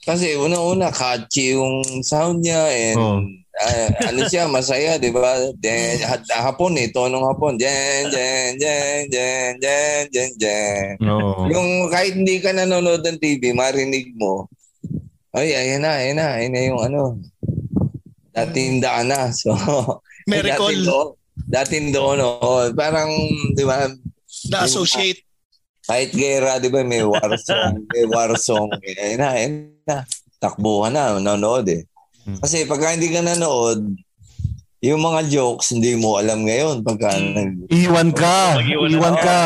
[0.00, 3.20] kasi una-una catchy yung sound niya and Oo.
[3.60, 5.36] Ah, ano siya, masaya, di ba?
[5.60, 7.60] Then, ha- hapon eh, tonong hapon.
[7.60, 10.96] Jen, jen, jen, jen, jen, jen, jen.
[11.04, 11.44] Oo.
[11.48, 14.48] Yung kahit hindi ka nanonood ng TV, marinig mo,
[15.30, 17.00] ay, ayan na, ayan na, ayan na yung ano,
[18.34, 19.30] dating daan na.
[19.40, 19.52] So,
[20.26, 20.70] Miracle.
[20.70, 21.08] dating doon,
[21.48, 23.10] dating doon, oh, parang,
[23.56, 23.88] di ba,
[24.50, 25.20] Na-associate.
[25.84, 29.52] kahit gera, di ba, may war song, may war song, ayun na, ayun
[29.84, 30.06] na,
[30.38, 31.82] takbuhan na, nanonood eh.
[32.38, 33.98] Kasi pagka hindi ka nanood,
[34.80, 36.80] yung mga jokes, hindi mo alam ngayon.
[36.80, 38.56] Pagka nag, Iwan ka.
[38.64, 39.20] Iwan na.
[39.20, 39.40] ka.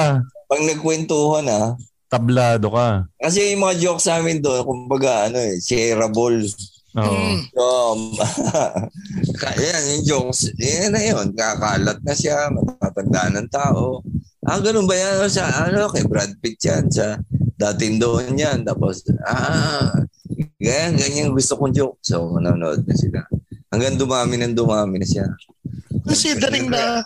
[0.44, 1.74] pag nagkwentuhan ah,
[2.06, 3.08] Tablado ka.
[3.18, 6.46] kasi yung mga jokes namin doon, kumbaga, ano eh, shareable.
[6.94, 7.18] Oo.
[7.58, 11.34] So, yan, yung jokes, yan na yun.
[11.34, 13.98] Kakalat na siya, matatanda ng tao.
[14.46, 15.26] Ah, ganun ba yan?
[15.26, 17.18] Sa, ano, kay Brad Pitt yan, sa
[17.58, 18.62] dating doon yan.
[18.62, 19.90] Tapos, ah,
[20.60, 21.98] ganyan, ganyan gusto kong joke.
[22.04, 23.20] So, manonood na sila.
[23.70, 25.26] Hanggang dumami ng dumami na siya.
[26.04, 27.02] Considering na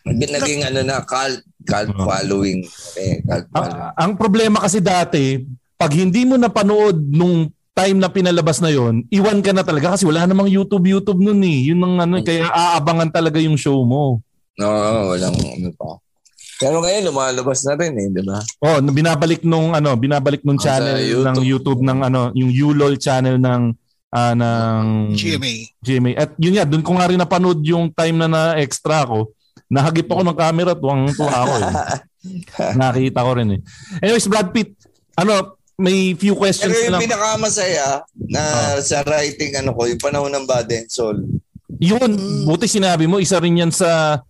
[0.00, 2.08] Naging, naging ano na, cult, cult Oo.
[2.08, 2.64] following.
[2.96, 3.80] Eh, cult following.
[3.84, 5.44] Ah, ang problema kasi dati,
[5.76, 10.08] pag hindi mo napanood nung time na pinalabas na yon, iwan ka na talaga kasi
[10.08, 11.68] wala namang YouTube YouTube nun eh.
[11.72, 14.24] Yun ang ano, kaya aabangan talaga yung show mo.
[14.60, 16.00] Oo, walang ano pa.
[16.60, 18.36] Pero ngayon, lumalabas na rin eh, di ba?
[18.60, 21.24] Oh, binabalik nung ano, binabalik nung sa channel YouTube.
[21.24, 23.62] ng YouTube ng ano, yung ULOL channel ng
[24.12, 25.80] ah, ng GMA.
[25.80, 26.12] GMA.
[26.20, 29.32] At yun nga, doon ko nga rin napanood yung time na na extra ko.
[29.72, 31.72] Nahagip ako ng camera at tuwang tuwa ako eh.
[32.82, 33.60] Nakita ko rin eh.
[34.04, 34.76] Anyways, Brad Pitt,
[35.16, 37.02] ano, may few questions Pero yung lang.
[37.08, 38.42] pinakamasaya na
[38.84, 41.24] sa writing ano ko, yung panahon ng Bad and Soul.
[41.80, 44.20] Yun, buti sinabi mo, isa rin yan sa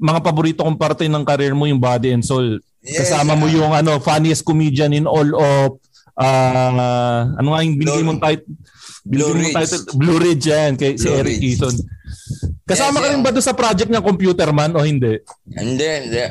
[0.00, 2.58] mga paborito kong parte ng career mo, yung Body and Soul.
[2.80, 3.52] Yes, Kasama mo ah.
[3.52, 5.76] yung ano, funniest comedian in all of
[6.16, 8.56] ah, ano nga yung binigay mong title?
[9.04, 9.56] Blue Ridge.
[9.56, 9.82] title?
[9.96, 11.56] Blue Ridge yan, kay, si Blue Eric Ridge.
[11.56, 11.74] Eason.
[12.64, 13.26] Kasama Yes, ka rin yeah.
[13.26, 15.20] ba doon sa project ng Computer Man o hindi?
[15.48, 16.24] Hindi, hindi.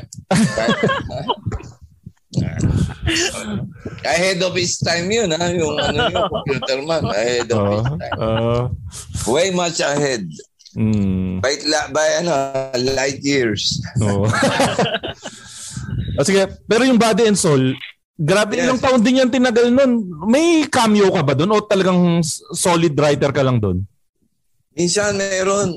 [4.06, 5.50] Ahead of his time yun, ha?
[5.50, 7.02] Yung ano yung computer man.
[7.10, 7.98] Ahead of his Oo.
[7.98, 8.18] time.
[8.22, 8.56] Oo.
[9.34, 10.24] Way much ahead.
[10.70, 11.42] Mm.
[11.42, 12.32] By, la- by ano,
[12.94, 13.82] light years.
[13.98, 14.26] Oo.
[16.14, 17.74] O sige, pero yung Body and Soul,
[18.14, 18.62] grabe Yes.
[18.68, 20.06] ilang taon din yan tinagal nun.
[20.28, 22.22] May cameo ka ba doon o talagang
[22.54, 23.82] solid writer ka lang doon?
[24.70, 25.74] Minsan meron.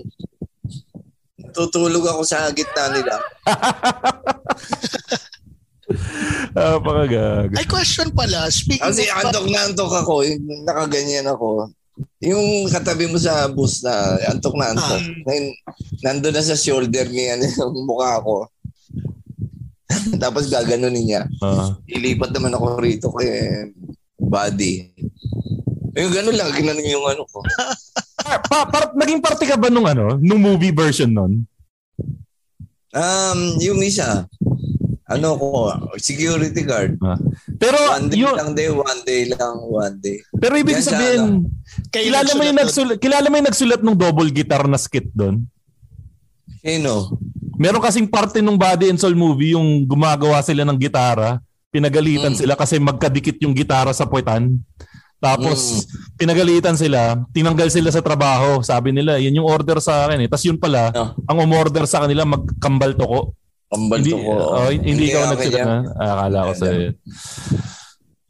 [1.54, 3.16] Tutulog ako sa gitna nila.
[6.54, 7.54] Ah, pakagag.
[7.58, 8.48] Ay, question pala.
[8.50, 9.20] Speaking Kasi of...
[9.20, 10.14] antok na antok ako,
[10.66, 11.70] nakaganyan ako.
[12.24, 15.02] Yung katabi mo sa bus na antok na antok.
[15.28, 15.58] Nan-
[16.04, 18.48] Nandun na sa shoulder ni ano, yung mukha ko.
[20.24, 21.22] Tapos gaganunin niya.
[21.40, 21.76] Ah.
[21.88, 23.30] Ilipat naman ako rito kay
[24.18, 24.94] body.
[25.94, 27.40] Yung ganun lang, ginanon yung ano ko.
[28.26, 31.46] pa, pa, par- naging parte ka ba nung ano, nung movie version nun?
[32.94, 34.26] Um, yung isa,
[35.14, 35.48] ano ko,
[35.98, 36.98] security guard.
[37.00, 37.18] Ah.
[37.56, 40.18] Pero One day yun, lang day, one day lang, one day.
[40.36, 41.22] pero ibig Yan sa sabihin,
[41.90, 45.46] Kayo kilala mo yung nagsulat kilala mo yung nagsulat ng double guitar na skit doon?
[46.60, 47.18] Sino?
[47.56, 51.38] Meron kasing parte nung Body and Soul movie yung gumagawa sila ng gitara,
[51.70, 52.40] pinagalitan Mm.
[52.40, 54.58] sila kasi magkadikit yung gitara sa puwetan.
[55.18, 58.60] Tapos pinagalitan sila, tinanggal sila sa trabaho.
[58.60, 60.28] Sabi nila, yan yung order sa akin eh.
[60.28, 61.16] Tapos yun pala, Ah.
[61.24, 63.32] ang umorder sa kanila magkambal toko.
[63.74, 64.32] Kambal hindi, ko.
[64.38, 65.78] oh, hindi, ikaw ako nagsulat na.
[65.98, 66.68] Akala ko sa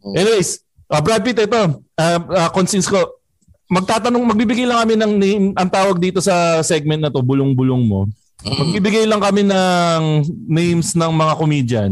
[0.03, 0.19] Mm.
[0.19, 0.59] Anyways,
[0.91, 1.79] uh, Brad Pitt, ito.
[1.95, 3.23] Uh, uh, consins ko.
[3.71, 8.11] Magtatanong, magbibigay lang kami ng name, ang tawag dito sa segment na to, bulong-bulong mo.
[8.43, 8.57] Mm.
[8.59, 10.03] Magbibigay lang kami ng
[10.51, 11.91] names ng mga comedian.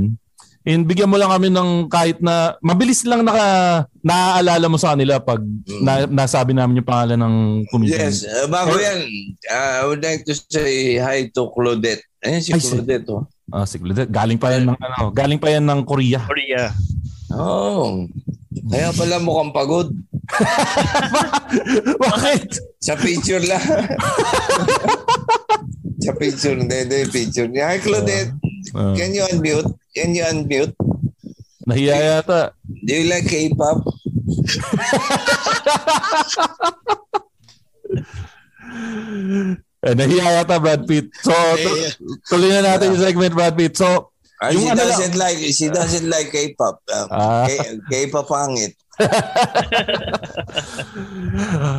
[0.62, 5.18] And bigyan mo lang kami ng kahit na mabilis lang naka naaalala mo sa kanila
[5.18, 5.42] pag
[5.82, 7.36] na, nasabi namin yung pangalan ng
[7.74, 8.12] comedian.
[8.14, 9.02] Yes, uh, bago yan,
[9.50, 12.06] uh, I would like to say hi to Claudette.
[12.22, 13.10] Ayun si Ay, si- Claudette.
[13.10, 13.26] Oh.
[13.52, 14.08] Ah, si Claudette.
[14.08, 16.24] Galing pa yan ng ano, galing pa yan ng Korea.
[16.24, 16.72] Korea.
[17.36, 18.08] oh.
[18.72, 19.92] Kaya pala mukhang pagod.
[22.08, 22.56] Bakit?
[22.80, 23.60] Sa picture lang.
[26.04, 27.76] sa picture, hindi, hindi, picture niya.
[27.76, 28.32] Hi Claudette,
[28.72, 29.68] Ah, can you unmute?
[29.92, 30.72] Can you unmute?
[31.68, 32.56] nahiya yata.
[32.66, 33.84] Do you like K-pop?
[39.82, 41.10] Eh, nahiya yata Brad Pitt.
[41.18, 41.92] So, tu- Eh,
[42.24, 43.74] tuloy na natin yung segment Brad Pitt.
[43.74, 46.82] So, Ah, Yung she ano doesn't like she doesn't like K-pop.
[46.90, 47.46] Um, Ah.
[47.46, 48.74] K- K-pop pangit.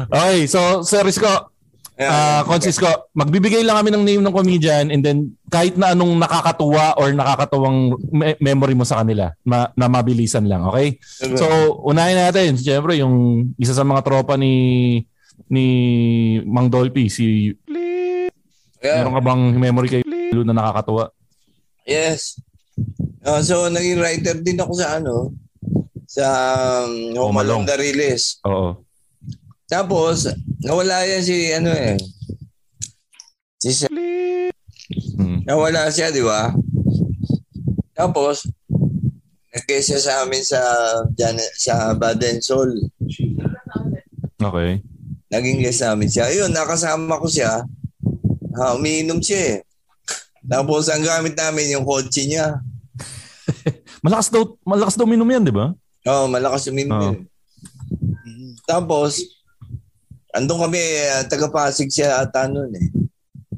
[0.08, 1.50] okay, so Sir Risco,
[1.94, 6.96] Ah, Francisco, magbibigay lang kami ng name ng comedian and then kahit na anong nakakatuwa
[6.96, 10.98] or nakakatuwang me- memory mo sa kanila, ma- na mabilisan lang, okay?
[11.36, 11.46] So,
[11.84, 13.14] unahin natin, siyempre, yung
[13.56, 15.04] isa sa mga tropa ni
[15.46, 15.66] ni
[16.42, 17.52] Mang Dolphy, si
[18.82, 19.06] Yeah.
[19.06, 21.14] meron ka bang memory kay Lulu na nakakatuwa?
[21.86, 22.34] Yes.
[23.22, 25.30] Ah, so, naging writer din ako sa ano,
[26.10, 26.26] sa
[26.82, 28.42] um, Home Alone the Release.
[28.42, 28.82] Oo.
[29.70, 30.26] Tapos,
[30.60, 31.94] nawala yan si ano eh.
[33.62, 33.88] Si Sir.
[35.14, 35.46] Hmm.
[35.46, 36.50] Nawala siya, di ba?
[37.94, 38.50] Tapos,
[39.54, 40.60] nag-guest siya sa amin sa,
[41.14, 42.74] dyan, sa Baden Sol.
[44.42, 44.82] Okay.
[45.30, 46.26] Naging guest namin siya.
[46.28, 47.62] Ayun, nakasama ko siya.
[48.56, 49.56] Ha, umiinom siya eh.
[50.42, 52.58] Tapos, ang gamit namin yung kotse niya.
[54.04, 55.70] Malakas daw, malakas daw minum yan, di ba?
[56.10, 57.04] Oo, oh, malakas uminom Oo.
[57.06, 57.18] yun.
[58.66, 59.22] Tapos,
[60.34, 62.88] andun kami, uh, taga-Pasig siya ata nun eh.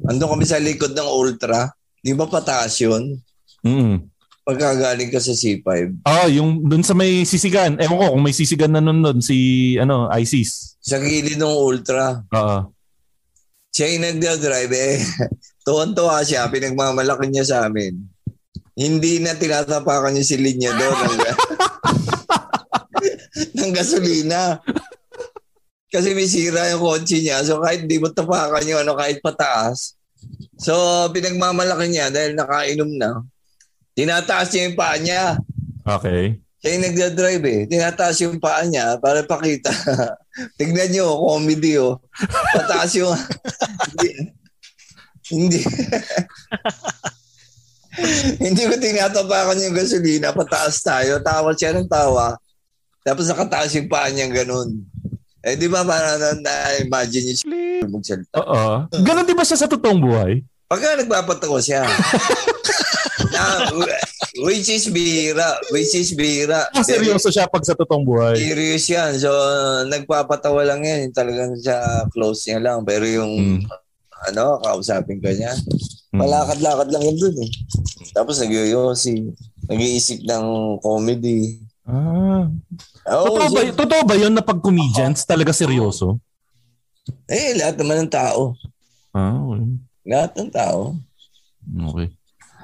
[0.05, 1.73] Andun kami sa likod ng Ultra.
[2.05, 3.17] Di ba pataas yun?
[3.65, 4.05] Mm.
[4.45, 5.65] Pagkagaling ka sa C5.
[6.05, 7.81] Oh, yung dun sa may sisigan.
[7.81, 10.77] Ewan ko kung may sisigan na nun nun si ano, ISIS.
[10.85, 12.21] Sa gilid ng Ultra.
[12.29, 12.74] Oo.
[13.75, 14.95] Siya yung nagdadrive eh.
[15.67, 17.99] Tuwan-tuwa siya, pinagmamalaki niya sa amin.
[18.71, 21.19] Hindi na tinatapakan niya si linya doon ng,
[23.59, 24.63] ng gasolina.
[25.91, 27.43] Kasi may sira yung kotse niya.
[27.43, 29.99] So kahit di mo tapakan yung ano, kahit pataas.
[30.55, 30.75] So
[31.11, 33.27] pinagmamalaki niya dahil nakainom na.
[33.91, 35.23] Tinataas niya yung paa niya.
[35.83, 36.39] Okay.
[36.65, 37.61] Siya yung nagdadrive eh.
[37.69, 39.69] Tinataas yung paa niya para pakita.
[40.57, 42.01] Tignan niyo, comedy oh.
[42.57, 43.13] Pataas yung...
[43.93, 44.09] hindi.
[45.29, 45.61] hindi.
[48.49, 50.33] hindi ko tinatapakan yung gasolina.
[50.33, 51.21] Pataas tayo.
[51.21, 52.33] Tawa siya ng tawa.
[53.05, 54.89] Tapos nakataas yung paa niya ganun.
[55.45, 58.41] Eh di ba parang na, na-imagine niyo siya magsalita.
[58.41, 58.89] Oo.
[59.05, 60.41] Ganon di ba siya sa totoong buhay?
[60.65, 61.85] Pagka nagpapatawa siya.
[63.29, 63.69] na,
[64.43, 65.55] which is bira.
[65.71, 66.67] Which is bira.
[66.75, 68.35] Ah, seryoso siya pag sa totoong buhay.
[68.35, 69.15] Serious yan.
[69.15, 69.31] So,
[69.87, 71.13] nagpapatawa lang yan.
[71.15, 72.83] Talagang sa close niya lang.
[72.83, 73.63] Pero yung,
[74.27, 75.55] ano, kausapin ka niya.
[76.11, 77.51] Malakad-lakad lang yun dun eh.
[78.11, 79.31] Tapos nagyoyosi.
[79.71, 80.45] Nag-iisip ng
[80.83, 81.59] comedy.
[81.85, 82.49] Ah.
[83.13, 86.17] Oo, totoo, ba, so- totoo ba yun na pag comedians talaga seryoso?
[87.29, 88.57] Eh, lahat naman ng tao.
[89.13, 89.63] Ah, okay.
[90.09, 90.97] Lahat ng tao.
[91.65, 92.09] Okay.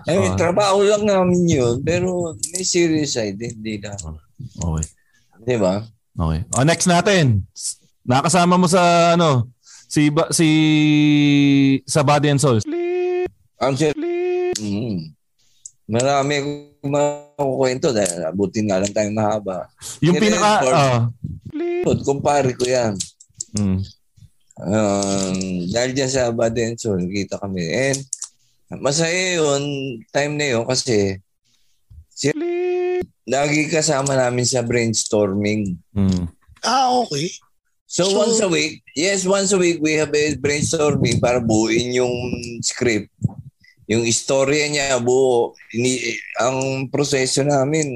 [0.03, 0.35] Eh, Ah.
[0.35, 1.75] trabaho lang namin yun.
[1.81, 3.35] Pero may serious side.
[3.35, 3.93] Hindi na.
[4.57, 4.85] Okay.
[5.41, 5.81] Di ba?
[6.11, 6.39] Okay.
[6.53, 7.45] Oh, next natin.
[8.01, 9.49] Nakasama mo sa ano,
[9.85, 10.47] si ba, si
[11.85, 12.59] sa Body and Soul.
[13.57, 15.13] Ang sir, mm,
[15.85, 19.69] marami akong makukwento dahil abutin nga lang tayong mahaba.
[20.01, 20.99] Yung Si pinaka ah,
[22.01, 22.93] kumpare ko yan.
[23.53, 23.79] mm,
[24.61, 25.39] Um,
[25.73, 27.65] dahil dyan sa Badenso, nakita kami.
[27.65, 27.97] And
[28.79, 29.63] masaya yun,
[30.13, 31.19] time na yun kasi
[32.07, 32.31] si
[33.27, 35.75] lagi kasama namin sa brainstorming.
[35.91, 36.27] mm.
[36.61, 37.27] Ah, okay.
[37.89, 41.91] So, So- once a week, yes, once a week we have a brainstorming para buuin
[41.91, 42.13] yung
[42.61, 43.11] script.
[43.91, 45.51] Yung istorya niya buo.
[45.75, 47.89] Ini, ang proseso namin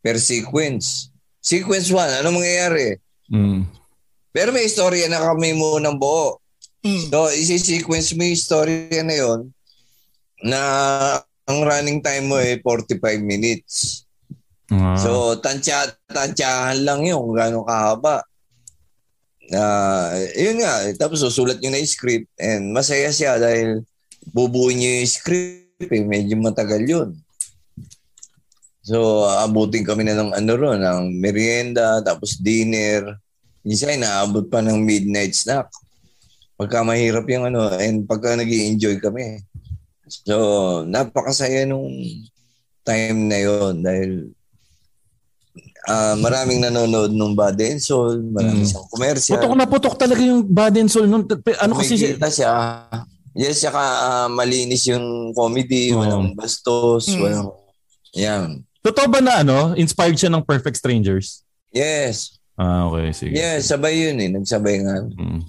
[0.00, 1.12] per sequence.
[1.44, 2.96] Sequence 1, ano mangyayari?
[3.28, 3.68] Mm.
[4.32, 6.40] Pero may istorya na kami munang buo.
[7.12, 9.52] So, isi-sequence mo yung istorya na yon
[10.42, 10.60] na
[11.48, 14.04] ang running time mo ay 45 minutes.
[14.68, 15.00] Ah.
[15.00, 18.20] So, tansya, tansyahan lang yun kung gano'ng kahaba.
[19.48, 19.62] Na
[20.36, 23.80] yun nga, tapos susulat nyo na yung script and masaya siya dahil
[24.28, 27.10] bubuin nyo yung script eh, medyo matagal yun.
[28.84, 33.20] So, abutin kami na ng ano ron, ng merienda, tapos dinner.
[33.60, 35.68] Minsan, naabot pa ng midnight snack.
[36.56, 39.44] Pagka mahirap yung ano, and pagka nag enjoy kami.
[40.08, 40.34] So,
[40.84, 41.92] napakasaya nung
[42.82, 44.32] time na yon dahil
[45.84, 48.68] ah, maraming nanonood nung Body and Soul, maraming Mm.
[48.68, 49.32] siyang commercial.
[49.36, 51.24] Putok na putok talaga yung Body and Soul nun.
[51.24, 52.16] P- Ano kasi siya?
[52.16, 52.50] Kumikita siya.
[53.32, 56.00] Yes, saka ah, malinis yung comedy, Oo.
[56.00, 57.20] walang bastos, Mm.
[57.20, 57.48] walang...
[58.12, 58.48] Yan.
[58.80, 61.44] Totoo ba na ano, inspired siya ng Perfect Strangers?
[61.70, 62.40] Yes.
[62.56, 63.32] Ah, okay, sige.
[63.36, 64.28] Yes, sabay yun eh.
[64.28, 64.96] Nagsabay nga.
[65.06, 65.40] Mm.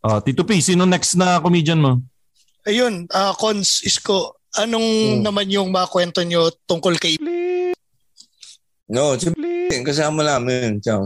[0.00, 1.92] Ah, Tito P, sino next na comedian mo?
[2.64, 5.22] Ayun, ah Cons Isko, anong Hmm.
[5.22, 7.20] naman yung makwento nyo tungkol kay
[8.84, 9.32] No, si
[9.84, 11.00] kasama namin sa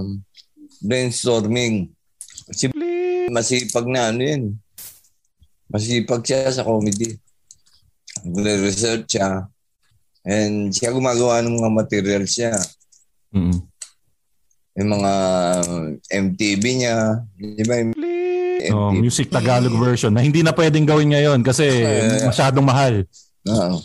[0.82, 1.90] brainstorming.
[2.50, 2.66] Si
[3.30, 4.42] masipag na ano yun.
[5.70, 7.14] Masipag siya sa comedy.
[8.26, 9.46] Nag-research siya.
[10.26, 12.54] And siya gumagawa ng mga materials niya.
[13.30, 13.58] Mm.
[14.78, 15.12] Yung mga
[16.10, 16.96] MTV niya.
[17.38, 17.78] Di ba?
[17.78, 17.94] Yung
[18.74, 22.26] Oh, music Tagalog version na hindi na pwedeng gawin ngayon kasi Eh.
[22.26, 23.06] masyadong mahal.
[23.46, 23.78] Oo.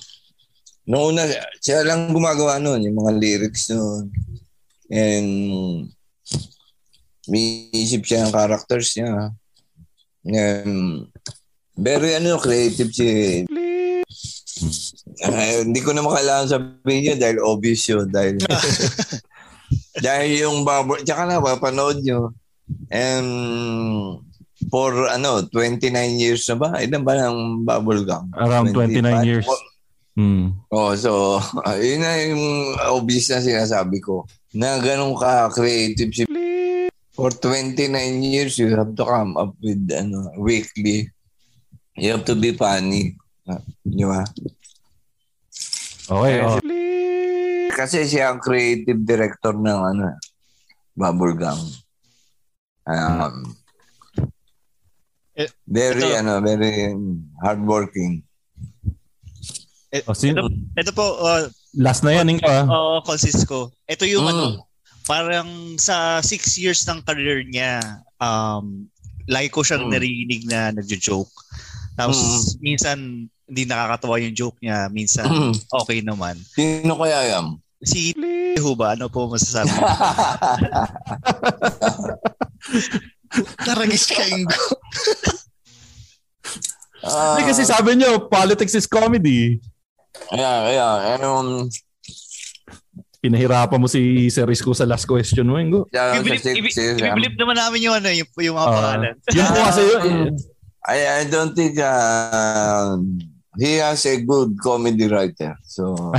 [0.84, 1.24] Noong una,
[1.64, 4.12] siya lang gumagawa noon, yung mga lyrics noon.
[4.92, 5.30] And
[7.30, 9.32] may isip siya ng characters niya.
[10.28, 11.08] Um,
[11.78, 13.08] very ano, creative si...
[15.24, 18.12] Ah, hindi ko na makailangan sabihin niya dahil obvious yun.
[18.12, 18.44] Dahil,
[20.06, 22.36] dahil yung bubble, tsaka na, papanood nyo.
[22.92, 23.30] And
[24.70, 26.70] for ano, 29 years na ba?
[26.80, 28.30] Ilan ba ng bubble gum?
[28.36, 29.48] Around 29 years.
[30.14, 30.54] Hmm.
[30.70, 32.46] Oh, so, uh, yun na yung
[32.94, 34.30] obvious na sinasabi ko.
[34.54, 36.24] Na ganun ka-creative si
[37.14, 37.94] For 29
[38.26, 41.14] years, you have to come up with ano, weekly.
[41.94, 43.14] You have to be funny.
[43.46, 44.26] Uh, di ba?
[46.10, 46.38] Okay.
[46.42, 46.58] Oh.
[47.70, 50.18] Kasi siya ang creative director ng ano,
[50.98, 51.58] Bubblegum.
[52.90, 53.56] Um,
[55.34, 56.14] Eh, very, ito.
[56.16, 56.94] ano, very
[57.42, 58.22] hardworking.
[59.90, 60.46] Eh, Oh, ito,
[60.76, 62.46] ito po, uh, Last na yan, Ingo.
[62.46, 62.66] ah.
[62.66, 63.74] Oo, Francisco.
[63.86, 64.32] Ito yung Mm.
[64.32, 64.46] ano,
[65.04, 67.82] parang sa six years ng career niya,
[68.18, 68.86] um,
[69.26, 69.92] lagi ko siyang Mm.
[69.92, 71.34] narinig na nagjo-joke.
[71.94, 72.18] Tapos
[72.60, 72.98] minsan
[73.44, 75.54] hindi nakakatawa yung joke niya, minsan Mm.
[75.72, 76.38] okay naman.
[76.48, 77.58] Sino kaya yan?
[77.84, 78.14] Si
[78.56, 78.94] ho ba?
[78.94, 79.70] Ano po masasabi?
[83.60, 84.54] Naragis ka, Ingo.
[87.04, 89.60] Ah, Hindi kasi sabi nyo, politics is comedy.
[90.30, 90.86] Kaya, kaya,
[91.16, 91.68] ano,
[93.20, 95.88] Pinahirapan mo si Sir Risco sa last question mo, Ingo.
[95.88, 98.68] siya sa Ibibilip six ibi- years, um, ibibilip naman namin yung ano, yung, yung mga
[98.68, 99.16] Ah, pangalan.
[99.30, 100.02] yun po kasi yun.
[100.04, 100.32] eh.
[100.92, 103.00] I, I don't think uh,
[103.56, 105.56] he has a good comedy writer.
[105.64, 105.96] So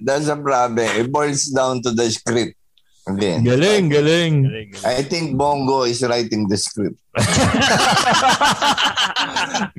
[0.00, 0.86] that's a problem.
[0.86, 2.55] It boils down to the script.
[3.06, 3.46] Again.
[3.46, 4.34] Galing, galing.
[4.82, 6.98] I think Bongo is writing the script.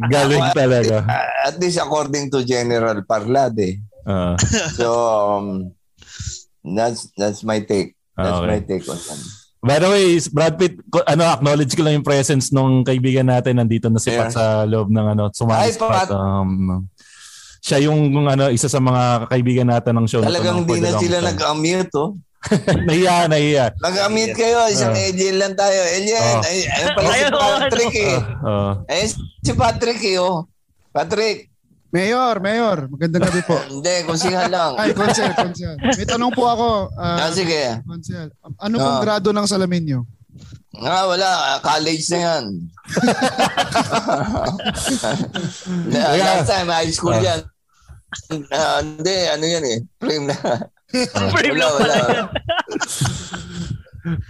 [0.07, 1.03] Galing talaga.
[1.03, 3.83] Uh, at least according to General Parlade.
[4.07, 4.39] Ah,
[4.73, 5.75] So um,
[6.63, 7.99] that's that's my take.
[8.15, 8.47] That's Okay.
[8.47, 9.19] my take on that.
[9.59, 13.91] By the way, Brad Pitt, ano, acknowledge ko lang yung presence nung kaibigan natin nandito
[13.91, 14.31] na si Pat Yeah.
[14.31, 16.07] sa loob ng ano, sumali si Pat.
[16.07, 16.15] Pat.
[16.15, 16.87] Um,
[17.59, 20.23] siya yung ano, isa sa mga kaibigan natin ng show.
[20.23, 21.27] na Talagang ng For di the na Long sila Time.
[21.27, 22.09] nag-unmute, oh.
[22.87, 23.65] nahiya, nahiya.
[23.77, 24.65] Nag-unmute kayo.
[24.67, 25.01] Isang Ah.
[25.01, 25.79] Alien lang tayo.
[25.79, 26.33] Alien.
[26.35, 26.43] Oh.
[26.43, 28.17] Ay, ayun pala si Patrick, eh.
[28.41, 29.07] Ah, Ayun
[29.41, 30.45] si Patrick, eh, oh.
[30.89, 31.37] Patrick.
[31.87, 33.55] Mayor, Mayor, magandang gabi po.
[33.71, 34.75] Hindi, kung siya lang.
[34.75, 35.75] Ay, Consel, Consel.
[35.79, 36.67] May tanong po ako.
[36.93, 37.79] Ah, ah, sige.
[37.83, 38.27] Consel,
[38.59, 39.01] ano pong Ah.
[39.01, 39.99] grado ng salamin nyo?
[40.77, 41.25] Ah, wala.
[41.25, 42.43] Ah, College na yan.
[45.87, 46.37] Yeah.
[46.37, 47.23] Last time, high school Ah.
[47.23, 47.41] yan.
[48.51, 49.79] Ah, hindi, ano yan eh.
[49.97, 50.35] Frame na.
[50.87, 51.95] Wala, lang wala.
[51.99, 52.21] pala.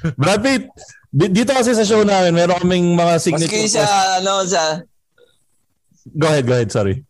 [0.19, 0.63] Brad Pitt,
[1.07, 3.85] di- dito kasi sa show namin, meron kaming mga signature Maski sa,
[4.17, 4.81] ano, sa,
[6.07, 7.03] Go ahead, go ahead, sorry.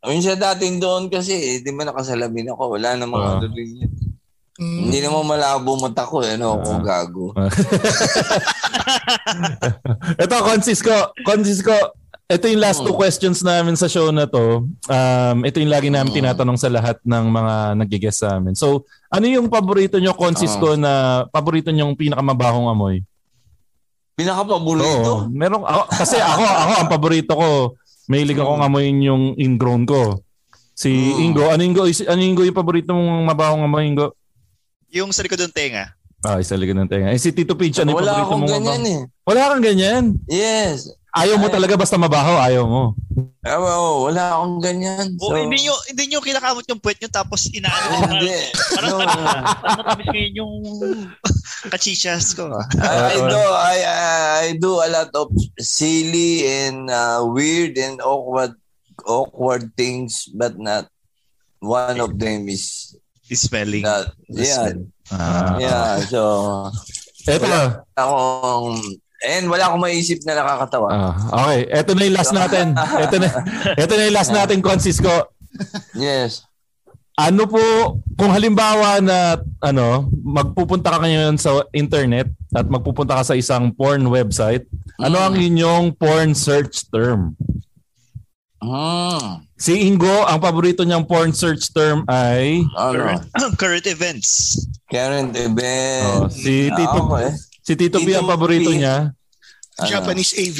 [0.00, 3.30] Ayun siya dating doon kasi, eh, di ba nakasalamin ako, wala namang Ah.
[3.36, 3.92] ano rin yun.
[4.56, 7.26] Hindi naman malabo mata ko, eh, ano, ako gago.
[10.16, 11.12] Ito, Consisco.
[11.20, 11.74] Consisco,
[12.26, 12.98] ito yung last two Hmm.
[12.98, 14.66] questions namin sa show na to.
[14.84, 18.52] Um, ito yung lagi namin tinatanong sa lahat ng mga nag-guest sa amin.
[18.52, 22.98] So, ano yung paborito nyo, Consisco, na paborito nyong pinakamabahong amoy?
[22.98, 23.08] Oo.
[24.16, 25.30] Pinaka-paborito?
[25.30, 27.48] Meron, ako, kasi ako, ako, ang paborito ko,
[28.06, 30.18] mahilig akong amoyin yung ingrown ko.
[30.72, 31.20] Si Mm.
[31.22, 34.12] Ingo, ano Ingo, ano Ingo yung paborito mong mabahong amoy, Ingo?
[34.90, 35.94] Yung sa likod ng tenga.
[36.20, 37.12] Ah, isa likod ng tenga.
[37.12, 39.04] Eh, si Tito Peach, ano yung Wala paborito akong mong ganyan mabahong?
[39.06, 39.24] eh.
[39.24, 40.04] Wala kang ganyan?
[40.26, 40.78] Yes.
[41.16, 42.82] Ayaw mo talaga basta mabaho, ayaw mo.
[43.40, 45.16] Ah, oo, wala akong ganyan.
[45.16, 47.96] O, So, hindi nyo, hindi nyo kinakamot yung puwet nyo tapos inaano ko.
[48.12, 48.36] Hindi.
[48.74, 48.98] Parang, No.
[49.64, 50.54] matamis ngayon yung
[51.72, 52.50] kachichas ko.
[52.82, 53.76] I, I do I,
[54.42, 58.58] I do a lot of silly and uh, weird and awkward
[59.06, 60.90] awkward things but not
[61.62, 62.92] one of them is
[63.26, 63.82] Is smelling.
[63.82, 64.70] that yeah
[65.10, 65.54] Ah.
[65.58, 66.22] yeah so
[67.26, 67.46] Eto
[67.94, 68.78] akong
[69.22, 71.14] and wala akong maisip na nakakatawa Ah,
[71.46, 72.66] okay, eto na yung last natin.
[73.02, 73.28] Eto na,
[73.74, 75.32] eto na yung last natin, Consisco.
[75.94, 76.44] yes
[77.16, 77.64] Ano po,
[78.12, 84.04] kung halimbawa na ano, magpupunta ka ngayon sa internet at magpupunta ka sa isang porn
[84.06, 84.68] website,
[84.98, 87.32] ano ang inyong porn search term?
[88.60, 93.16] hmm Si Ingo, ang paborito niyang porn search term ay ano
[93.56, 94.60] Current events.
[94.86, 97.28] current event oh, si Tito Ah, okay.
[97.66, 99.10] Si Tito B ang paborito niya,
[99.76, 99.88] Ano?
[99.90, 100.58] Japanese AV.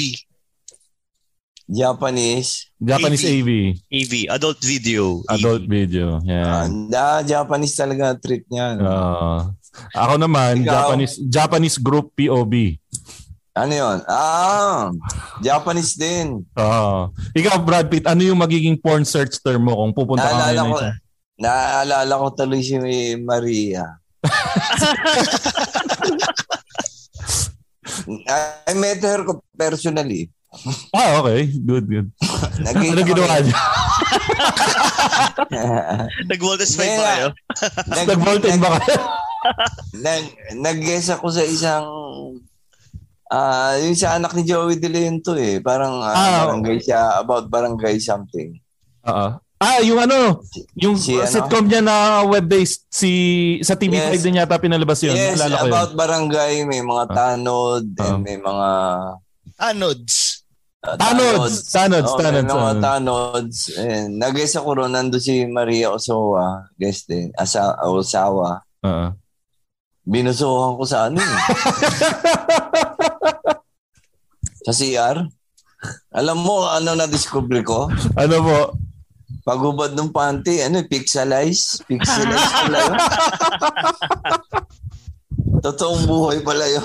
[1.67, 3.49] Japanese Japanese AV,
[3.91, 4.13] EV.
[4.29, 5.25] Adult video.
[5.27, 6.21] adult video.
[6.21, 6.87] Ah, Yan.
[6.87, 8.87] da, Japanese talaga trip niya no?
[8.87, 9.41] Ah.
[9.93, 10.71] Ako naman, Ikaw?
[10.71, 12.77] Japanese Japanese group POB.
[13.51, 13.97] Ano yun?
[14.05, 14.93] Ah,
[15.41, 16.45] Japanese din.
[16.55, 17.09] Oo.
[17.33, 20.71] Ikaw, Brad Pitt, ano yung magiging porn search term mo kung pupunta ka Naalala ngayon?
[20.71, 20.79] ko,
[21.37, 22.77] naalala ko tuloy si
[23.17, 23.97] Maria.
[28.65, 30.27] I met her ko- personally.
[30.91, 31.45] Ah, okay.
[31.51, 32.07] Good, good.
[32.57, 33.53] Nagkita ano ginawa niya?
[36.29, 37.13] Nag-voltage fight Hindi ba nga.
[37.13, 37.27] kayo?
[37.87, 38.97] Nag- Nag-voltage ba kayo?
[39.97, 40.23] nag,
[40.57, 41.85] nag-guess ako sa isang
[43.27, 45.59] ah yung sa anak ni Joey De Leon to eh.
[45.59, 48.55] Parang ah, Ah, barangay siya, about barangay something.
[49.03, 49.27] Oo.
[49.57, 50.45] Ah, yung ano,
[50.77, 51.25] yung Si ano?
[51.25, 53.11] sitcom niya na web-based, si
[53.59, 54.21] sa TV5 Yes.
[54.21, 55.17] din yata pinalabas yun.
[55.17, 55.65] Yes, ko yun.
[55.65, 58.69] about barangay, may mga tanod, and may mga
[59.57, 60.45] Anods.
[60.85, 62.79] uh, Tanods, tanods, Oh, may tanods, mga ano.
[62.79, 63.57] tanods.
[63.75, 68.61] And nag-guess ako ron, nando si Maria Osawa, guest din, asa, Osawa.
[68.85, 69.07] Oo.
[70.05, 71.27] Binusuhan ko sa ano eh.
[74.61, 75.17] sa CR.
[76.11, 77.89] Alam mo ano na-discover ko?
[78.13, 78.59] Ano po?
[79.47, 81.79] Pagubad ng panty, ano, pixelize?
[81.87, 82.95] Pixelize pala yun.
[85.63, 86.83] Totoong buhay pala yun.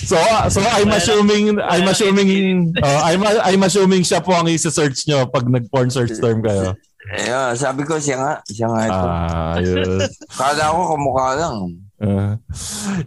[0.00, 0.16] So,
[0.48, 5.44] so I'm assuming I'm assuming oh, I'm I'm assuming siya po ang i-search nyo pag
[5.44, 6.72] nag-porn search term kayo.
[7.06, 8.32] Ayan, sabi ko, siya nga.
[8.50, 9.06] Siya nga ito.
[9.06, 10.00] Ah, ayun.
[10.34, 11.56] Kala ko kamukha lang.
[11.96, 12.34] Uh,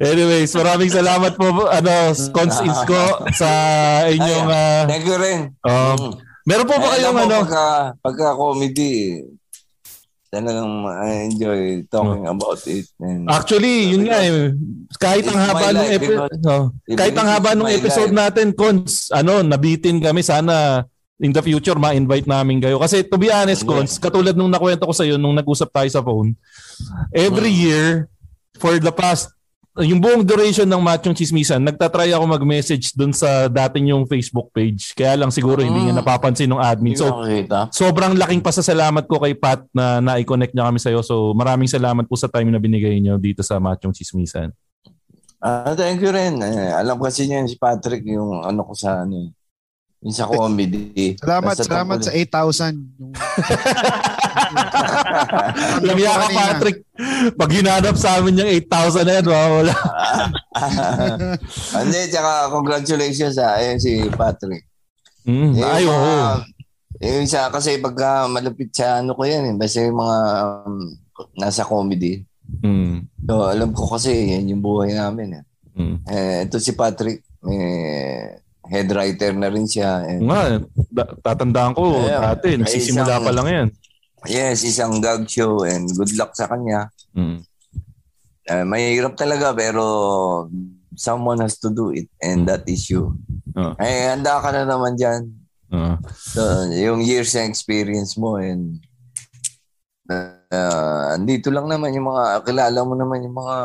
[0.01, 1.93] anyways, maraming salamat po ano,
[2.33, 3.03] Cons Isko
[3.35, 3.49] sa
[4.07, 5.39] inyong ah, Thank you rin.
[5.67, 7.37] um, meron po ba kayong ano?
[7.41, 7.65] Pagka,
[7.99, 9.23] pagka comedy,
[10.29, 12.85] talagang I enjoy talking about it.
[12.99, 14.53] And, Actually, yun nga eh.
[14.95, 18.19] Kahit ang haba ng life epi- because- oh, kahit ang haba ng episode life.
[18.21, 20.85] natin, Cons, ano, nabitin kami sana
[21.17, 22.77] in the future ma-invite namin kayo.
[22.77, 25.99] Kasi to be honest, Cons, katulad nung nakwento ko sa iyo nung nag-usap tayo sa
[25.99, 26.37] phone,
[27.09, 27.63] every Hmm.
[27.65, 27.85] year
[28.55, 29.33] for the past
[29.77, 34.97] yung buong duration ng Machong Chismisan, nagtatry ako mag-message dun sa dating yung Facebook page.
[34.97, 36.97] Kaya lang siguro hindi nga napapansin ng admin.
[36.97, 37.21] So,
[37.69, 40.99] sobrang laking pasasalamat ko kay Pat na na-connect niya kami sa'yo.
[41.05, 44.51] So, maraming salamat po sa time na binigay niyo dito sa Machong Chismisan.
[45.39, 46.35] Ah, thank you rin.
[46.43, 49.38] Eh, alam kasi niya si Patrick yung ano ko sa ano eh.
[49.99, 51.15] Yung sa comedy.
[51.19, 52.71] Salamat, Basta salamat sa 8,000.
[52.99, 53.11] Yung...
[55.83, 56.37] Lamya ka, kanina.
[56.39, 56.77] Patrick.
[57.35, 59.73] Pag hinanap sa amin yung 8,000 na yan, wala.
[61.75, 64.63] Hindi, tsaka congratulations sa ayun si Patrick.
[65.27, 65.93] Mm, Eh, ay, oo.
[65.93, 66.47] mga-
[66.99, 69.55] Yung isa kasi pagka malapit sa ano ko yan eh.
[69.55, 70.19] Basta yung mga
[70.65, 70.79] um,
[71.35, 72.23] nasa comedy.
[72.59, 75.39] Mm, So, alam ko kasi yan yung buhay namin.
[75.39, 75.43] Eh.
[75.75, 75.95] mm.
[76.07, 77.61] Eh, ito si Patrick, may
[78.69, 80.05] head writer na rin siya.
[80.05, 80.41] And, Nga,
[80.93, 82.33] da- tatandaan ko Yeah.
[82.33, 83.67] dati, nagsisimula pa lang yan.
[84.27, 86.91] yes, isang gag show and good luck sa kanya.
[87.15, 87.39] Mm.
[88.49, 89.85] Eh, mahirap talaga pero
[90.97, 93.15] someone has to do it and that is you.
[93.55, 93.77] Ah.
[93.79, 95.29] Eh, handa ka na naman dyan.
[95.69, 95.95] Ah.
[96.13, 98.81] So, yung years and experience mo and
[100.09, 103.57] uh, andito lang naman yung mga, kilala mo naman yung mga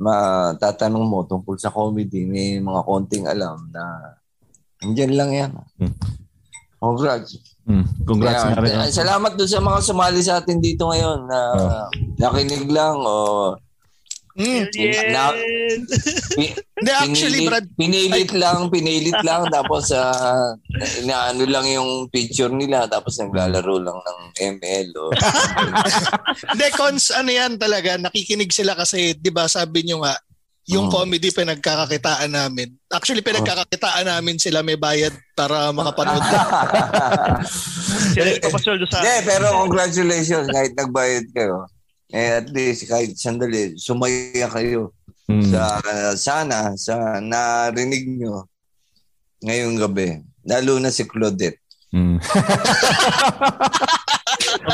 [0.00, 2.26] matatanong mo tungkol sa comedy.
[2.26, 3.82] May mga konting alam na
[4.80, 5.50] andyan lang yan.
[5.76, 5.94] Hmm.
[6.76, 7.36] Congrats.
[7.68, 7.84] Mm.
[8.02, 8.72] Congrats Kaya, nga rin.
[8.80, 11.40] eh, Salamat doon sa mga sumali sa atin dito ngayon na
[12.18, 13.54] nakinig lang o
[14.30, 14.72] Mm.
[15.10, 15.34] na,
[16.32, 16.54] pi-
[16.96, 20.54] actually, pinilit, Brad, pinilit lang, pinilit lang tapos uh,
[20.96, 24.18] inaano lang yung picture nila tapos naglalaro lang ng
[24.56, 25.12] ML o
[26.54, 30.16] Hindi, cons, ano yan talaga, nakikinig sila kasi, di ba sabi nyo nga,
[30.70, 30.92] yung Oh.
[30.92, 32.70] comedy pinagkakakitaan namin.
[32.88, 36.22] Actually, pinagkakakitaan namin sila may bayad para makapanood.
[38.10, 41.66] Sila papasweldo sa Hindi, pero congratulations kahit nagbayad kayo.
[42.08, 44.94] Eh, at least kahit sandali, sumaya kayo
[45.26, 45.46] Mm.
[45.46, 45.62] sa
[46.18, 48.50] sana sa narinig nyo
[49.40, 50.18] ngayong gabi.
[50.42, 51.62] Lalo na si Claudette.
[51.94, 52.18] Mm.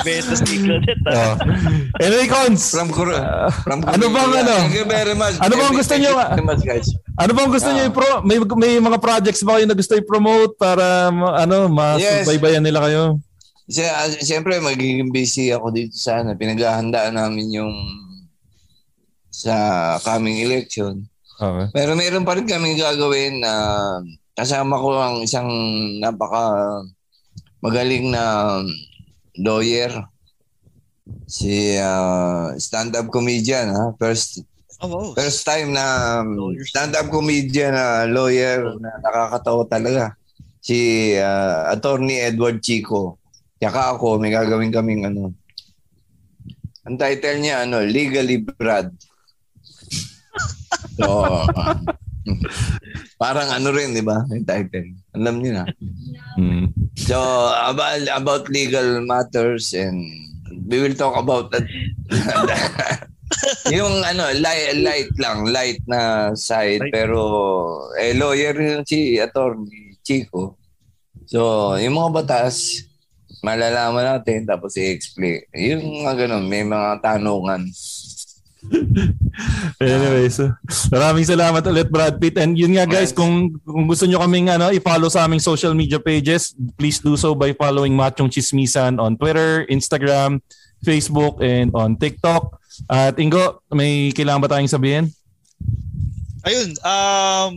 [0.02, 1.04] Bentos ni Claudette.
[1.06, 1.34] ah.
[1.34, 1.34] Oh.
[2.00, 3.16] Anyway, Cons, From, Cor-
[3.62, 4.54] from ano bang ano?
[4.62, 5.36] Thank you very much.
[5.38, 6.12] Ano bang gusto Thank nyo?
[6.12, 6.86] you very much, guys.
[7.16, 8.10] ano bang gusto niyo i-pro?
[8.22, 12.24] May, may mga projects ba kayo na gusto i-promote para ano, Yes.
[12.24, 13.02] masubaybayan nila kayo?
[13.90, 16.38] Ah, Siyempre, magiging busy ako dito sa ano.
[16.38, 17.74] Pinaghahandaan namin yung
[19.28, 19.54] sa
[20.00, 21.04] coming election.
[21.36, 21.66] Okay.
[21.74, 23.52] Pero meron pa rin kami gagawin na
[24.32, 25.48] kasama ko ang isang
[26.00, 26.80] napaka
[27.60, 28.56] magaling na
[29.38, 29.92] lawyer.
[31.26, 33.70] Si ah, stand-up comedian.
[33.72, 33.84] Ha?
[33.96, 34.42] First,
[34.76, 35.16] Oh, wow.
[35.16, 40.04] first time na um, stand-up comedian na lawyer na nakakatawa talaga.
[40.60, 40.76] Si
[41.16, 43.16] ah, attorney Edward Chico.
[43.56, 45.32] Tsaka ako, may gagawin kaming ano.
[46.84, 48.92] Ang title niya, ano, Legally Brad.
[50.96, 51.08] So,
[53.22, 54.26] parang ano rin, di ba?
[54.30, 54.90] Yung title.
[55.14, 55.64] Alam niyo na.
[56.36, 56.66] Mm.
[56.98, 57.18] So,
[57.64, 60.02] about, about legal matters and
[60.66, 61.66] we will talk about that.
[63.76, 66.82] yung ano, light, light lang, light na side.
[66.90, 67.18] Pero,
[67.98, 70.54] eh, lawyer yung si attorney Chico.
[71.26, 72.86] So, yung mga batas,
[73.42, 75.42] malalaman natin tapos i-explain.
[75.54, 77.66] Yung mga ganun, may mga tanungan.
[79.82, 80.48] Anyway, so
[80.88, 82.40] maraming salamat ulit Brad Pitt.
[82.40, 86.00] And yun nga guys, kung, kung gusto nyo kaming ano, i-follow sa aming social media
[86.00, 90.40] pages, please do so by following Machong Chismisan on Twitter, Instagram,
[90.80, 92.56] Facebook, and on TikTok.
[92.88, 95.04] At Ingo, may kailangan ba tayong sabihin?
[96.46, 97.54] Ayun, um,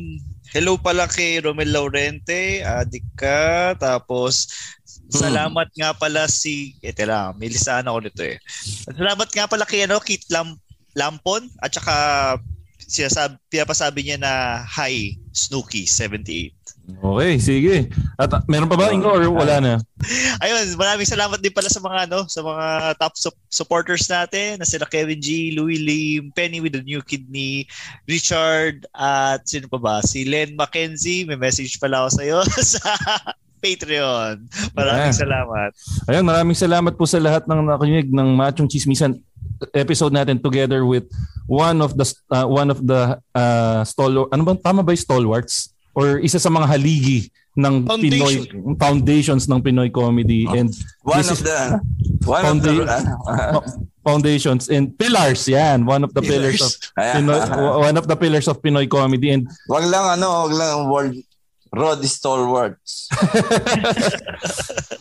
[0.56, 4.50] hello pala kay Romel Laurente, adik ka, tapos
[5.10, 8.42] salamat nga pala si, eh tela, may listahan ako nito eh.
[8.90, 10.58] Salamat nga pala kay ano, Kit Lam,
[11.00, 11.96] Lampon, at saka
[12.84, 14.34] sinasabi, pinapasabi niya na
[14.68, 16.52] hi, Snooki 78.
[16.90, 17.76] Okay, sige.
[18.18, 19.74] At meron pa ba Ingo or wala na?
[20.42, 22.66] Ayun, maraming salamat din pala sa mga ano, sa mga
[22.98, 27.70] top sup- supporters natin na sila Kevin G, Louis Lim, Penny with the new kidney,
[28.10, 29.96] Richard at sino pa ba?
[30.02, 32.42] Si Len Mackenzie, may message pala ako sa iyo
[32.74, 32.82] sa
[33.62, 34.50] Patreon.
[34.74, 35.22] Maraming Yeah.
[35.22, 35.72] salamat.
[36.10, 39.20] Ayun, maraming salamat po sa lahat ng nakinig ng Machong Chismisan
[39.74, 41.08] episode natin together with
[41.46, 45.74] one of the uh, one of the uh, stalwart ano ba tama ba yung stalwarts?
[45.98, 47.28] Or isa sa mga haligi
[47.60, 48.48] ng Pinoy
[48.80, 50.48] foundations ng Pinoy comedy.
[50.48, 50.72] And
[51.04, 51.60] One of is- the,
[52.30, 53.64] one of the, Founda-
[54.08, 55.84] foundations and pillars yan.
[55.84, 56.72] One of the pillars, of
[57.20, 57.40] Pinoy,
[57.84, 59.34] one of the pillars of Pinoy comedy.
[59.36, 61.18] And wag lang ano, wag lang world
[61.76, 63.10] road stalwarts.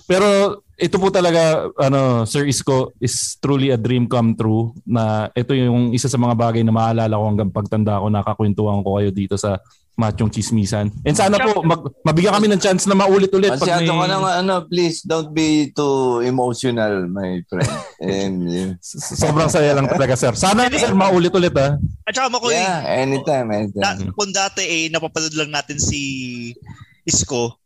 [0.08, 5.50] Pero ito po talaga ano Sir Isko is truly a dream come true na ito
[5.50, 9.34] yung isa sa mga bagay na maalala ko hanggang pagtanda ko nakakwentuhan ko kayo dito
[9.34, 9.58] sa
[9.98, 10.94] Machong Chismisan.
[11.02, 14.62] And sana po mag, mabigyan kami ng chance na maulit-ulit pag may ka nang ano,
[14.70, 17.74] please don't be too emotional, my friend.
[17.98, 18.34] And
[18.78, 20.30] sobrang saya lang talaga sir.
[20.38, 21.74] Sana sir maulit-ulit ah.
[22.06, 24.14] At saka Makoy, yeah, anytime, na, anytime.
[24.14, 26.54] kung dati eh, napapanood lang natin si
[27.02, 27.58] Isko,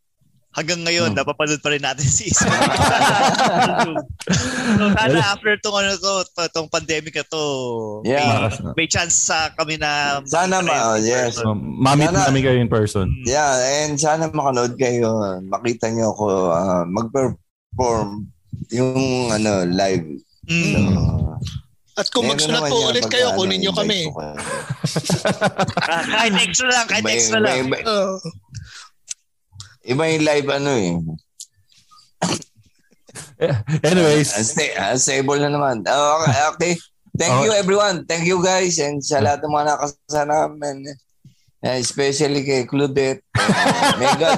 [0.53, 0.87] hanggang Hmm.
[0.87, 2.45] ngayon, napapanood pa rin natin si Isko.
[4.77, 7.43] so sana after tong ano to, to- tong pandemic na to,
[8.03, 8.47] Yeah.
[8.63, 11.41] may, may chance sa kami na Sana ma, yes.
[11.41, 13.09] Um, mamit Sana- namin kayo in person.
[13.25, 13.49] Yeah,
[13.83, 15.09] and sana makanood kayo,
[15.43, 18.29] makita niyo ako ah, mag-perform
[18.69, 18.93] yung
[19.29, 20.05] ano live.
[20.45, 20.93] Mm.
[20.93, 21.39] So,
[21.93, 24.09] At kung meron magsulat po ulit kayo, ano, kunin nyo kami.
[24.17, 24.33] Ah,
[26.17, 27.69] kahit extra lang, kahit extra lang.
[27.69, 28.17] iba- Oh.
[29.83, 30.91] Iba yung live ano eh.
[33.83, 35.83] Anyways, Uh, stay, uh, stable na naman.
[35.83, 36.73] Uh, okay, okay.
[37.13, 37.45] Thank Okay.
[37.45, 37.95] you everyone.
[38.07, 40.87] Thank you guys and sa lahat ng mga nakasana namin.
[41.63, 43.23] Uh, especially kay Claudette.
[43.37, 44.35] Uh, may God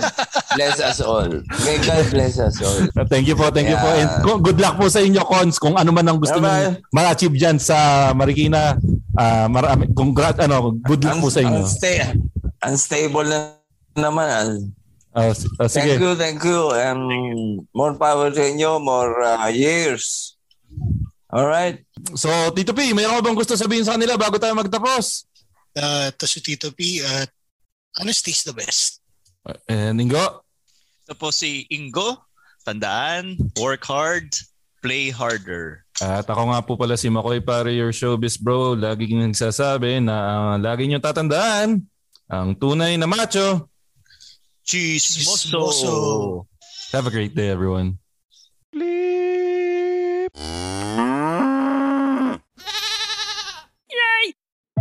[0.53, 1.25] bless us all.
[1.63, 2.85] May God bless us all.
[3.07, 3.89] Thank you po, thank you po.
[3.89, 4.21] Yeah.
[4.21, 7.57] And good luck po sa inyo, Cons, kung ano man ang gusto niyo ma-achieve dyan
[7.57, 8.77] sa Marikina.
[9.15, 11.65] Ah, marami, congrats, ano, good luck po sa inyo.
[11.65, 12.13] Unsta-
[12.61, 13.37] unstable na
[13.95, 14.69] naman.
[15.15, 15.31] Ah.
[15.31, 15.95] Ah, s- sige.
[15.95, 16.61] Thank you, thank you.
[16.75, 16.99] And
[17.71, 20.35] more power sa inyo, more uh, years.
[21.31, 21.79] All right.
[22.19, 25.23] So, Tito P, mayroon ka bang gusto sabihin sa kanila bago tayo magtapos?
[25.75, 27.31] Uh, to si Tito P at
[27.95, 28.99] honesty's the best.
[29.67, 30.43] And Ingo?
[31.07, 32.23] Ito po si Ingo.
[32.65, 34.33] Tandaan, work hard,
[34.81, 35.85] play harder.
[36.01, 38.73] At ako nga po pala si Makoy para your showbiz bro.
[38.73, 41.85] Lagi nagsasabi na ah, lagi nyo tatandaan
[42.25, 43.69] ang tunay na macho.
[44.65, 46.47] Chismoso.
[46.91, 47.99] Have a great day everyone.